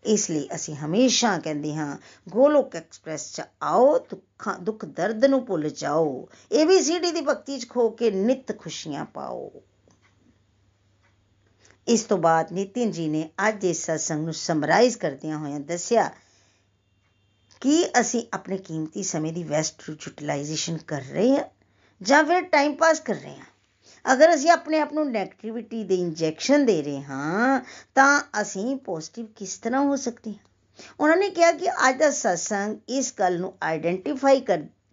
ਇਸ 0.06 0.30
ਲਈ 0.30 0.48
ਅਸੀਂ 0.56 0.76
ਹਮੇਸ਼ਾ 0.76 1.38
ਕਹਿੰਦੇ 1.40 1.76
ਹਾਂ, 1.76 1.98
ਗੋਲੋਕ 2.30 2.76
ਐਕਸਪ੍ਰੈਸ 2.76 3.34
'ਚ 3.34 3.42
ਆਓ, 3.64 4.00
ਦੁੱਖਾਂ, 4.00 4.60
ਦੁੱਖ 4.60 4.86
ਦਰਦ 4.86 5.26
ਨੂੰ 5.26 5.46
ਭੁੱਲ 5.46 5.70
ਜਾਓ। 5.70 6.28
ਏਬੀਸੀਡੀ 6.52 7.12
ਦੀ 7.12 7.22
ਭਗਤੀ 7.22 7.60
'ਚ 7.60 7.70
ਖੋ 7.70 7.90
ਕੇ 7.90 8.12
ਨਿਤ 8.12 8.58
ਖੁਸ਼ੀਆਂ 8.58 9.06
ਪਾਓ। 9.06 9.52
ਇਸ 11.88 12.04
ਤੋਂ 12.04 12.18
ਬਾਅਦ 12.18 12.52
ਨਿਤਿਨ 12.52 12.92
ਜੀ 12.92 13.08
ਨੇ 13.10 13.30
ਅੱਜ 13.48 13.62
ਦੇ 13.62 13.74
ਸਤਸੰਗ 13.74 14.26
ਨੂੰ 14.26 14.34
ਸਮਰਾਈਜ਼ 14.34 14.98
ਕਰਦਿਆਂ 14.98 15.38
ਹੋਇਆਂ 15.38 15.60
ਦੱਸਿਆ 15.60 16.12
ਕਿ 17.62 17.86
ਅਸੀਂ 18.00 18.24
ਆਪਣੇ 18.34 18.58
ਕੀਮਤੀ 18.58 19.04
ਸਮੇਂ 19.04 19.34
ਦੀ 19.34 19.44
ਵੈਸਟ 19.44 19.90
ਯੂਟਿਲਾਈਜੇਸ਼ਨ 19.90 20.78
ਕਰ 20.78 21.02
ਰਹੇ 21.02 21.32
ਹਾਂ 21.32 21.44
ਜਾਂ 22.02 22.24
ਫਿਰ 22.24 22.42
ਟਾਈਮ 22.42 22.76
ਪਾਸ 22.76 23.00
ਕਰ 23.00 23.16
ਰਹੇ 23.16 23.36
ਹਾਂ। 23.36 23.51
ਅਗਰ 24.06 24.34
ਅਸੀਂ 24.36 24.50
ਆਪਣੇ 24.50 24.80
ਆਪ 24.80 24.94
ਨੂੰ 24.94 25.04
네ਗੇਟਿਵਿਟੀ 25.06 25.84
ਦੇ 25.84 25.96
ਇੰਜੈਕਸ਼ਨ 25.96 26.66
ਦੇ 26.66 26.82
ਰਹੇ 26.82 27.02
ਹਾਂ, 27.02 27.62
ਤਾਂ 27.96 28.22
ਅਸੀਂ 28.42 28.76
ਪੋਜ਼ਿਟਿਵ 28.76 29.26
ਕਿਸ 29.36 29.58
ਤਰ੍ਹਾਂ 29.58 29.82
ਹੋ 29.82 29.96
ਸਕਦੇ 29.96 30.32
ਹਾਂ? 30.32 30.38
ਉਹਨਾਂ 31.00 31.18
ਨੇ 31.18 31.30
ਕਿਹਾ 31.30 31.52
ਕਿ 31.52 31.70
ਅੱਜ 31.90 31.98
ਦਾ 32.00 32.10
ਸਤਸੰਗ 32.12 32.78
ਇਸ 32.90 33.14
ਗੱਲ 33.20 33.40
ਨੂੰ 33.40 33.54
ਆਈਡੈਂਟੀਫਾਈ 33.64 34.40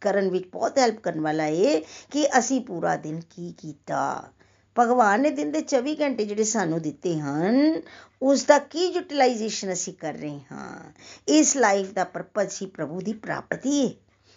ਕਰਨ 0.01 0.29
ਵਿੱਚ 0.31 0.49
ਬਹੁਤ 0.53 0.79
ਹੈਲਪ 0.79 1.01
ਕਰਨ 1.01 1.21
ਵਾਲਾ 1.21 1.43
ਹੈ 1.43 1.81
ਕਿ 2.11 2.27
ਅਸੀਂ 2.39 2.61
ਪੂਰਾ 2.61 2.97
ਦਿਨ 2.97 3.21
ਕੀ 3.31 3.55
ਕੀਤਾ। 3.59 4.33
ਭਗਵਾਨ 4.77 5.21
ਨੇ 5.21 5.31
ਦਿਨ 5.31 5.53
ਦੇ 5.53 5.61
24 5.61 5.95
ਘੰਟੇ 6.01 6.25
ਜਿਹੜੇ 6.25 6.45
ਸਾਨੂੰ 6.45 6.83
ਦਿੱਤੇ 6.83 7.21
ਹਨ, 7.21 7.81
ਉਸ 8.23 8.45
ਦਾ 8.45 8.59
ਕੀ 8.59 8.87
ਯੂਟਿਲਾਈਜੇਸ਼ਨ 8.87 9.73
ਅਸੀਂ 9.73 9.95
ਕਰ 9.95 10.15
ਰਹੇ 10.15 10.41
ਹਾਂ? 10.53 10.93
ਇਸ 11.29 11.57
ਲਾਈਫ 11.57 11.93
ਦਾ 11.93 12.05
ਪਰਪਸ 12.05 12.63
ਹੀ 12.63 12.67
ਪ੍ਰਭੂ 12.67 13.01
ਦੀ 13.01 13.13
ਪ੍ਰਾਪਤੀ 13.13 13.87
ਹੈ 13.87 13.93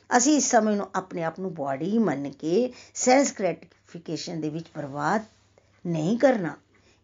ਅਸੀਂ 0.09 0.37
ਇਸ 0.37 0.49
ਸਮੇਂ 0.51 0.75
ਨੂੰ 0.75 0.87
ਆਪਣੇ 0.95 1.23
ਆਪ 1.23 1.39
ਨੂੰ 1.39 1.53
ਬਾਡੀ 1.53 1.97
ਮੰਨ 1.97 2.29
ਕੇ 2.29 2.71
ਸੈਂਸ 2.95 3.31
ਗ੍ਰੈਟੀਫਿਕੇਸ਼ਨ 3.91 4.41
ਦੇ 4.41 4.49
ਵਿੱਚ 4.49 4.65
ਬਰਬਾਦ 4.75 5.23
ਨਹੀਂ 5.85 6.17
ਕਰਨਾ। 6.17 6.55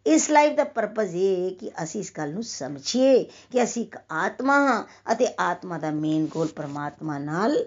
ਇਸ 0.06 0.30
ਲਾਈਫ 0.30 0.56
ਦਾ 0.56 0.64
ਪਰਪਸ 0.64 1.14
ਇਹ 1.14 1.44
ਹੈ 1.44 1.50
ਕਿ 1.50 1.72
ਅਸੀਂ 1.84 2.02
ਇਸ 2.02 2.12
ਗੱਲ 2.18 2.34
ਨੂੰ 2.34 2.44
ਸਮਝੀਏ 2.44 3.24
ਕਿ 3.52 3.64
ਅਸੀਂ 3.64 3.82
ਇੱਕ 3.82 3.98
ਆਤਮਾ 4.12 4.60
ਹਾਂ 4.60 4.84
ਅਤੇ 5.12 5.28
ਆਤਮਾ 5.40 5.78
ਦਾ 5.78 5.92
ਮੇਨ 5.92 6.26
ਗੋਲ 6.26 6.48
ਪਰਮਾਤਮਾ 6.48 7.18
ਨਾਲ 7.20 7.58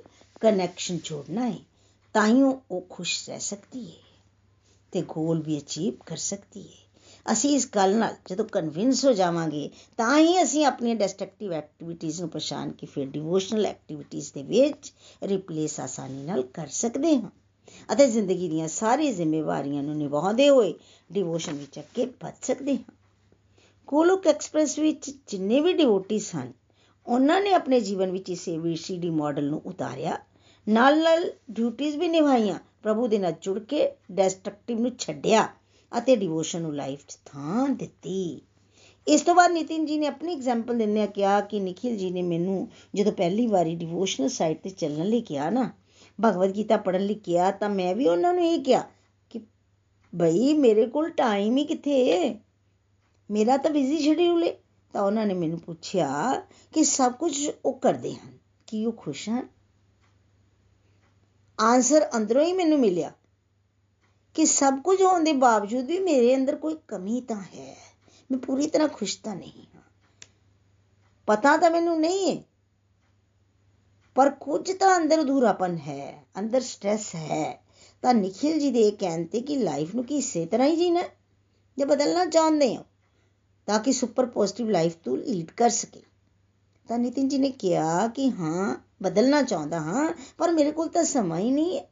ਕਨੈਕਸ਼ਨ 0.41 0.99
ਜੋੜਨਾ 1.05 1.49
ਹੈ, 1.49 1.59
ਤਾਂ 2.15 2.27
ਹੀ 2.27 2.43
ਉਹ 2.43 2.87
ਖੁਸ਼ 2.91 3.29
ਰਹਿ 3.29 3.41
ਸਕਦੀ 3.41 3.87
ਹੈ 3.87 3.97
ਤੇ 4.93 5.03
ਗੋਲ 5.09 5.43
ਵੀ 5.43 5.59
ਅਚੀਵ 5.59 5.95
ਕਰ 6.07 6.17
ਸਕਦੀ 6.17 6.63
ਹੈ। 6.63 7.33
ਅਸੀਂ 7.33 7.55
ਇਸ 7.57 7.69
ਗੱਲ 7.75 7.97
ਨਾਲ 7.97 8.15
ਜਦੋਂ 8.27 8.45
ਕਨਵਿੰਸ 8.45 9.05
ਹੋ 9.05 9.13
ਜਾਵਾਂਗੇ, 9.13 9.71
ਤਾਂ 9.97 10.19
ਹੀ 10.19 10.43
ਅਸੀਂ 10.43 10.65
ਆਪਣੀਆਂ 10.67 10.97
ਡਿਸਟਰਕਟਿਵ 10.97 11.53
ਐਕਟੀਵਿਟੀਆਂ 11.53 12.21
ਨੂੰ 12.21 12.29
ਪਛਾਣ 12.29 12.71
ਕੇ 12.71 12.87
ਫਿਰ 12.87 13.07
ਡਿਵੋਸ਼ਨਲ 13.07 13.67
ਐਕਟੀਵਿਟੀਆਂ 13.67 14.23
ਦੇ 14.35 14.43
ਵਿੱਚ 14.43 14.93
ਰਿਪਲੇਸ 15.23 15.79
ਆਸਾਨੀ 15.81 16.23
ਨਾਲ 16.23 16.43
ਕਰ 16.43 16.67
ਸਕਦੇ 16.67 17.17
ਹਾਂ। 17.17 17.31
ਅਤੇ 17.93 18.07
ਜ਼ਿੰਦਗੀ 18.07 18.49
ਦੀਆਂ 18.49 18.69
ਸਾਰੀ 18.69 19.13
ਜ਼ਿੰਮੇਵਾਰੀਆਂ 19.13 19.83
ਨੂੰ 19.83 19.97
ਨਿਭਾਉਂਦੇ 19.97 20.49
ਹੋਏ 20.49 20.75
ਡਿਵੋਸ਼ਨ 21.13 21.53
ਵਿੱਚ 21.53 21.79
ਅੱਗੇ 21.79 22.05
ਵਧ 22.05 22.35
ਸਕਦੇ 22.43 22.75
ਹਾਂ। 22.75 22.95
ਗੋਲੋਕ 23.89 24.27
ਐਕਸਪ੍ਰੈਸ 24.27 24.79
ਵਿੱਚ 24.79 25.11
ਜਿੰਨੇ 25.29 25.61
ਵੀ 25.61 25.73
ਡਿਵੋਟੀਸ 25.73 26.35
ਹਨ, 26.37 26.53
ਉਹਨਾਂ 27.07 27.41
ਨੇ 27.41 27.53
ਆਪਣੇ 27.53 27.81
ਜੀਵਨ 27.81 28.11
ਵਿੱਚ 28.11 28.31
ਇਸ 28.31 28.49
ਏਬੀਸੀਡੀ 28.49 29.11
ਮਾਡਲ 29.11 29.45
ਨੂੰ 29.45 29.63
ਉਤਾਰਿਆ। 29.67 30.19
ਨਾਲ 30.69 31.03
ਨਾਲ 31.03 31.33
ਡਿਊਟੀਆਂ 31.51 31.99
ਵੀ 31.99 32.09
ਨਿਭਾਈਆਂ, 32.09 32.59
ਪ੍ਰਭੂ 32.83 33.07
ਦੇ 33.07 33.19
ਨਾਲ 33.19 33.33
ਜੁੜ 33.43 33.59
ਕੇ 33.59 33.91
ਡਿਸਟਰਕਟਿਵ 34.13 34.79
ਨੂੰ 34.79 34.91
ਛੱਡਿਆ 34.99 35.49
ਅਤੇ 35.99 36.17
ਡਿਵੋਸ਼ਨ 36.17 36.63
ਨੂੰ 36.63 36.75
ਲਾਈਫ 36.77 37.01
'ਚ 37.09 37.19
ਥਾਂ 37.25 37.69
ਦਿੱਤੀ। 37.69 38.41
ਇਸ 39.07 39.23
ਤੋਂ 39.23 39.35
ਬਾਅਦ 39.35 39.51
ਨਿਤਿਨ 39.51 39.87
ਜੀ 39.87 39.99
ਨੇ 39.99 40.07
ਆਪਣੀ 40.07 40.33
ਐਗਜ਼ਾਮਪਲ 40.33 40.79
ਦਿੰਦਿਆਂ 40.79 41.07
ਕਿਹਾ 41.07 41.41
ਕਿ 41.41 41.61
ਨikhil 41.61 41.97
ਜੀ 41.97 42.11
ਨੇ 42.11 42.23
ਮੈਨੂੰ 42.23 42.69
ਜਦੋਂ 42.95 43.13
ਪਹਿਲੀ 43.13 43.47
ਵਾਰੀ 43.47 43.75
ਡਿਵੋਸ਼ਨਲ 43.75 44.29
ਸਾਈਟ 44.29 44.63
ਤੇ 44.63 44.71
ਚੱਲਣ 44.71 45.05
ਲਈ 45.05 45.21
ਕਿਹਾ 45.21 45.51
ਨਾ 45.51 45.71
ਭਗਵਦ 46.25 46.57
ਗੀਤਾ 46.57 46.77
ਪੜ੍ਹਨ 46.77 47.01
ਲਈ 47.01 47.15
ਕਿਹਾ 47.15 47.51
ਤਾਂ 47.51 47.71
ਮੈਂ 47.71 47.95
ਵੀ 47.95 48.09
ਉਹਨਾਂ 48.09 48.35
ਨੂੰ 48.35 48.45
ਇਹ 48.45 48.65
ਕਿਹਾ 48.65 48.91
ਕਿ 49.31 49.41
ਬਈ 50.15 50.55
ਮੇਰੇ 50.55 50.87
ਕੋਲ 50.87 51.11
ਟਾਈਮ 51.11 51.57
ਹੀ 51.57 51.65
ਕਿੱਥੇ 51.65 52.13
ਹੈ 52.13 52.41
ਮੇਰਾ 53.31 53.57
ਤਾਂ 53.57 53.71
ਬਿਜ਼ੀ 53.71 53.99
ਸ਼ਡਿਊਲ 53.99 54.45
ਹੈ 54.45 54.53
ਤਾਂ 54.93 55.03
ਉਹਨਾਂ 55.03 55.27
ਨੇ 55.27 55.35
ਮੈਨੂੰ 55.35 55.61
ਪੁੱਛਿਆ 55.61 56.43
ਕਿ 56.73 56.85
ਸਭ 56.85 57.13
ਕੁਝ 57.13 57.51
ਉਹ 57.65 57.79
ਕਰਦੇ 57.79 58.15
ਹਨ, 58.15 58.39
ਕੀ 58.67 58.87
ਉਹ 58.87 58.93
ਖੁਸ਼ 58.93 59.29
ਹਨ? 59.29 59.49
ਆਨਸਰ 61.61 62.11
ਅੰਦਰੋਂ 62.17 62.45
ਹੀ 62.45 62.53
ਮੈਨੂੰ 62.53 62.79
ਮਿਲਿਆ 62.79 63.13
ਕਿ 64.35 64.47
ਸਭ 64.47 64.83
ਕੁਝ 64.85 65.03
ਹੋਣ 65.03 65.25
ਦੇ 65.25 65.33
ਬਾਵਜੂਦ 65.33 65.85
ਵੀ 65.85 65.99
ਮੇਰੇ 65.99 66.37
ਅੰਦਰ 66.37 66.57
ਕੋਈ 66.57 66.77
ਕਮੀ 66.89 67.21
ਤਾਂ 67.21 67.43
ਹੈ। 67.43 67.77
ਮੈਂ 68.31 68.39
ਪੂਰੀ 68.39 68.67
ਤਰ੍ਹਾਂ 68.67 68.89
ਖੁਸ਼ 68.89 69.19
ਤਾਂ 69.23 69.37
ਨਹੀਂ 69.37 69.67
ਹਾਂ। 69.75 69.83
ਪਤਾ 71.27 71.57
ਤਾਂ 71.57 71.71
ਮੈਨੂੰ 71.71 72.01
ਨਹੀਂ 72.01 72.37
ਹੈ 72.37 72.43
ਪਰ 74.15 74.31
ਕੁਝ 74.31 74.73
ਤਾਂ 74.73 74.97
ਅੰਦਰ 74.97 75.21
ਅਧੂਰਾਪਨ 75.21 75.77
ਹੈ, 75.77 76.25
ਅੰਦਰ 76.39 76.61
ਸਟ੍ਰੈਸ 76.61 77.15
ਹੈ। 77.15 77.65
ਤਾਂ 78.03 78.15
ਨikhil 78.15 78.61
ਜੀ 78.61 78.71
ਦੇ 78.71 78.91
ਕਹਿਣ 78.91 79.27
ਤੇ 79.27 79.41
ਕਿ 79.41 79.57
ਲਾਈਫ 79.57 79.95
ਨੂੰ 79.95 80.05
ਕੀ 80.05 80.17
ਇਸੇ 80.17 80.47
ਤਰ੍ਹਾਂ 80.47 80.69
ਹੀ 80.69 80.77
ਜੀਣਾ 80.77 81.03
ਜਾਂ 81.79 81.87
ਬਦਲਣਾ 81.87 82.25
ਚਾਹੁੰਦੇ 82.25 82.77
ਹੋ, 82.77 82.85
ਤਾਂ 83.67 83.79
ਕਿ 83.79 83.93
ਸੁਪਰ 83.93 84.27
ਪੋਜ਼ਿਟਿਵ 84.27 84.71
ਲਾਈਫ 84.71 84.97
ਤੂੰ 84.97 85.19
ਲੀਡ 85.19 85.51
ਕਰ 85.51 85.71
ਸਕੇ। 85.71 86.03
ਤਾਂ 86.89 86.99
ਨਿਤਿਨ 86.99 87.29
ਜੀ 87.29 87.39
ਨੇ 87.39 87.51
ਕਿਹਾ 87.51 88.09
ਕਿ 88.09 88.31
ਹਾਂ, 88.31 88.77
ਬਦਲਣਾ 89.03 89.43
ਚਾਹੁੰਦਾ 89.43 89.81
ਹਾਂ, 89.81 90.13
ਪਰ 90.39 90.53
ਮੇਰੇ 90.53 90.71
ਕੋਲ 90.71 90.89
ਤਾਂ 90.89 91.05
ਸਮਾਂ 91.05 91.39
ਹੀ 91.39 91.51
ਨਹੀਂ 91.51 91.79
ਹੈ। 91.79 91.85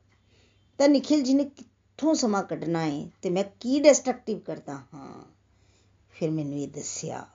ਤਾਂ 0.78 0.88
ਨikhil 0.88 1.22
ਜੀ 1.22 1.34
ਨੇ 1.34 1.44
ਕਿੱਥੋਂ 1.44 2.14
ਸਮਾਂ 2.14 2.42
ਕੱਢਣਾ 2.42 2.86
ਹੈ 2.86 3.10
ਤੇ 3.22 3.30
ਮੈਂ 3.30 3.44
ਕੀ 3.60 3.80
ਡਿਸਟਰਕਟਿਵ 3.80 4.38
ਕਰਦਾ 4.38 4.74
ਹਾਂ? 4.94 5.24
ਫਿਰ 6.10 6.30
ਮੈਨੂੰ 6.30 6.58
ਇਹ 6.58 6.68
ਦੱਸਿਆ 6.68 7.26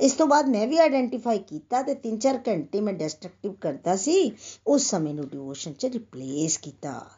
ਇਸ 0.00 0.12
ਤੋਂ 0.12 0.26
ਬਾਅਦ 0.26 0.48
ਮੈਂ 0.48 0.66
ਵੀ 0.66 0.78
ਆਇਡੈਂਟੀਫਾਈ 0.78 1.38
ਕੀਤਾ 1.38 1.82
ਤੇ 1.82 1.94
3-4 1.94 2.38
ਘੰਟੇ 2.48 2.80
ਮੈਂ 2.80 2.92
ਡਿਸਟਰਕਟਿਵ 2.92 3.52
ਕਰਦਾ 3.52 3.96
ਸੀ, 3.96 4.32
ਉਸ 4.66 4.90
ਸਮੇਂ 4.90 5.14
ਨੂੰ 5.14 5.28
ਡਿਵੋਸ਼ਨ 5.28 5.72
'ਚ 5.72 5.86
ਰਿਪਲੇਸ 5.86 6.58
ਕੀਤਾ। 6.58 7.10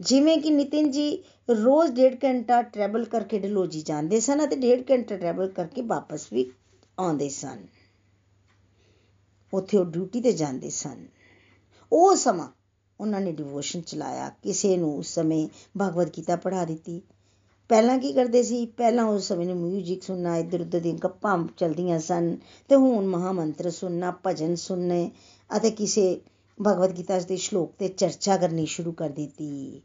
ਜਿਵੇਂ 0.00 0.38
ਕਿ 0.38 0.50
ਨਿਤਿਨ 0.50 0.90
ਜੀ, 0.90 1.22
ਰੋਜ਼ 1.50 1.92
ਡੇਢ 1.92 2.16
ਘੰਟਾ 2.24 2.62
ਟਰੈਵਲ 2.62 3.04
ਕਰਕੇ 3.04 3.38
ਡਲੋਜੀ 3.38 3.82
ਜਾਂਦੇ 3.82 4.20
ਸਨ 4.20 4.44
ਅਤੇ 4.44 4.56
ਡੇਢ 4.56 4.90
ਘੰਟਾ 4.90 5.16
ਟਰੈਵਲ 5.16 5.48
ਕਰਕੇ 5.48 5.82
ਵਾਪਸ 5.82 6.32
ਵੀ 6.32 6.50
ਆਉਂਦੇ 6.98 7.28
ਸਨ। 7.28 7.66
ਉੱਥੇ 9.54 9.78
ਉਹ 9.78 9.84
ਡਿਊਟੀ 9.84 10.20
ਤੇ 10.20 10.32
ਜਾਂਦੇ 10.32 10.70
ਸਨ। 10.70 11.06
ਉਹ 11.92 12.16
ਸਮਾਂ 12.16 12.48
ਉਹਨਾਂ 13.00 13.20
ਨੇ 13.20 13.32
ਡਿਵੋਸ਼ਨ 13.32 13.80
ਚਲਾਇਆ 13.80 14.28
ਕਿਸੇ 14.42 14.76
ਨੂੰ 14.76 14.96
ਉਸ 14.96 15.14
ਸਮੇਂ 15.14 15.48
ਭਗਵਦ 15.82 16.10
ਗੀਤਾ 16.16 16.36
ਪੜ੍ਹਾ 16.36 16.64
ਦਿੱਤੀ। 16.64 17.02
ਪਹਿਲਾਂ 17.70 17.98
ਕੀ 17.98 18.12
ਕਰਦੇ 18.12 18.42
ਸੀ? 18.42 18.66
ਪਹਿਲਾਂ 18.66 19.04
ਉਸ 19.04 19.28
ਸਮੇਂ 19.28 19.46
ਨੂੰ 19.46 19.56
ਮਿਊਜ਼ਿਕ 19.56 20.02
ਸੁਣਨਾ 20.02 20.36
ਇੱਧਰ 20.36 20.60
ਉੱਧਰ 20.60 20.80
ਦੀਆਂ 20.80 20.94
ਗੱਪਾਂ 20.94 21.38
ਚਲਦੀਆਂ 21.56 21.98
ਸਨ 21.98 22.36
ਤੇ 22.68 22.74
ਹੁਣ 22.74 23.06
ਮਹਾਮੰਤਰ 23.06 23.70
ਸੁਣਨਾ, 23.70 24.14
ਭਜਨ 24.26 24.54
ਸੁਣਨੇ 24.54 25.10
ਅਤੇ 25.56 25.70
ਕਿਸੇ 25.70 26.20
ਭਗਵਦ 26.58 26.96
ਗੀਤਾ 26.98 27.18
ਦੇ 27.18 27.36
ਸ਼ਲੋਕ 27.36 27.72
ਤੇ 27.78 27.88
ਚਰਚਾ 27.88 28.36
ਕਰਨੀ 28.36 28.66
ਸ਼ੁਰੂ 28.66 28.92
ਕਰ 28.92 29.08
ਦਿੱਤੀ। 29.08 29.82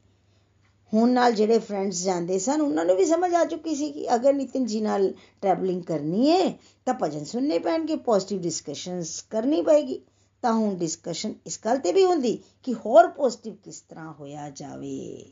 ਹੁਣ 0.94 1.10
ਨਾਲ 1.10 1.34
ਜਿਹੜੇ 1.34 1.60
ਫਰੈਂਡਸ 1.60 2.04
ਜਾਂਦੇ 2.04 2.40
ਸਨ, 2.40 2.62
ਉਹਨਾਂ 2.62 2.86
ਨੂੰ 2.86 2.96
ਵੀ 2.96 3.06
ਸਮਝ 3.06 3.34
ਆ 3.34 3.46
ਚੁੱਕੀ 3.46 3.76
ਸੀ 3.76 3.92
ਕਿ 3.92 4.16
ਅਗਰ 4.16 4.34
ਨਿਤਿਨ 4.34 4.66
ਜੀ 4.66 4.82
ਨਾਲ 4.82 5.14
ਟਰੈਵਲਿੰਗ 5.42 5.84
ਕਰਨੀ 5.84 6.30
ਹੈ 6.30 6.60
ਤਾਂ 6.86 6.94
ਭਜਨ 6.94 7.24
ਸੁਣਨੇ 7.24 7.60
ਪੈਣਗੇ 7.60 7.96
ਪੋਜ਼ਿਟਿਵ 7.96 8.42
ਡਿਸਕਸ਼ਨਸ 8.42 9.22
ਕਰਨੀ 9.30 9.62
ਪਏਗੀ। 9.62 10.02
ਤਾਂ 10.44 10.54
ਹੁਣ 10.54 10.76
ਡਿਸਕਸ਼ਨ 10.76 11.34
ਇਸ 11.46 11.60
ਗੱਲ 11.66 11.78
ਤੇ 11.78 11.92
ਵੀ 11.92 12.06
ਹੁੰਦੀ 12.06 12.40
ਕਿ 12.64 12.74
ਹੋਰ 12.74 13.08
ਪੋਜ਼ਿਟਿਵ 13.08 13.56
ਕਿਸ 13.64 13.82
ਤਰ੍ਹਾਂ 13.82 14.14
ਹੋਇਆ 14.14 14.50
ਜਾਵੇ। 14.50 15.26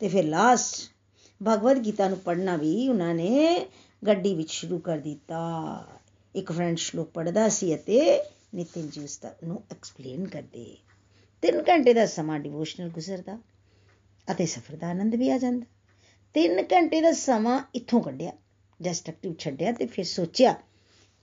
ਤੇ 0.00 0.08
ਫਿਰ 0.08 0.24
ਲਾਸਟ 0.24 0.95
ਭਗਵਦ 1.40 1.78
ਗੀਤਾ 1.78 2.08
ਨੂੰ 2.08 2.18
ਪੜ੍ਹਨਾ 2.18 2.56
ਵੀ 2.56 2.88
ਉਹਨਾਂ 2.88 3.14
ਨੇ 3.14 3.66
ਗੱਡੀ 4.02 4.34
ਵਿੱਚ 4.34 4.50
ਸ਼ੁਰੂ 4.50 4.78
ਕਰ 4.78 4.98
ਦਿੱਤਾ। 4.98 5.40
ਇੱਕ 6.34 6.52
ਫਰੈਂਡ 6.52 6.76
ਸ਼ਲੋਕ 6.76 7.10
ਪੜ੍ਹਦਾ 7.10 7.48
ਸੀ 7.48 7.74
ਅਤੇ 7.74 8.20
ਨਿਤਿਨ 8.54 8.88
ਜੀ 8.88 9.02
ਉਸ 9.04 9.20
ਨੂੰ 9.44 9.62
ਐਕਸਪਲੇਨ 9.72 10.26
ਕਰਦੇ। 10.26 10.76
3 11.42 11.62
ਘੰਟੇ 11.68 11.94
ਦਾ 11.94 12.06
ਸਮਾਂ 12.06 12.38
ਡਿਵੋਸ਼ਨਲ 12.38 12.88
ਗੁਜ਼ਰਦਾ 12.88 13.38
ਅਤੇ 14.28 14.46
ਸਫ਼ਰ 14.46 14.76
ਦਾ 14.76 14.88
ਆਨੰਦ 14.88 15.14
ਵੀ 15.14 15.30
ਆ 15.30 15.38
ਜਾਂਦਾ। 15.38 15.66
3 16.34 16.62
ਘੰਟੇ 16.72 17.00
ਦਾ 17.00 17.12
ਸਮਾਂ 17.12 17.60
ਇੱਥੋਂ 17.74 18.00
ਕੱਢਿਆ 18.02 18.32
ਡਿਸਟਰਕਟਿਵ 18.80 19.34
ਛੱਡਿਆ 19.38 19.72
ਤੇ 19.72 19.86
ਫਿਰ 19.86 20.04
ਸੋਚਿਆ 20.04 20.54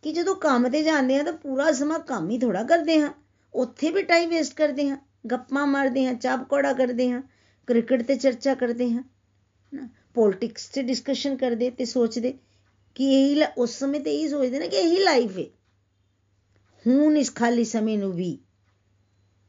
ਕਿ 0.04 0.12
ਜਦੋਂ 0.13 0.36
ਕੰਮ 0.36 0.69
ਤੇ 0.69 0.84
ਜਾਂਦੇ 0.84 1.19
ਆ 1.19 1.23
ਤਾਂ 1.23 1.34
ਪੂਰਾ 1.34 1.71
ਸਮਾਂ 1.71 1.99
ਕੰਮ 1.99 2.30
ਹੀ 2.30 2.39
ਥੋੜਾ 2.39 2.63
ਕਰਦੇ 2.63 2.99
ਹਾਂ। 2.99 3.12
ਉੱਥੇ 3.54 3.91
ਵੀ 3.91 4.02
ਟਾਈਮ 4.02 4.30
ਵੇਸਟ 4.30 4.54
ਕਰਦੇ 4.54 4.89
ਹਾਂ, 4.89 4.97
ਗੱਪਾਂ 5.32 5.65
ਮਾਰਦੇ 5.67 6.06
ਹਾਂ 6.06 6.13
ਚਾਪ 6.13 6.47
ਕੋੜਾ 6.49 6.73
ਕਰਦੇ 6.73 7.10
ਹਾਂ, 7.12 7.21
ਕ੍ਰਿਕਟ 7.67 8.02
ਤੇ 8.02 8.15
ਚਰਚਾ 8.15 8.56
ਕਰਦੇ 8.56 8.89
ਹਾਂ 8.91 9.04
ਨਾ 9.71 9.88
ਪੋਲਿਟਿਕਸ 10.15 10.67
ਤੇ 10.67 10.82
ਡਿਸਕਸ਼ਨ 10.84 11.36
ਕਰਦੇ 11.38 11.69
ਤੇ 11.69 11.86
ਸੋਚਦੇ 11.86 12.34
ਕਿ 12.95 13.04
ਇਹੀ 13.13 13.43
ਉਸ 13.58 13.78
ਸਮੇਂ 13.80 13.99
ਤੇ 14.02 14.15
ਇਹੀ 14.15 14.28
ਸੋਚਦੇ 14.30 14.60
ਨੇ 14.60 14.67
ਕਿ 14.67 14.78
ਇਹੀ 14.78 14.97
ਲਾਈਫ 14.97 15.38
ਹੈ 15.38 15.45
ਹੁਣ 16.86 17.17
ਇਸ 17.17 17.34
ਖਾਲੀ 17.36 17.63
ਸਮੇਂ 17.65 17.97
ਨੂੰ 17.97 18.12
ਵੀ 18.12 18.38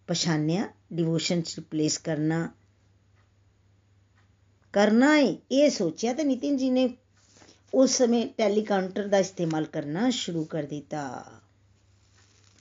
ਪਛਾਨਿਆ 0.09 0.69
ਡਿਵੋਸ਼ਨ 0.93 1.41
ਚ 1.43 1.55
ਰਿਪਲੇਸ 1.57 1.99
ਕਰਨਾ 1.99 2.49
ਕਰਨਾ 4.75 5.17
ਹੈ 5.17 5.35
ਇਹ 5.53 5.71
ਸੋਚਿਆ 5.71 6.13
ਤੇ 6.13 6.25
ਨਿਤਿਨ 6.25 6.57
ਜੀ 6.57 6.71
ਨੇ 6.71 6.89
ਉਸ 7.75 7.97
ਸਮੇਂ 7.97 8.27
ਟੈਲੀਕਾਊਂਟਰ 8.39 9.07
ਦਾ 9.09 9.19
ਇਸਤੇਮਾਲ 9.19 9.65
ਕਰਨਾ 9.65 10.11
ਸ਼ੁਰੂ 10.11 10.45
ਕਰ 10.45 10.63
ਦਿੱਤਾ। 10.63 11.03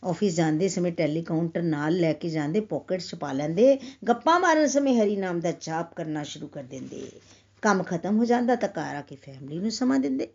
ਆਫਿਸ 0.03 0.35
ਜਾਂਦੇ 0.35 0.67
ਸਮੇਂ 0.69 0.91
ਟੈਲੀਕਾਊਂਟਰ 0.91 1.61
ਨਾਲ 1.61 1.97
ਲੈ 1.97 2.13
ਕੇ 2.13 2.29
ਜਾਂਦੇ 2.29 2.59
ਪਾਕਟ 2.59 3.01
'ਚ 3.01 3.15
ਪਾ 3.15 3.31
ਲੈਂਦੇ, 3.31 3.79
ਗੱਪਾਂ 4.07 4.39
ਮਾਰਨ 4.39 4.67
ਸਮੇਂ 4.67 4.95
ਹਰੀ 5.01 5.15
ਨਾਮ 5.15 5.39
ਦਾ 5.39 5.51
ਜਾਪ 5.61 5.93
ਕਰਨਾ 5.93 6.23
ਸ਼ੁਰੂ 6.23 6.47
ਕਰ 6.47 6.63
ਦਿੰਦੇ। 6.63 7.11
ਕੰਮ 7.63 7.83
ਖਤਮ 7.83 8.17
ਹੋ 8.17 8.25
ਜਾਂਦਾ 8.25 8.55
ਤਾਂ 8.55 8.69
ਘਰ 8.69 8.95
ਆ 8.95 9.01
ਕੇ 9.01 9.15
ਫੈਮਿਲੀ 9.15 9.59
ਨੂੰ 9.59 9.71
ਸਮਾਂ 9.71 9.99
ਦਿੰਦੇ। 9.99 10.27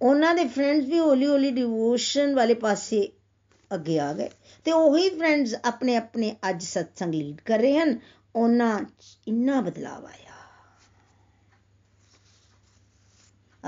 ਉਹਨਾਂ 0.00 0.34
ਦੇ 0.34 0.44
ਫਰੈਂਡਸ 0.44 0.86
ਵੀ 0.86 0.98
ਹੌਲੀ 0.98 1.26
ਹੌਲੀ 1.26 1.50
ਡਿਵੋਸ਼ਨ 1.50 2.34
ਵਾਲੇ 2.34 2.54
ਪਾਸੇ 2.54 3.08
ਅੱਗੇ 3.74 3.98
ਆ 3.98 4.12
ਗਏ 4.12 4.28
ਤੇ 4.64 4.72
ਉਹੀ 4.72 5.08
ਫਰੈਂਡਸ 5.10 5.54
ਆਪਣੇ 5.64 5.96
ਆਪਣੇ 5.96 6.36
ਅੱਜ 6.50 6.62
ਸਤਸੰਗ 6.62 7.14
ਲੀਡ 7.14 7.40
ਕਰ 7.40 7.58
ਰਹੇ 7.58 7.78
ਹਨ। 7.78 7.98
ਉਹਨਾਂ 8.36 8.78
ਇੰਨਾ 9.28 9.60
ਬਦਲਾਅ 9.60 10.04
ਆਇਆ। 10.04 10.26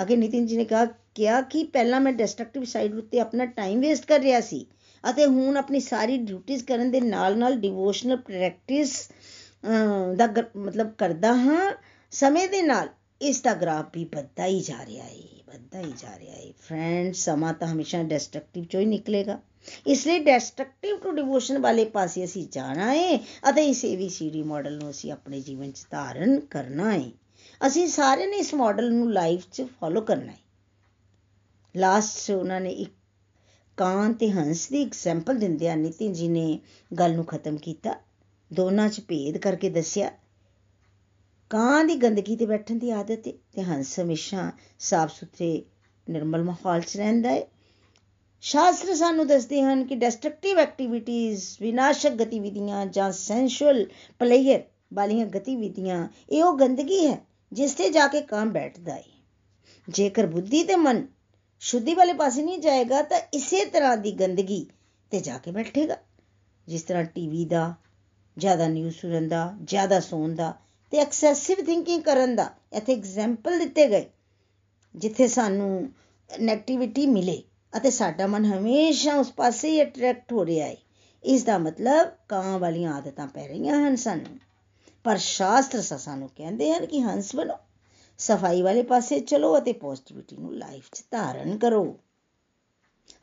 ਅਗੇ 0.03 0.17
ਨਿਤਿਨ 0.17 0.47
ਜੀ 0.47 0.57
ਨੇ 0.57 0.65
ਕਿਹਾ 0.65 0.85
ਕਿਹਾ 1.15 1.41
ਕਿ 1.43 1.65
ਪਹਿਲਾਂ 1.65 2.01
ਮੈਂ 2.01 2.13
ਡਿਸਟਰਕਟਿਵ 2.13 2.65
ਸਾਈਡ 2.65 2.95
ਉੱਤੇ 2.95 3.21
ਆਪਣਾ 3.21 3.47
ਟਾਈਮ 3.47 3.81
ਵੇਸਟ 3.81 4.07
ਕਰ 4.07 4.21
ਰਿਹਾ 4.21 4.41
ਸੀ 4.41 4.67
ਅਤੇ 5.05 5.27
ਹੁਣ 5.27 5.57
ਆਪਣੀ 5.57 5.81
ਸਾਰੀ 5.81 6.17
ਡਿਊਟੀਆਂ 6.19 6.59
ਕਰਨ 6.59 6.91
ਦੇ 6.91 7.01
ਨਾਲ 7.01 7.39
ਨਾਲ 7.39 7.57
ਡਿਵੋਸ਼ਨਲ 7.57 8.17
ਪ੍ਰੈਕਟਿਸ 8.17 9.11
ਦਾ 10.17 10.27
ਮਤਲਬ 10.57 10.93
ਕਰਦਾ 10.99 11.33
ਹਾਂ 11.37 11.71
ਸਮੇਂ 12.13 12.49
ਦੇ 12.49 12.63
ਨਾਲ, 12.63 12.89
ਇਸ 13.21 13.41
ਦਾ 13.43 13.55
ਗ੍ਰਾਫ 13.55 13.87
ਵੀ 13.95 14.05
ਵੱਧਦਾ 14.15 14.47
ਹੀ 14.47 14.61
ਜਾ 14.61 14.85
ਰਿਹਾ 14.87 15.05
ਹੈ 15.05 15.17
ਵੱਧਦਾ 15.49 15.81
ਹੀ 15.81 15.93
ਜਾ 15.99 16.19
ਰਿਹਾ 16.19 16.35
ਹੈ 16.35 16.51
ਫਰੈਂਡ 16.61 17.15
ਸਮਾਂ 17.15 17.53
ਤਾਂ 17.55 17.69
ਹਮੇਸ਼ਾ 17.69 18.03
ਡਿਸਟਰਕਟਿਵ 18.05 18.65
ਚੋਂ 18.65 18.81
ਹੀ 18.81 18.87
ਨਿਕਲੇਗਾ। 18.87 19.39
ਇਸ 19.87 20.07
ਲਈ 20.07 20.19
ਡਿਸਟਰਕਟਿਵ 20.25 20.97
ਟੂ 20.99 21.11
ਡਿਵੋਸ਼ਨ 21.13 21.59
ਵਾਲੇ 21.59 21.85
ਪਾਸੇ 21.91 22.25
ਅਸੀਂ 22.25 22.47
ਜਾਣਾ 22.53 22.93
ਹੈ 22.95 23.17
ਅਤੇ 23.51 23.65
ਇਸ 23.67 23.85
ਏਬੀਸੀਡੀ 23.85 24.43
ਮਾਡਲ 24.43 24.79
ਨੂੰ 24.79 24.91
ਅਸੀਂ 24.91 25.13
ਆਪਣੇ 25.13 25.41
ਜੀਵਨ 25.41 25.73
'ਚ 25.73 25.85
ਧਾਰਨ 25.91 26.39
ਕਰਨਾ 26.51 26.93
ਹੈ 26.93 27.11
ਅਸੀਂ 27.61 27.87
ਸਾਰਿਆਂ 27.89 28.29
ਨੇ 28.29 28.37
ਇਸ 28.37 28.55
ਮਾਡਲ 28.55 28.93
ਨੂੰ 28.93 29.13
ਲਾਈਫ 29.13 29.45
'ਚ 29.53 29.67
ਫੋਲੋ 29.81 30.01
ਕਰਨਾ 30.01 30.33
ਹੈ 30.33 30.39
ਲਾਸਟ 31.75 32.31
ਉਹਨਾਂ 32.31 32.61
ਨੇ 32.61 32.71
ਇੱਕ 32.71 32.93
ਕਾਂ 33.79 34.11
ਤੇ 34.13 34.31
ਹੰਸ 34.31 34.69
ਦੀ 34.69 34.83
ਐਗਜ਼ਾਮਪਲ 34.83 35.39
ਦਿੰਦਿਆਂ 35.39 35.77
ਨਿਤਿਨ 35.77 36.13
ਜੀ 36.13 36.29
ਨੇ 36.29 36.59
ਗੱਲ 36.91 37.15
ਨੂੰ 37.15 37.25
ਖਤਮ 37.25 37.57
ਕੀਤਾ। 37.57 37.95
ਦੋਨਾਂ 38.51 38.89
'ਚ 38.89 39.01
ਭੇਦ 39.01 39.37
ਕਰਕੇ 39.39 39.71
ਦੱਸਿਆ। 39.71 40.11
ਕਾਂ 41.51 41.85
ਦੀ 41.85 41.95
ਗੰਦਗੀ 41.97 42.37
ਤੇ 42.37 42.47
ਬੈਠਣ 42.47 42.79
ਦੀ 42.79 42.91
ਆਦਤ 42.91 43.27
ਹੈ 43.27 43.33
ਤੇ 43.53 43.63
ਹੰਸ 43.63 43.99
ਹਮੇਸ਼ਾ 44.01 44.51
ਸਾਫ਼ 44.81 45.15
ਸੁਥਰੇ 45.15 45.63
ਨਿਰਮਲ 46.07 46.43
ਮਾਹੌਲ 46.43 46.81
'ਚ 46.81 46.97
ਰਹਿੰਦਾ 46.97 47.31
ਹੈ 47.31 47.47
ਸ਼ਾਸਤਰ 48.43 48.95
ਸਾਨੂੰ 48.95 49.27
ਦੱਸਦੇ 49.27 49.63
ਹਨ 49.63 49.85
ਕਿ 49.85 49.97
ਡਿਸਟਰਕਟਿਵ 49.97 50.59
ਐਕਟੀਵਿਟੀਜ਼ 50.59 51.45
ਵਿਨਾਸ਼ਕ 51.61 52.15
ਗਤੀਵਿਧੀਆਂ 52.17 52.85
ਜਾਂ 52.89 53.11
ਸੈਂਸ਼ੂਅਲ 53.13 53.85
ਪਲੇਅਰ 54.21 54.63
ਵਾਲੀਆਂ 54.95 55.27
ਗਤੀਵਿਧੀਆਂ, 55.27 56.07
ਇਹ 56.31 56.43
ਉਹ 56.43 56.57
ਗੰਦਗੀ 56.59 57.07
ਹੈ 57.07 57.19
ਜਿਸ 57.53 57.75
ਤੇ 57.75 57.89
ਜਾ 57.91 58.07
ਕੇ 58.07 58.21
ਕਾਂ 58.21 58.45
ਬੈਠਦਾ 58.47 58.95
ਹੈ 58.95 59.03
ਜੇਕਰ 59.89 60.27
ਬੁੱਧੀ 60.27 60.63
ਤੇ 60.65 60.77
ਮਨ 60.77 61.07
ਸ਼ੁੱਧੀ 61.63 61.95
ਵਾਲੇ 61.95 62.13
ਪਾਸੇ 62.13 62.43
ਨਹੀਂ 62.43 62.59
ਜਾਏਗਾ 62.59 63.03
ਤਾਂ 63.03 63.21
ਇਸੇ 63.35 63.65
ਤਰ੍ਹਾਂ 63.65 63.97
ਦੀ 63.97 64.13
ਗੰਦਗੀ 64.13 64.67
ਤੇ 65.13 65.21
ਜਾ 65.21 65.39
ਕੇ 65.39 65.51
ਬੈਠੇਗਾ, 65.51 65.97
ਜਿਸ 66.69 66.83
ਤਰ੍ਹਾਂ 66.83 67.05
ਟੀਵੀ 67.05 67.45
ਦਾ 67.45 67.75
ਜ਼ਿਆਦਾ 68.37 68.69
ਨਿਊਜ਼ 68.69 68.97
ਸੁਣਨ 68.97 69.29
ਦਾ, 69.29 69.55
ਜ਼ਿਆਦਾ 69.65 70.01
ਸੌਣ 70.01 70.35
ਦਾ 70.35 70.53
ਤੇ 70.93 70.99
ਐਕਸੈਸਿਵ 70.99 71.65
ਥਿੰਕਿੰਗ 71.67 72.03
ਕਰਨ 72.03 72.35
ਦਾ। 72.37 72.49
ਇੱਥੇ 72.73 72.93
ਐਗਜ਼ਾਮਪਲ 72.93 73.59
ਦਿੱਤੇ 73.59 73.87
ਗਏ, 73.89 74.05
ਜਿੱਥੇ 74.95 75.27
ਸਾਨੂੰ 75.29 75.89
ਨੈਗੇਟਿਵਿਟੀ 76.31 77.07
ਮਿਲੇ 77.07 77.43
ਅਤੇ 77.73 77.91
ਸਾਡਾ 77.91 78.27
ਮਨ 78.27 78.45
ਹਮੇਸ਼ਾ 78.45 79.15
ਉਸ 79.15 79.33
ਪਾਸੇ 79.33 79.71
ਹੀ 79.71 79.83
ਅਟਰੈਕਟ 79.83 80.33
ਹੋ 80.33 80.45
ਰਿਹਾ 80.47 80.67
ਹੈ 80.67 80.77
ਇਸ 81.25 81.45
ਦਾ 81.45 81.59
ਮਤਲਬ 81.59 82.13
ਕਾਂ 82.29 82.59
ਵਾਲੀਆਂ 82.59 82.93
ਆਦਤਾਂ 82.95 83.27
ਪੈ 83.27 83.47
ਰਹੀਆਂ 83.49 83.81
ਹਨ 83.81 83.97
ਸਾਨੂੰ। 83.97 84.39
ਪਰ 85.05 85.17
ਸ਼ਾਸਤਰ 85.17 85.81
ਸਾਨੂੰ 85.81 86.29
ਕਹਿੰਦੇ 86.37 86.73
ਹਨ 86.73 86.87
ਕਿ 86.87 87.01
ਹੰਸ 87.01 87.35
ਬਣੋ, 87.37 87.55
ਸਫ਼ਾਈ 88.19 88.63
ਵਾਲੇ 88.63 88.83
ਪਾਸੇ 88.83 89.21
ਚਲੋ 89.21 89.57
ਅਤੇ 89.59 89.73
ਪੋਜ਼ਿਟਿਵਿਟੀ 89.73 90.37
ਨੂੰ 90.37 90.55
ਲਾਈਫ 90.55 90.89
'ਚ 90.93 91.03
ਧਾਰਨ 91.11 91.57
ਕਰੋ। 91.59 91.85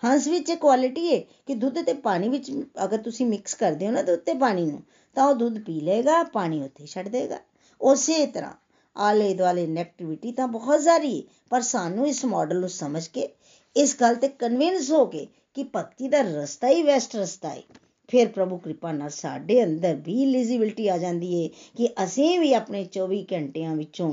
ਹੰਸ 0.03 0.27
ਵਿੱਚ 0.27 0.49
ਇੱਕ 0.49 0.59
ਕੁਆਲਿਟੀ 0.59 1.13
ਹੈ 1.13 1.19
ਕਿ 1.47 1.55
ਦੁੱਧ 1.55 1.81
ਤੇ 1.81 1.93
ਪਾਣੀ 1.93 2.29
ਵਿੱਚ 2.29 2.51
ਅਗਰ 2.83 2.97
ਤੁਸੀਂ 2.97 3.25
ਮਿਕਸ 3.25 3.55
ਕਰਦੇ 3.55 3.87
ਹੋ 3.87 3.91
ਨਾ 3.91 4.01
ਦੁੱਧ 4.01 4.19
ਤੇ 4.19 4.33
ਪਾਣੀ 4.33 4.65
ਨੂੰ, 4.65 4.81
ਤਾਂ 5.15 5.27
ਉਹ 5.27 5.35
ਦੁੱਧ 5.35 5.59
ਪੀ 5.59 5.79
ਲਏਗਾ, 5.81 6.23
ਪਾਣੀ 6.23 6.61
ਉੱਥੇ 6.61 6.85
ਛੱਡ 6.85 7.07
ਦੇਗਾ। 7.07 7.39
ਉਸੇ 7.81 8.25
ਤਰ੍ਹਾਂ 8.25 8.53
ਆਲੇ 8.95 9.33
ਦੁਆਲੇ 9.33 9.65
ਨੈਗੇਟਿਵਿਟੀ 9.67 10.31
ਤਾਂ 10.31 10.47
ਬਹੁਤ 10.47 10.81
ਸਾਰੀ 10.81 11.23
ਪਰ 11.49 11.61
ਸਾਨੂੰ 11.61 12.07
ਇਸ 12.07 12.23
ਮਾਡਲ 12.25 12.59
ਨੂੰ 12.59 12.69
ਸਮਝ 12.69 13.07
ਕੇ, 13.07 13.27
ਇਸ 13.75 13.95
ਗੱਲ 14.01 14.15
ਤੇ 14.15 14.27
ਕਨਵਿੰਸ 14.27 14.91
ਹੋ 14.91 15.05
ਕੇ 15.05 15.27
ਕਿ 15.53 15.63
ਭਗਤੀ 15.75 16.07
ਦਾ 16.07 16.21
ਰਸਤਾ 16.21 16.67
ਹੀ 16.67 16.81
ਵੈਸਟ 16.83 17.15
ਰਸਤਾ 17.15 17.49
ਹੈ 17.49 17.61
ਫਿਰ 18.09 18.27
ਪ੍ਰਭੂ 18.27 18.57
ਕਿਰਪਾ 18.57 18.91
ਨਾਲ 18.91 19.09
ਸਾਡੇ 19.09 19.63
ਅੰਦਰ 19.63 19.95
ਵੀ 19.95 20.21
ਇਲੀਜੀਬਿਲਟੀ 20.23 20.87
ਆ 20.87 20.97
ਜਾਂਦੀ 20.97 21.33
ਏ 21.35 21.49
ਕਿ 21.75 21.89
ਅਸੀਂ 22.03 22.39
ਵੀ 22.39 22.53
ਆਪਣੇ 22.53 22.85
24 22.97 23.23
ਘੰਟਿਆਂ 23.33 23.75
ਵਿੱਚੋਂ 23.75 24.11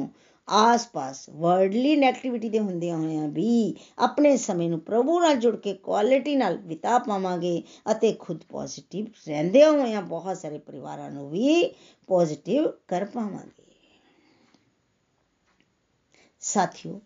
ਆਸ-ਪਾਸ 0.48 1.28
ਵਰਡਲੀ 1.28 1.96
ਨੈਗੇਟਿਵਿਟੀ 1.96 2.48
ਦੇ 2.48 2.58
ਹੁੰਦਿਆਂ 2.58 2.96
ਹੋਇਆਂ 2.96 3.28
ਵੀ 3.28 3.74
ਆਪਣੇ 3.98 4.36
ਸਮੇਂ 4.36 4.68
ਨੂੰ 4.70 4.80
ਪ੍ਰਭੂ 4.80 5.20
ਨਾਲ 5.20 5.36
ਜੁੜ 5.36 5.56
ਕੇ 5.56 5.74
ਕੁਆਲਿਟੀ 5.74 6.36
ਨਾਲ 6.36 6.56
ਬਿਤਾ 6.56 6.98
ਪਾਵਾਂਗੇ 6.98 7.62
ਅਤੇ 7.90 8.12
ਖੁਦ 8.12 8.44
ਪੋਜ਼ਿਟਿਵ 8.48 9.06
ਰਹਿੰਦਿਆਂ 9.28 9.72
ਹੋਇਆਂ 9.72 10.02
ਬਹੁਤ 10.02 10.38
ਸਾਰੇ 10.38 10.58
ਪਰਿਵਾਰਾਂ 10.58 11.10
ਨੂੰ 11.10 11.30
ਵੀ 11.30 11.74
ਪੋਜ਼ਿਟਿਵ 12.06 12.68
ਕਰ 12.88 13.04
ਪਾਵਾਂਗੇ। 13.04 13.62
ਸਾਥੀਓ, 16.40 17.00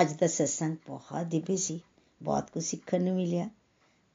ਅੱਜ 0.00 0.12
ਦਾ 0.12 0.26
ਸਤਸੰਗ 0.26 0.76
ਬਹੁਤ 0.86 1.26
ਦਿਵਯ 1.26 1.56
ਸੀ। 1.56 1.80
ਬਹੁਤ 2.22 2.50
ਕੁਝ 2.50 2.64
ਸਿੱਖਣ 2.64 3.02
ਨੂੰ 3.02 3.16
ਮਿਲਿਆ। 3.16 3.48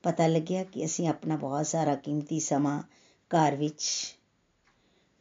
ਪਤਾ 0.03 0.27
ਲੱਗਿਆ 0.27 0.63
ਕਿ 0.63 0.85
ਅਸੀਂ 0.85 1.07
ਆਪਣਾ 1.07 1.35
ਬਹੁਤ 1.35 1.67
ਸਾਰਾ 1.67 1.95
ਕੀਮਤੀ 1.95 2.39
ਸਮਾਂ 2.39 2.81
ਘਰ 3.31 3.55
ਵਿੱਚ 3.55 3.83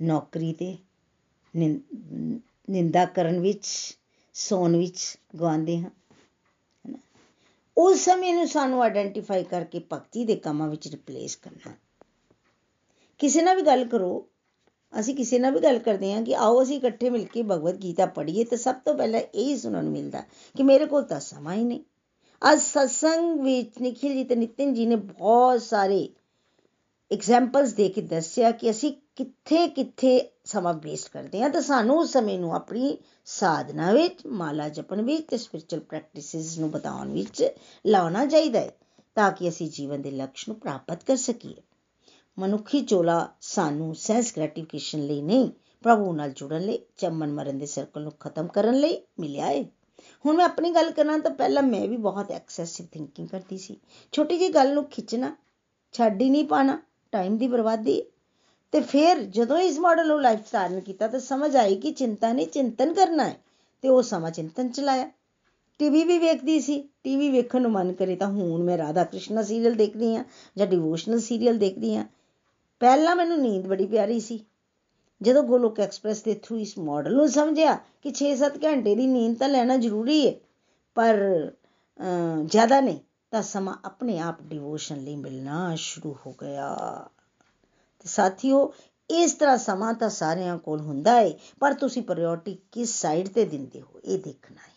ਨੌਕਰੀ 0.01 0.53
ਤੇ 0.53 0.77
ਨਿੰਦਾ 2.71 3.05
ਕਰਨ 3.05 3.41
ਵਿੱਚ, 3.41 3.99
ਸੌਣ 4.35 4.77
ਵਿੱਚ 4.77 5.19
ਗਵਾਉਂਦੇ 5.37 5.79
ਹਾਂ 5.79 5.91
ਉਸ 7.77 7.99
ਸਮੇਂ 7.99 8.35
ਨੂੰ 8.35 8.49
ਸਾਨੂੰ 8.49 8.83
ਆਇਡੈਂਟੀਫਾਈ 8.83 9.45
ਕਰਕੇ 9.45 9.81
ਭਗਤੀ 9.93 10.25
ਦੇ 10.25 10.37
ਕੰਮਾਂ 10.37 10.69
ਵਿੱਚ 10.69 10.89
ਰਿਪਲੇਸ 10.89 11.37
ਕਰਨਾ। 11.37 11.73
ਕਿਸੇ 13.19 13.43
ਨਾਲ 13.43 13.57
ਵੀ 13.57 13.63
ਗੱਲ 13.63 13.85
ਕਰੋ, 13.85 14.29
ਅਸੀਂ 15.01 15.15
ਕਿਸੇ 15.15 15.39
ਨਾਲ 15.39 15.53
ਵੀ 15.53 15.61
ਗੱਲ 15.61 15.79
ਕਰਦੇ 15.79 16.15
ਹਾਂ 16.15 16.23
ਕਿ 16.23 16.35
ਆਓ 16.35 16.63
ਅਸੀਂ 16.63 16.77
ਇਕੱਠੇ 16.77 17.11
ਮਿਲ 17.11 17.25
ਕੇ 17.25 17.43
ਭਗਵਦ 17.43 17.83
ਗੀਤਾ 17.83 18.07
ਪੜ੍ਹੀਏ 18.07 18.45
ਤੇ 18.45 18.57
ਸਭ 18.57 18.75
ਤੋਂ 18.75 18.95
ਪਹਿਲਾਂ 18.95 19.21
ਇਹ 19.21 19.57
ਸੁਣਨ 19.57 19.85
ਨੂੰ 19.85 19.93
ਮਿਲਦਾ 19.93 20.23
ਕਿ 20.57 20.63
ਮੇਰੇ 20.63 20.87
ਕੋਲ 20.87 21.03
ਤਾਂ 21.03 21.21
ਸਮਾਂ 21.21 21.55
ਹੀ 21.55 21.65
ਨਹੀਂ। 21.65 21.81
ਅੱਜ 22.53 22.61
ਸਤਸੰਗ 22.61 23.41
ਵਿੱਚ 23.41 23.71
ਨikhil 23.83 24.19
ji 24.19 24.25
ਤੇ 24.29 24.35
ਨਿਤਿਨ 24.35 24.69
ji 24.69 24.87
ਨੇ 24.87 24.97
ਬਹੁਤ 24.97 25.63
ਸਾਰੇ 25.63 26.09
ਐਗਜ਼ਾਮਪਲਸ 27.13 27.73
ਦੇ 27.73 27.89
ਕੇ 27.89 28.01
ਦੱਸਿਆ 28.01 28.51
ਕਿ 28.51 28.71
ਅਸੀਂ 28.71 28.93
ਕਿੱਥੇ 29.17 29.69
ਕਿੱਥੇ 29.69 30.31
ਸਮਾਂ 30.45 30.75
ਵੇਸਟ 30.75 31.09
ਕਰਦੇ 31.09 31.43
ਹਾਂ 31.43 31.51
ਤਾਂ 31.51 31.61
ਸਾਨੂੰ 31.61 31.99
ਉਸ 31.99 32.13
ਸਮੇਂ 32.13 32.39
ਨੂੰ 32.39 32.55
ਆਪਣੀ 32.55 32.99
ਸਾਧਨਾ 33.25 33.93
ਵਿੱਚ, 33.93 34.27
ਮਾਲਾ 34.27 34.69
ਜਪਣ 34.69 35.03
ਵਿੱਚ 35.03 35.27
ਤੇ 35.27 35.37
ਸਪਿਰਚੁਅਲ 35.37 35.81
ਪ੍ਰੈਕਟਿਸਿਸ 35.81 36.59
ਨੂੰ 36.59 36.71
ਬਤਾਉਣ 36.71 37.13
ਵਿੱਚ 37.13 37.45
ਲਾਉਣਾ 37.87 38.27
ਚਾਹੀਦਾ 38.27 38.61
ਹੈ 38.61 38.77
ਤਾਂ 39.15 39.31
ਕਿ 39.33 39.49
ਅਸੀਂ 39.49 39.71
ਜੀਵਨ 39.71 40.03
ਦੇ 40.03 40.11
ਲਕਸ਼ 40.11 40.49
ਨੂੰ 40.49 40.61
ਪ੍ਰਾਪਤ 40.61 41.05
ਕਰ 41.05 41.17
ਸਕੀਏ। 41.17 41.55
ਮਨੁੱਖੀ 42.39 42.81
ਚੋਲਾ 42.81 43.29
ਸਾਨੂੰ 43.41 43.95
ਸੈਂਸ 43.95 44.37
ਗ੍ਰੈਟੀਫਿਕੇਸ਼ਨ 44.37 45.07
ਲਈ 45.07 45.23
ਨਹੀਂ, 45.23 45.51
ਪ੍ਰਭੂ 45.83 46.13
ਨਾਲ 46.13 46.31
ਜੁੜਨ 46.31 46.61
ਲਈ, 46.61 46.79
ਚੰਮਨ 46.97 47.33
ਮਰਨ 47.33 47.59
ਦੇ 47.59 47.67
ਸਰਕਲ 47.67 48.03
ਨੂੰ 48.03 48.13
ਖਤਮ 48.13 48.47
ਕਰਨ 48.47 48.75
ਲਈ 48.75 49.03
ਮਿਲਿਆ 49.21 49.47
ਹੈ 49.47 49.65
ਹੁਣ 50.27 50.37
ਮੈਂ 50.37 50.45
ਆਪਣੀ 50.45 50.71
ਗੱਲ 50.71 50.91
ਕਰਾਂ 50.91 51.19
ਤਾਂ 51.19 51.31
ਪਹਿਲਾਂ 51.31 51.63
ਮੈਂ 51.63 51.89
ਵੀ 51.89 51.97
ਬਹੁਤ 51.97 52.31
ਐਕਸੈਸਿਵ 52.31 52.87
ਥਿੰਕਿੰਗ 52.93 53.29
ਕਰਦੀ 53.29 53.59
ਸੀ। 53.59 53.81
ਛੋਟੀ 54.13 54.39
ਜੀ 54.39 54.49
ਗੱਲ 54.49 54.75
ਨੂੰ 54.75 54.85
ਖਿੱਚਣਾ, 54.85 55.37
ਛੱਡ 55.93 56.23
ਹੀ 56.23 56.31
ਨਹੀਂ 56.31 56.45
ਪਾਣਾ 56.45 56.83
ਟਾਈਮ 57.13 57.37
ਦੀ 57.37 57.47
ਬਰਬਾਦੀ 57.49 58.03
ਤੇ 58.73 58.81
ਫਿਰ 58.81 59.23
ਜਦੋਂ 59.31 59.59
ਇਸ 59.59 59.79
ਮਾਡਲ 59.79 60.07
ਨੂੰ 60.09 60.21
ਲਾਈਫ 60.23 60.53
ਧਾਰਨ 60.53 60.81
ਕੀਤਾ 60.81 61.07
ਤਾਂ 61.07 61.21
ਸਮਝ 61.21 61.55
ਆਈ 61.57 61.75
ਕਿ 61.77 61.91
ਚਿੰਤਾ 61.93 62.33
ਨਹੀਂ 62.33 62.47
ਚਿੰਤਨ 62.47 62.93
ਕਰਨਾ 62.95 63.25
ਹੈ 63.25 63.37
ਤੇ 63.85 63.89
ਉਹ 63.89 64.03
ਸਮਾਂ 64.03 64.31
ਚਿੰਤਨ 64.31 64.69
ਚਲਾਇਆ 64.69 65.11
ਟੀਵੀ 65.81 66.03
ਵੀ 66.05 66.19
ਵੇਖਦੀ 66.19 66.61
ਸੀ। 66.61 66.83
ਟੀਵੀ 67.05 67.31
ਵੇਖਣ 67.31 67.63
ਨੂੰ 67.63 67.71
ਮਨ 67.73 67.93
ਕਰੇ 67.93 68.17
ਤਾਂ 68.17 68.29
ਹੁਣ 68.29 68.63
ਮੈਂ 68.65 68.77
ਰਾਧਾ 68.79 69.05
ਕ੍ਰਿਸ਼ਨਾ 69.05 69.43
ਸੀਰੀਅਲ 69.43 69.75
ਦੇਖਦੀ 69.75 70.15
ਆ 70.17 70.25
ਜਾਂ 70.57 70.67
ਡਿਵੋਸ਼ਨਲ 70.67 71.21
ਸੀਰੀਅਲ 71.21 71.59
ਦੇਖਦੀ 71.59 71.95
ਆ 71.97 72.05
ਪਹਿਲਾਂ 72.81 73.15
ਮੈਨੂੰ 73.17 73.39
ਨੀਂਦ 73.39 73.67
ਬੜੀ 73.67 73.87
ਪਿਆਰੀ 73.87 74.19
ਸੀ। 74.21 74.41
ਜਦੋਂ 75.21 75.43
ਗੋਲੋਕ 75.43 75.81
ਐਕਸਪ੍ਰੈਸ 75.81 76.23
ਦੇ 76.23 76.35
ਥਰੂ 76.35 76.59
ਇਸ 76.59 76.77
ਮਾਡਲ 76.79 77.15
ਨੂੰ 77.17 77.29
ਸਮਝਿਆ 77.29 77.75
ਕਿ 78.03 78.13
6-7 78.19 78.59
ਘੰਟੇ 78.65 78.95
ਦੀ 78.95 79.07
ਨੀਂਦ 79.07 79.37
ਤਾਂ 79.39 79.49
ਲੈਣਾ 79.49 79.77
ਜ਼ਰੂਰੀ 79.77 80.27
ਹੈ, 80.27 80.33
ਪਰ 80.97 81.53
ਜ਼ਿਆਦਾ 82.45 82.81
ਨਹੀਂ। 82.81 82.99
ਤਾਂ 83.33 83.43
ਸਮਾਂ 83.43 83.75
ਆਪਣੇ 83.85 84.19
ਆਪ 84.19 84.43
ਡਿਵੋਸ਼ਨ 84.43 85.05
ਲਈ 85.05 85.17
ਮਿਲਣਾ 85.17 85.75
ਸ਼ੁਰੂ 85.75 86.17
ਹੋ 86.27 86.33
ਗਿਆ। 86.33 86.75
ਤੇ 88.01 88.09
ਸਾਥੀਓ, 88.09 88.75
ਇਸ 89.11 89.33
ਤਰ੍ਹਾਂ 89.33 89.59
ਸਮਾਂ 89.59 89.95
ਤਾਂ 89.95 90.11
ਸਾਰਿਆਂ 90.11 90.59
ਕੋਲ 90.59 90.81
ਹੁੰਦਾ 90.81 91.15
ਹੈ 91.15 91.31
ਪਰ 91.61 91.75
ਤੁਸੀਂ 91.75 92.03
ਪ੍ਰਾਇੋਰਟੀ 92.03 92.59
ਕਿਸ 92.73 93.01
ਸਾਈਡ 93.01 93.29
ਤੇ 93.29 93.45
ਦਿੰਦੇ 93.45 93.81
ਹੋ, 93.81 94.01
ਇਹ 94.05 94.19
ਦੇਖਣਾ 94.19 94.57
ਹੈ 94.57 94.73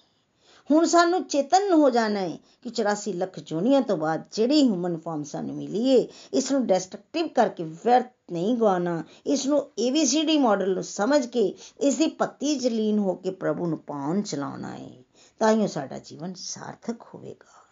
ਹੁਣ 0.72 0.86
ਸਾਨੂੰ 0.86 1.24
ਚੇਤਨ 1.24 1.74
ਹੋ 1.74 1.90
ਜਾਣਾ 1.90 2.20
ਹੈ 2.20 2.38
ਕਿ 2.62 2.70
84 2.70 3.14
ਲੱਖ 3.14 3.40
ਜੋਨੀਆਂ 3.40 3.82
ਤੋਂ 3.82 3.98
ਬਾਅਦ 3.98 4.24
ਜਿਹੜੀ 4.32 4.64
ਹਿਊਮਨ 4.64 4.98
ਫਾਰਮ 4.98 5.24
ਸਾਨੂੰ 5.24 5.56
ਮਿਲੀ 5.56 5.90
ਏ 5.90 6.08
ਇਸ 6.34 6.52
ਨੂੰ 6.52 6.68
ਡਿਸਟਰਕਟਿਵ 6.68 7.28
ਕਰਕੇ 7.28 7.64
ਵਿਅਰਥ 7.64 8.12
ਨਹੀਂ 8.32 8.56
ਗਵਾਉਣਾ 8.58 9.04
ਇਸ 9.26 9.46
ਨੂੰ 9.46 9.60
ABCD 9.60 10.40
ਮਾਡਲ 10.40 10.74
ਨੂੰ 10.74 10.84
ਸਮਝ 10.84 11.26
ਕੇ 11.26 11.56
ਇਸ 11.80 11.96
ਦੀ 11.96 12.18
ਭਗਤੀ 12.22 12.60
ਚ 12.60 12.68
ਲੀਨ 12.68 13.00
ਹੋ 13.00 13.14
ਕੇ 13.16 13.30
ਪ੍ਰਭੂ 13.30 13.68
ਨੂੰ 13.68 13.80
ਪਾਉਣ 13.80 14.22
ਚਲਾਉਣਾ 14.22 14.76
ਹੈ 14.78 14.92
ਤਾਂ 15.40 15.52
ਹੀ 15.52 15.68
ਸਾਡਾ 15.68 16.00
ਜੀਵਨ 16.00 16.34
ਸਾਰਥਕ 16.38 17.02
ਹੋਵੇਗਾ। 17.14 17.65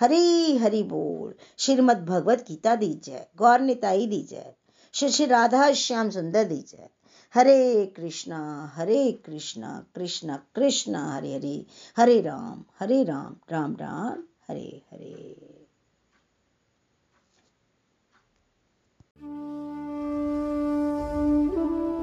हरे 0.00 0.56
हरि 0.56 0.82
बोल, 0.82 1.34
श्रीमद 1.58 2.04
भगवत 2.04 2.44
गीता 2.48 2.74
दी 2.74 2.94
जय 2.94 3.26
गौर 3.36 3.60
निताई 3.60 4.06
दी 4.06 4.22
जय 4.22 4.54
श्री 4.92 5.08
श्री 5.08 5.26
राधा 5.26 5.72
श्याम 5.72 6.10
सुंदर 6.10 6.44
दी 6.44 6.60
जय 6.68 6.88
हरे 7.34 7.86
कृष्णा 7.86 8.72
हरे 8.74 9.12
कृष्णा 9.12 9.86
कृष्णा 9.94 10.42
कृष्णा, 10.54 11.14
हरे 11.14 11.34
हरे 11.34 11.66
हरे 11.96 12.20
राम 12.20 12.64
हरे 12.80 13.04
राम 13.04 13.36
राम 13.52 13.76
राम, 13.80 14.22
हरे 14.48 14.82
हरे। 14.92 15.50